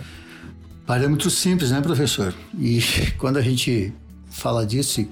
Parâmetro 0.87 1.29
simples, 1.31 1.71
né, 1.71 1.81
professor? 1.81 2.33
E 2.59 2.81
quando 3.19 3.37
a 3.37 3.43
gente 3.43 3.93
fala 4.31 4.65
disso 4.65 5.07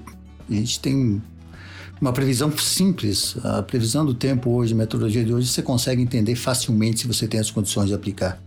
a 0.49 0.53
gente 0.53 0.79
tem 0.79 1.21
uma 1.99 2.13
previsão 2.13 2.55
simples. 2.57 3.35
A 3.43 3.61
previsão 3.61 4.05
do 4.05 4.13
tempo 4.13 4.51
hoje, 4.51 4.73
a 4.73 4.77
metodologia 4.77 5.23
de 5.23 5.33
hoje, 5.33 5.47
você 5.47 5.61
consegue 5.61 6.01
entender 6.01 6.35
facilmente 6.35 7.01
se 7.01 7.07
você 7.07 7.27
tem 7.27 7.39
as 7.39 7.51
condições 7.51 7.89
de 7.89 7.93
aplicar. 7.93 8.41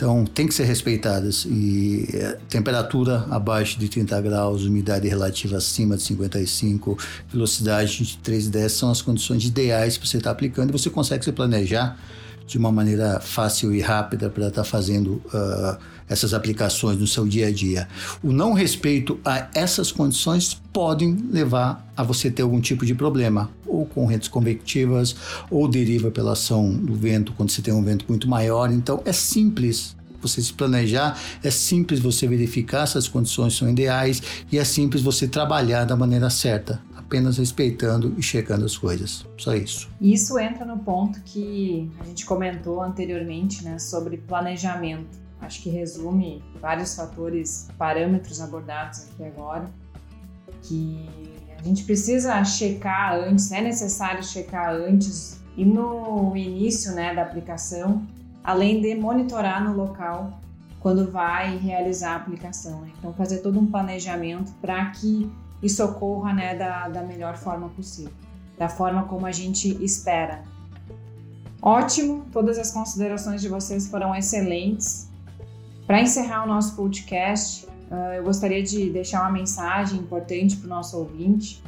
Então, 0.00 0.24
tem 0.24 0.46
que 0.46 0.54
ser 0.54 0.64
respeitadas. 0.64 1.44
E 1.44 2.08
é, 2.14 2.38
temperatura 2.48 3.26
abaixo 3.30 3.78
de 3.78 3.86
30 3.86 4.18
graus, 4.22 4.64
umidade 4.64 5.06
relativa 5.06 5.58
acima 5.58 5.94
de 5.94 6.02
55, 6.04 6.96
velocidade 7.30 7.98
de 7.98 8.18
3,10 8.24 8.68
são 8.70 8.90
as 8.90 9.02
condições 9.02 9.44
ideais 9.44 9.98
para 9.98 10.08
você 10.08 10.16
estar 10.16 10.30
aplicando 10.30 10.70
e 10.70 10.72
você 10.72 10.88
consegue 10.88 11.22
se 11.22 11.30
planejar 11.32 11.98
de 12.46 12.56
uma 12.56 12.72
maneira 12.72 13.20
fácil 13.20 13.74
e 13.74 13.80
rápida 13.82 14.30
para 14.30 14.48
estar 14.48 14.64
fazendo 14.64 15.22
uh, 15.34 15.76
essas 16.10 16.34
aplicações 16.34 16.98
no 16.98 17.06
seu 17.06 17.26
dia 17.26 17.46
a 17.46 17.50
dia. 17.52 17.88
O 18.22 18.32
não 18.32 18.52
respeito 18.52 19.18
a 19.24 19.48
essas 19.54 19.92
condições 19.92 20.60
podem 20.72 21.16
levar 21.30 21.88
a 21.96 22.02
você 22.02 22.30
ter 22.30 22.42
algum 22.42 22.60
tipo 22.60 22.84
de 22.84 22.94
problema, 22.94 23.48
ou 23.66 23.86
correntes 23.86 24.28
convectivas, 24.28 25.14
ou 25.50 25.68
deriva 25.68 26.10
pela 26.10 26.32
ação 26.32 26.70
do 26.72 26.94
vento 26.94 27.32
quando 27.32 27.50
você 27.50 27.62
tem 27.62 27.72
um 27.72 27.82
vento 27.82 28.04
muito 28.08 28.28
maior. 28.28 28.70
Então 28.72 29.00
é 29.04 29.12
simples 29.12 29.96
você 30.20 30.42
se 30.42 30.52
planejar, 30.52 31.18
é 31.42 31.50
simples 31.50 31.98
você 31.98 32.26
verificar 32.26 32.86
se 32.86 32.98
as 32.98 33.08
condições 33.08 33.56
são 33.56 33.70
ideais 33.70 34.22
e 34.52 34.58
é 34.58 34.64
simples 34.64 35.02
você 35.02 35.26
trabalhar 35.26 35.84
da 35.84 35.96
maneira 35.96 36.28
certa 36.28 36.78
apenas 37.10 37.38
respeitando 37.38 38.14
e 38.16 38.22
checando 38.22 38.64
as 38.64 38.78
coisas. 38.78 39.26
Só 39.36 39.52
isso. 39.56 39.90
Isso 40.00 40.38
entra 40.38 40.64
no 40.64 40.78
ponto 40.78 41.20
que 41.22 41.90
a 41.98 42.04
gente 42.04 42.24
comentou 42.24 42.80
anteriormente, 42.80 43.64
né, 43.64 43.80
sobre 43.80 44.16
planejamento. 44.16 45.18
Acho 45.40 45.62
que 45.62 45.70
resume 45.70 46.42
vários 46.60 46.94
fatores, 46.94 47.68
parâmetros 47.78 48.40
abordados 48.40 49.08
aqui 49.08 49.24
agora, 49.24 49.70
que 50.62 51.08
a 51.58 51.62
gente 51.62 51.84
precisa 51.84 52.42
checar 52.44 53.14
antes, 53.14 53.50
é 53.52 53.60
necessário 53.60 54.22
checar 54.22 54.72
antes 54.72 55.40
e 55.56 55.64
no 55.64 56.36
início 56.36 56.92
né, 56.92 57.14
da 57.14 57.22
aplicação, 57.22 58.06
além 58.42 58.80
de 58.80 58.94
monitorar 58.94 59.62
no 59.62 59.76
local 59.76 60.40
quando 60.80 61.10
vai 61.10 61.58
realizar 61.58 62.12
a 62.12 62.16
aplicação. 62.16 62.80
Né? 62.80 62.92
Então, 62.98 63.12
fazer 63.12 63.38
todo 63.38 63.58
um 63.60 63.66
planejamento 63.66 64.52
para 64.60 64.86
que 64.90 65.30
isso 65.62 65.84
ocorra 65.84 66.32
né, 66.32 66.54
da, 66.54 66.88
da 66.88 67.02
melhor 67.02 67.36
forma 67.36 67.68
possível, 67.68 68.12
da 68.58 68.68
forma 68.68 69.04
como 69.04 69.26
a 69.26 69.32
gente 69.32 69.82
espera. 69.84 70.42
Ótimo, 71.60 72.24
todas 72.32 72.58
as 72.58 72.70
considerações 72.70 73.42
de 73.42 73.48
vocês 73.48 73.88
foram 73.88 74.14
excelentes. 74.14 75.09
Para 75.90 76.02
encerrar 76.02 76.44
o 76.44 76.46
nosso 76.46 76.76
podcast, 76.76 77.66
uh, 77.90 78.14
eu 78.14 78.22
gostaria 78.22 78.62
de 78.62 78.90
deixar 78.90 79.22
uma 79.22 79.32
mensagem 79.32 79.98
importante 79.98 80.56
para 80.56 80.66
o 80.66 80.68
nosso 80.68 80.96
ouvinte, 80.96 81.60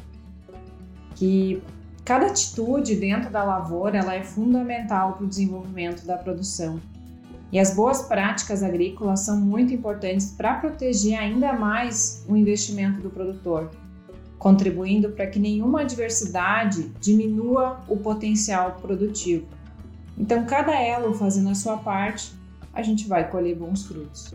que 1.13 1.61
cada 2.05 2.27
atitude 2.27 2.95
dentro 2.95 3.29
da 3.29 3.43
lavoura 3.43 3.97
ela 3.97 4.15
é 4.15 4.23
fundamental 4.23 5.15
para 5.15 5.25
o 5.25 5.27
desenvolvimento 5.27 6.05
da 6.05 6.15
produção. 6.15 6.79
E 7.51 7.59
as 7.59 7.75
boas 7.75 8.03
práticas 8.03 8.63
agrícolas 8.63 9.19
são 9.19 9.41
muito 9.41 9.73
importantes 9.73 10.31
para 10.31 10.53
proteger 10.53 11.19
ainda 11.19 11.51
mais 11.51 12.25
o 12.25 12.37
investimento 12.37 13.01
do 13.01 13.09
produtor 13.09 13.71
contribuindo 14.39 15.09
para 15.09 15.27
que 15.27 15.37
nenhuma 15.37 15.81
adversidade 15.81 16.93
diminua 17.01 17.81
o 17.89 17.97
potencial 17.97 18.77
produtivo. 18.81 19.45
Então, 20.17 20.45
cada 20.45 20.73
elo 20.73 21.13
fazendo 21.13 21.49
a 21.49 21.55
sua 21.55 21.75
parte, 21.75 22.31
a 22.73 22.81
gente 22.81 23.07
vai 23.07 23.29
colher 23.29 23.55
bons 23.55 23.85
frutos. 23.85 24.33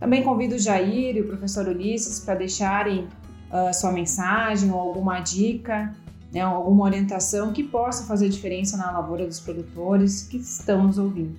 Também 0.00 0.22
convido 0.22 0.56
o 0.56 0.58
Jair 0.58 1.16
e 1.16 1.20
o 1.20 1.26
professor 1.26 1.68
Ulisses 1.68 2.18
para 2.20 2.34
deixarem 2.34 3.06
uh, 3.50 3.72
sua 3.72 3.92
mensagem 3.92 4.70
ou 4.70 4.80
alguma 4.80 5.20
dica, 5.20 5.94
né, 6.32 6.40
alguma 6.40 6.84
orientação 6.84 7.52
que 7.52 7.62
possa 7.62 8.06
fazer 8.06 8.28
diferença 8.28 8.76
na 8.76 8.90
lavoura 8.90 9.26
dos 9.26 9.38
produtores 9.38 10.22
que 10.22 10.38
estão 10.38 10.86
nos 10.86 10.98
ouvindo. 10.98 11.36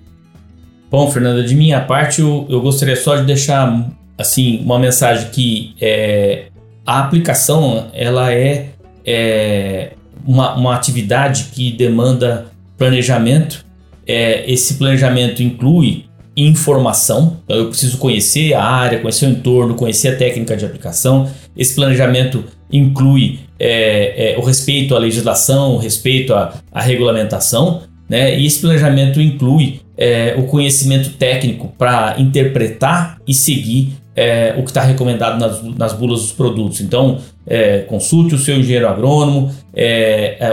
Bom, 0.90 1.10
Fernanda, 1.10 1.42
de 1.42 1.56
minha 1.56 1.84
parte, 1.84 2.20
eu, 2.20 2.46
eu 2.48 2.60
gostaria 2.60 2.94
só 2.94 3.16
de 3.16 3.24
deixar 3.24 3.90
assim 4.16 4.62
uma 4.62 4.78
mensagem 4.78 5.28
que 5.30 5.74
é, 5.80 6.50
a 6.86 7.00
aplicação 7.00 7.90
ela 7.92 8.32
é, 8.32 8.70
é 9.04 9.94
uma, 10.24 10.54
uma 10.54 10.74
atividade 10.76 11.50
que 11.52 11.72
demanda 11.72 12.46
planejamento. 12.78 13.64
É, 14.06 14.50
esse 14.50 14.74
planejamento 14.74 15.42
inclui 15.42 16.04
informação, 16.36 17.38
então 17.44 17.56
eu 17.56 17.68
preciso 17.68 17.96
conhecer 17.98 18.54
a 18.54 18.64
área, 18.64 18.98
conhecer 18.98 19.26
o 19.26 19.30
entorno, 19.30 19.74
conhecer 19.74 20.08
a 20.08 20.16
técnica 20.16 20.56
de 20.56 20.64
aplicação. 20.64 21.30
Esse 21.56 21.74
planejamento 21.74 22.44
inclui 22.72 23.40
é, 23.58 24.32
é, 24.32 24.38
o 24.38 24.42
respeito 24.42 24.96
à 24.96 24.98
legislação, 24.98 25.74
o 25.74 25.78
respeito 25.78 26.34
à, 26.34 26.54
à 26.72 26.80
regulamentação. 26.80 27.82
Né? 28.08 28.38
E 28.38 28.46
esse 28.46 28.60
planejamento 28.60 29.20
inclui 29.20 29.80
é, 29.96 30.34
o 30.36 30.44
conhecimento 30.44 31.10
técnico 31.10 31.72
para 31.78 32.16
interpretar 32.18 33.18
e 33.26 33.32
seguir 33.32 33.92
é, 34.16 34.54
o 34.58 34.62
que 34.62 34.70
está 34.70 34.82
recomendado 34.82 35.38
nas, 35.38 35.62
nas, 35.76 35.92
bulas 35.92 36.20
dos 36.20 36.32
produtos. 36.32 36.80
Então, 36.80 37.18
é, 37.46 37.78
consulte 37.80 38.34
o 38.34 38.38
seu 38.38 38.56
engenheiro 38.56 38.88
agrônomo, 38.88 39.50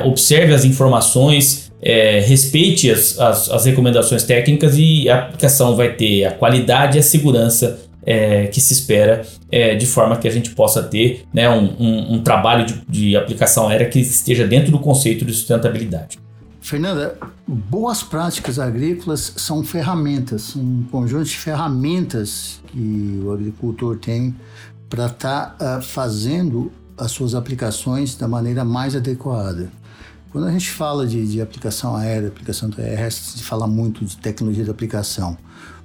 observe 0.06 0.54
as 0.54 0.66
informações, 0.66 1.71
é, 1.82 2.20
respeite 2.20 2.90
as, 2.92 3.20
as, 3.20 3.50
as, 3.50 3.66
recomendações 3.66 4.24
técnicas 4.24 4.78
e 4.78 5.10
a 5.10 5.20
aplicação 5.20 5.76
vai 5.76 5.94
ter 5.94 6.26
a 6.26 6.32
qualidade 6.32 6.98
e 6.98 7.00
a 7.00 7.04
segurança 7.04 7.80
que 8.52 8.60
se 8.60 8.74
espera, 8.74 9.24
de 9.78 9.86
forma 9.86 10.18
que 10.18 10.28
a 10.28 10.32
gente 10.32 10.50
possa 10.56 10.82
ter 10.82 11.24
né, 11.32 11.48
um, 11.48 11.66
um, 11.80 12.14
um 12.16 12.24
trabalho 12.24 12.66
de, 12.66 12.82
de 12.90 13.16
aplicação 13.16 13.68
aérea 13.68 13.88
que 13.88 14.00
esteja 14.00 14.48
dentro 14.48 14.72
do 14.72 14.80
conceito 14.80 15.24
de 15.24 15.32
sustentabilidade. 15.32 16.18
Fernanda, 16.62 17.18
boas 17.48 18.04
práticas 18.04 18.60
agrícolas 18.60 19.34
são 19.36 19.64
ferramentas, 19.64 20.56
um 20.56 20.84
conjunto 20.92 21.26
de 21.26 21.36
ferramentas 21.36 22.62
que 22.68 23.20
o 23.24 23.34
agricultor 23.34 23.98
tem 23.98 24.36
para 24.88 25.08
estar 25.08 25.58
tá, 25.58 25.78
uh, 25.78 25.82
fazendo 25.82 26.72
as 26.96 27.12
suas 27.12 27.34
aplicações 27.34 28.16
da 28.16 28.28
maneira 28.28 28.64
mais 28.64 28.96
adequada. 28.96 29.72
Quando 30.32 30.48
a 30.48 30.52
gente 30.52 30.72
fala 30.72 31.06
de, 31.06 31.28
de 31.28 31.42
aplicação 31.42 31.96
aérea, 31.96 32.30
aplicação 32.30 32.70
terrestre, 32.70 33.40
se 33.40 33.44
fala 33.44 33.68
muito 33.68 34.06
de 34.06 34.16
tecnologia 34.18 34.64
de 34.64 34.72
aplicação. 34.72 35.38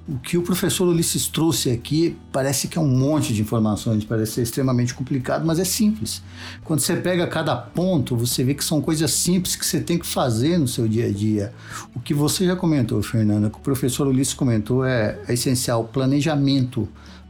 O 0.07 0.17
que 0.19 0.37
o 0.37 0.41
professor 0.41 0.87
Ulisses 0.87 1.27
trouxe 1.27 1.69
aqui 1.69 2.15
parece 2.31 2.69
que 2.69 2.77
é 2.77 2.81
um 2.81 2.87
monte 2.87 3.33
de 3.33 3.41
informações, 3.41 4.05
parece 4.05 4.33
ser 4.33 4.41
extremamente 4.43 4.93
complicado, 4.93 5.45
mas 5.45 5.59
é 5.59 5.65
simples. 5.65 6.23
Quando 6.63 6.79
você 6.79 6.95
pega 6.95 7.27
cada 7.27 7.57
ponto, 7.57 8.15
você 8.15 8.41
vê 8.41 8.53
que 8.53 8.63
são 8.63 8.79
coisas 8.79 9.11
simples 9.11 9.57
que 9.57 9.65
você 9.65 9.81
tem 9.81 9.99
que 9.99 10.07
fazer 10.07 10.57
no 10.57 10.67
seu 10.67 10.87
dia 10.87 11.07
a 11.07 11.11
dia. 11.11 11.53
O 11.93 11.99
que 11.99 12.13
você 12.13 12.45
já 12.45 12.55
comentou, 12.55 13.03
Fernanda, 13.03 13.49
que 13.49 13.57
o 13.57 13.61
professor 13.61 14.07
Ulisses 14.07 14.33
comentou 14.33 14.85
é, 14.85 15.19
é 15.27 15.33
essencial: 15.33 15.83
planejamento. 15.83 16.87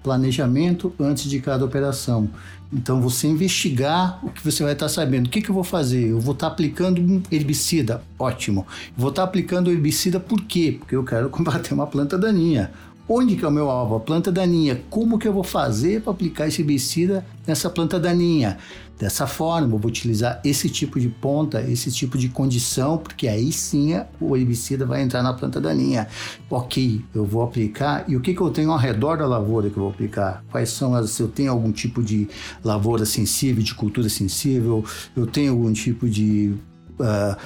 Planejamento 0.08 0.94
antes 0.98 1.30
de 1.30 1.42
cada 1.42 1.66
operação. 1.66 2.30
Então, 2.72 3.02
você 3.02 3.28
investigar 3.28 4.18
o 4.24 4.30
que 4.30 4.42
você 4.42 4.64
vai 4.64 4.72
estar 4.72 4.88
sabendo. 4.88 5.28
O 5.28 5.30
que, 5.30 5.42
que 5.42 5.50
eu 5.50 5.54
vou 5.54 5.66
fazer? 5.66 6.12
Eu 6.12 6.18
vou 6.18 6.34
estar 6.34 6.48
aplicando 6.48 7.02
um 7.02 7.22
herbicida. 7.30 8.02
Ótimo. 8.18 8.66
Vou 8.96 9.10
estar 9.10 9.24
aplicando 9.24 9.70
herbicida 9.70 10.18
por 10.18 10.42
quê? 10.44 10.78
Porque 10.80 10.96
eu 10.96 11.04
quero 11.04 11.28
combater 11.30 11.74
uma 11.74 11.88
planta 11.88 12.18
daninha. 12.18 12.72
Onde 13.06 13.36
que 13.36 13.44
é 13.44 13.48
o 13.50 13.52
meu 13.52 13.70
alvo? 13.70 13.96
A 13.96 14.00
planta 14.00 14.32
daninha. 14.32 14.82
Como 14.90 15.20
que 15.20 15.28
eu 15.28 15.34
vou 15.34 15.44
fazer 15.44 16.02
para 16.02 16.14
aplicar 16.14 16.48
esse 16.48 16.62
herbicida 16.62 17.26
nessa 17.46 17.70
planta 17.70 18.00
daninha? 18.00 18.58
Dessa 18.98 19.28
forma, 19.28 19.76
eu 19.76 19.78
vou 19.78 19.90
utilizar 19.90 20.42
esse 20.44 20.70
tipo 20.70 21.00
de 21.00 21.08
ponta, 21.08 21.62
esse 21.62 21.92
tipo 21.92 22.18
de 22.18 22.30
condição, 22.30 22.98
porque 22.98 23.28
aí 23.28 23.52
sim 23.52 23.94
o 24.20 24.36
herbicida 24.36 24.86
vai 24.86 25.04
entrar 25.04 25.22
na 25.22 25.34
planta 25.34 25.62
daninha. 25.62 26.08
Ok, 26.50 27.04
eu 27.14 27.24
vou 27.24 27.44
aplicar. 27.44 28.06
E 28.08 28.16
o 28.16 28.22
que, 28.22 28.34
que 28.34 28.42
eu 28.42 28.50
tenho 28.50 28.72
ao 28.72 28.78
redor 28.78 29.18
da 29.18 29.28
lavoura 29.28 29.70
que 29.70 29.78
eu 29.78 29.84
vou 29.84 29.92
aplicar? 29.92 30.44
Quais 30.52 30.70
são 30.70 30.96
as. 30.96 31.12
Se 31.12 31.22
eu 31.22 31.28
tenho 31.28 31.52
algum 31.52 31.72
tipo 31.72 32.02
de 32.02 32.28
lavoura 32.64 33.06
sensível, 33.06 33.64
de 33.64 33.76
cultura 33.76 34.10
sensível, 34.10 34.84
eu 35.16 35.28
tenho 35.28 35.52
algum 35.52 35.72
tipo 35.72 36.10
de 36.10 36.56
Uh, 37.00 37.38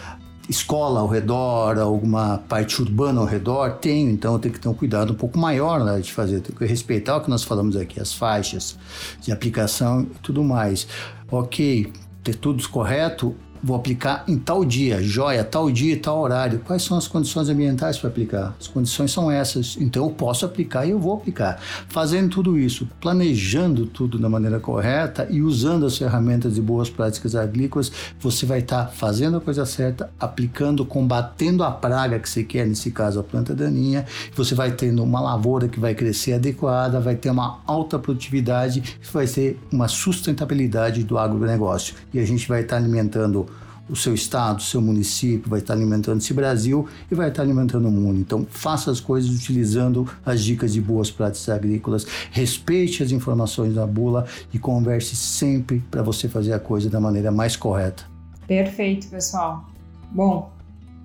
escola 0.49 0.99
ao 0.99 1.07
redor, 1.07 1.77
alguma 1.79 2.39
parte 2.49 2.81
urbana 2.81 3.21
ao 3.21 3.25
redor, 3.25 3.77
tenho, 3.77 4.09
então 4.09 4.33
eu 4.33 4.39
tenho 4.39 4.53
que 4.53 4.59
ter 4.59 4.67
um 4.67 4.73
cuidado 4.73 5.13
um 5.13 5.15
pouco 5.15 5.37
maior 5.37 5.79
na 5.79 5.93
hora 5.93 6.01
de 6.01 6.11
fazer, 6.11 6.37
eu 6.37 6.41
tenho 6.41 6.57
que 6.57 6.65
respeitar 6.65 7.17
o 7.17 7.21
que 7.21 7.29
nós 7.29 7.43
falamos 7.43 7.75
aqui, 7.75 7.99
as 7.99 8.13
faixas 8.13 8.77
de 9.21 9.31
aplicação 9.31 10.01
e 10.01 10.19
tudo 10.21 10.43
mais. 10.43 10.87
Ok, 11.31 11.91
ter 12.23 12.35
tudo 12.35 12.67
correto, 12.69 13.35
vou 13.63 13.75
aplicar 13.75 14.23
em 14.27 14.37
tal 14.37 14.65
dia, 14.65 15.01
joia, 15.01 15.43
tal 15.43 15.69
dia, 15.69 15.99
tal 15.99 16.19
horário. 16.21 16.59
Quais 16.59 16.83
são 16.83 16.97
as 16.97 17.07
condições 17.07 17.49
ambientais 17.49 17.97
para 17.97 18.09
aplicar? 18.09 18.55
As 18.59 18.67
condições 18.67 19.11
são 19.11 19.29
essas, 19.29 19.77
então 19.79 20.05
eu 20.05 20.11
posso 20.11 20.45
aplicar 20.45 20.85
e 20.85 20.91
eu 20.91 20.99
vou 20.99 21.13
aplicar. 21.13 21.59
Fazendo 21.87 22.29
tudo 22.29 22.57
isso, 22.57 22.87
planejando 22.99 23.85
tudo 23.85 24.17
da 24.17 24.29
maneira 24.29 24.59
correta 24.59 25.27
e 25.29 25.41
usando 25.41 25.85
as 25.85 25.97
ferramentas 25.97 26.55
de 26.55 26.61
boas 26.61 26.89
práticas 26.89 27.35
agrícolas, 27.35 27.91
você 28.19 28.45
vai 28.45 28.59
estar 28.59 28.85
tá 28.85 28.91
fazendo 28.91 29.37
a 29.37 29.41
coisa 29.41 29.65
certa, 29.65 30.09
aplicando, 30.19 30.85
combatendo 30.85 31.63
a 31.63 31.71
praga 31.71 32.19
que 32.19 32.29
você 32.29 32.43
quer, 32.43 32.65
nesse 32.65 32.91
caso 32.91 33.19
a 33.19 33.23
planta 33.23 33.53
daninha, 33.53 34.05
você 34.35 34.55
vai 34.55 34.71
tendo 34.71 35.03
uma 35.03 35.19
lavoura 35.19 35.67
que 35.67 35.79
vai 35.79 35.93
crescer 35.93 36.33
adequada, 36.33 36.99
vai 36.99 37.15
ter 37.15 37.29
uma 37.29 37.59
alta 37.65 37.99
produtividade, 37.99 38.97
vai 39.11 39.27
ser 39.27 39.59
uma 39.71 39.87
sustentabilidade 39.87 41.03
do 41.03 41.17
agronegócio. 41.17 41.95
E 42.13 42.19
a 42.19 42.25
gente 42.25 42.47
vai 42.47 42.61
estar 42.61 42.77
tá 42.77 42.81
alimentando 42.81 43.50
o 43.91 43.95
seu 43.95 44.13
estado, 44.13 44.59
o 44.59 44.63
seu 44.63 44.81
município, 44.81 45.49
vai 45.49 45.59
estar 45.59 45.73
alimentando 45.73 46.19
esse 46.19 46.33
Brasil 46.33 46.87
e 47.11 47.13
vai 47.13 47.27
estar 47.27 47.41
alimentando 47.43 47.89
o 47.89 47.91
mundo. 47.91 48.19
Então, 48.19 48.47
faça 48.49 48.89
as 48.89 49.01
coisas 49.01 49.29
utilizando 49.29 50.09
as 50.25 50.41
dicas 50.41 50.71
de 50.71 50.79
boas 50.79 51.11
práticas 51.11 51.49
agrícolas, 51.49 52.07
respeite 52.31 53.03
as 53.03 53.11
informações 53.11 53.75
da 53.75 53.85
bula 53.85 54.25
e 54.53 54.57
converse 54.57 55.15
sempre 55.15 55.83
para 55.91 56.01
você 56.01 56.29
fazer 56.29 56.53
a 56.53 56.59
coisa 56.59 56.89
da 56.89 57.01
maneira 57.01 57.31
mais 57.31 57.57
correta. 57.57 58.05
Perfeito, 58.47 59.07
pessoal. 59.09 59.65
Bom, 60.09 60.51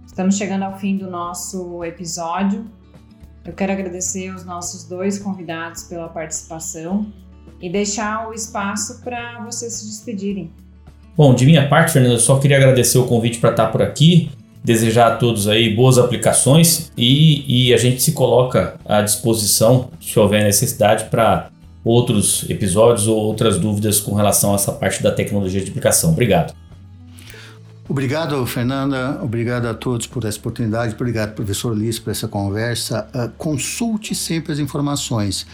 estamos 0.06 0.36
chegando 0.36 0.62
ao 0.62 0.78
fim 0.78 0.96
do 0.96 1.10
nosso 1.10 1.82
episódio. 1.82 2.64
Eu 3.44 3.52
quero 3.52 3.72
agradecer 3.72 4.32
os 4.32 4.44
nossos 4.44 4.84
dois 4.84 5.18
convidados 5.18 5.82
pela 5.84 6.08
participação 6.08 7.12
e 7.60 7.70
deixar 7.70 8.28
o 8.28 8.32
espaço 8.32 9.00
para 9.02 9.44
vocês 9.44 9.74
se 9.74 9.86
despedirem. 9.86 10.52
Bom, 11.16 11.34
de 11.34 11.46
minha 11.46 11.66
parte, 11.66 11.92
Fernando, 11.92 12.12
eu 12.12 12.18
só 12.18 12.38
queria 12.38 12.58
agradecer 12.58 12.98
o 12.98 13.04
convite 13.06 13.38
para 13.38 13.50
estar 13.50 13.66
por 13.68 13.80
aqui, 13.80 14.30
desejar 14.62 15.12
a 15.12 15.16
todos 15.16 15.48
aí 15.48 15.74
boas 15.74 15.96
aplicações 15.96 16.92
e, 16.96 17.68
e 17.68 17.72
a 17.72 17.76
gente 17.78 18.02
se 18.02 18.12
coloca 18.12 18.74
à 18.84 19.00
disposição, 19.00 19.90
se 20.00 20.18
houver 20.18 20.44
necessidade, 20.44 21.04
para 21.04 21.48
outros 21.82 22.44
episódios 22.50 23.06
ou 23.06 23.16
outras 23.16 23.58
dúvidas 23.58 24.00
com 24.00 24.14
relação 24.14 24.52
a 24.52 24.56
essa 24.56 24.72
parte 24.72 25.02
da 25.02 25.10
tecnologia 25.10 25.60
de 25.60 25.70
aplicação. 25.70 26.10
Obrigado. 26.10 26.52
Obrigado, 27.88 28.44
Fernanda. 28.44 29.20
Obrigado 29.22 29.66
a 29.66 29.74
todos 29.74 30.08
por 30.08 30.24
essa 30.24 30.38
oportunidade. 30.38 30.94
Obrigado, 30.94 31.34
professor 31.34 31.76
Liz, 31.76 32.00
por 32.00 32.10
essa 32.10 32.26
conversa. 32.26 33.08
Uh, 33.14 33.30
consulte 33.38 34.12
sempre 34.12 34.52
as 34.52 34.58
informações. 34.58 35.46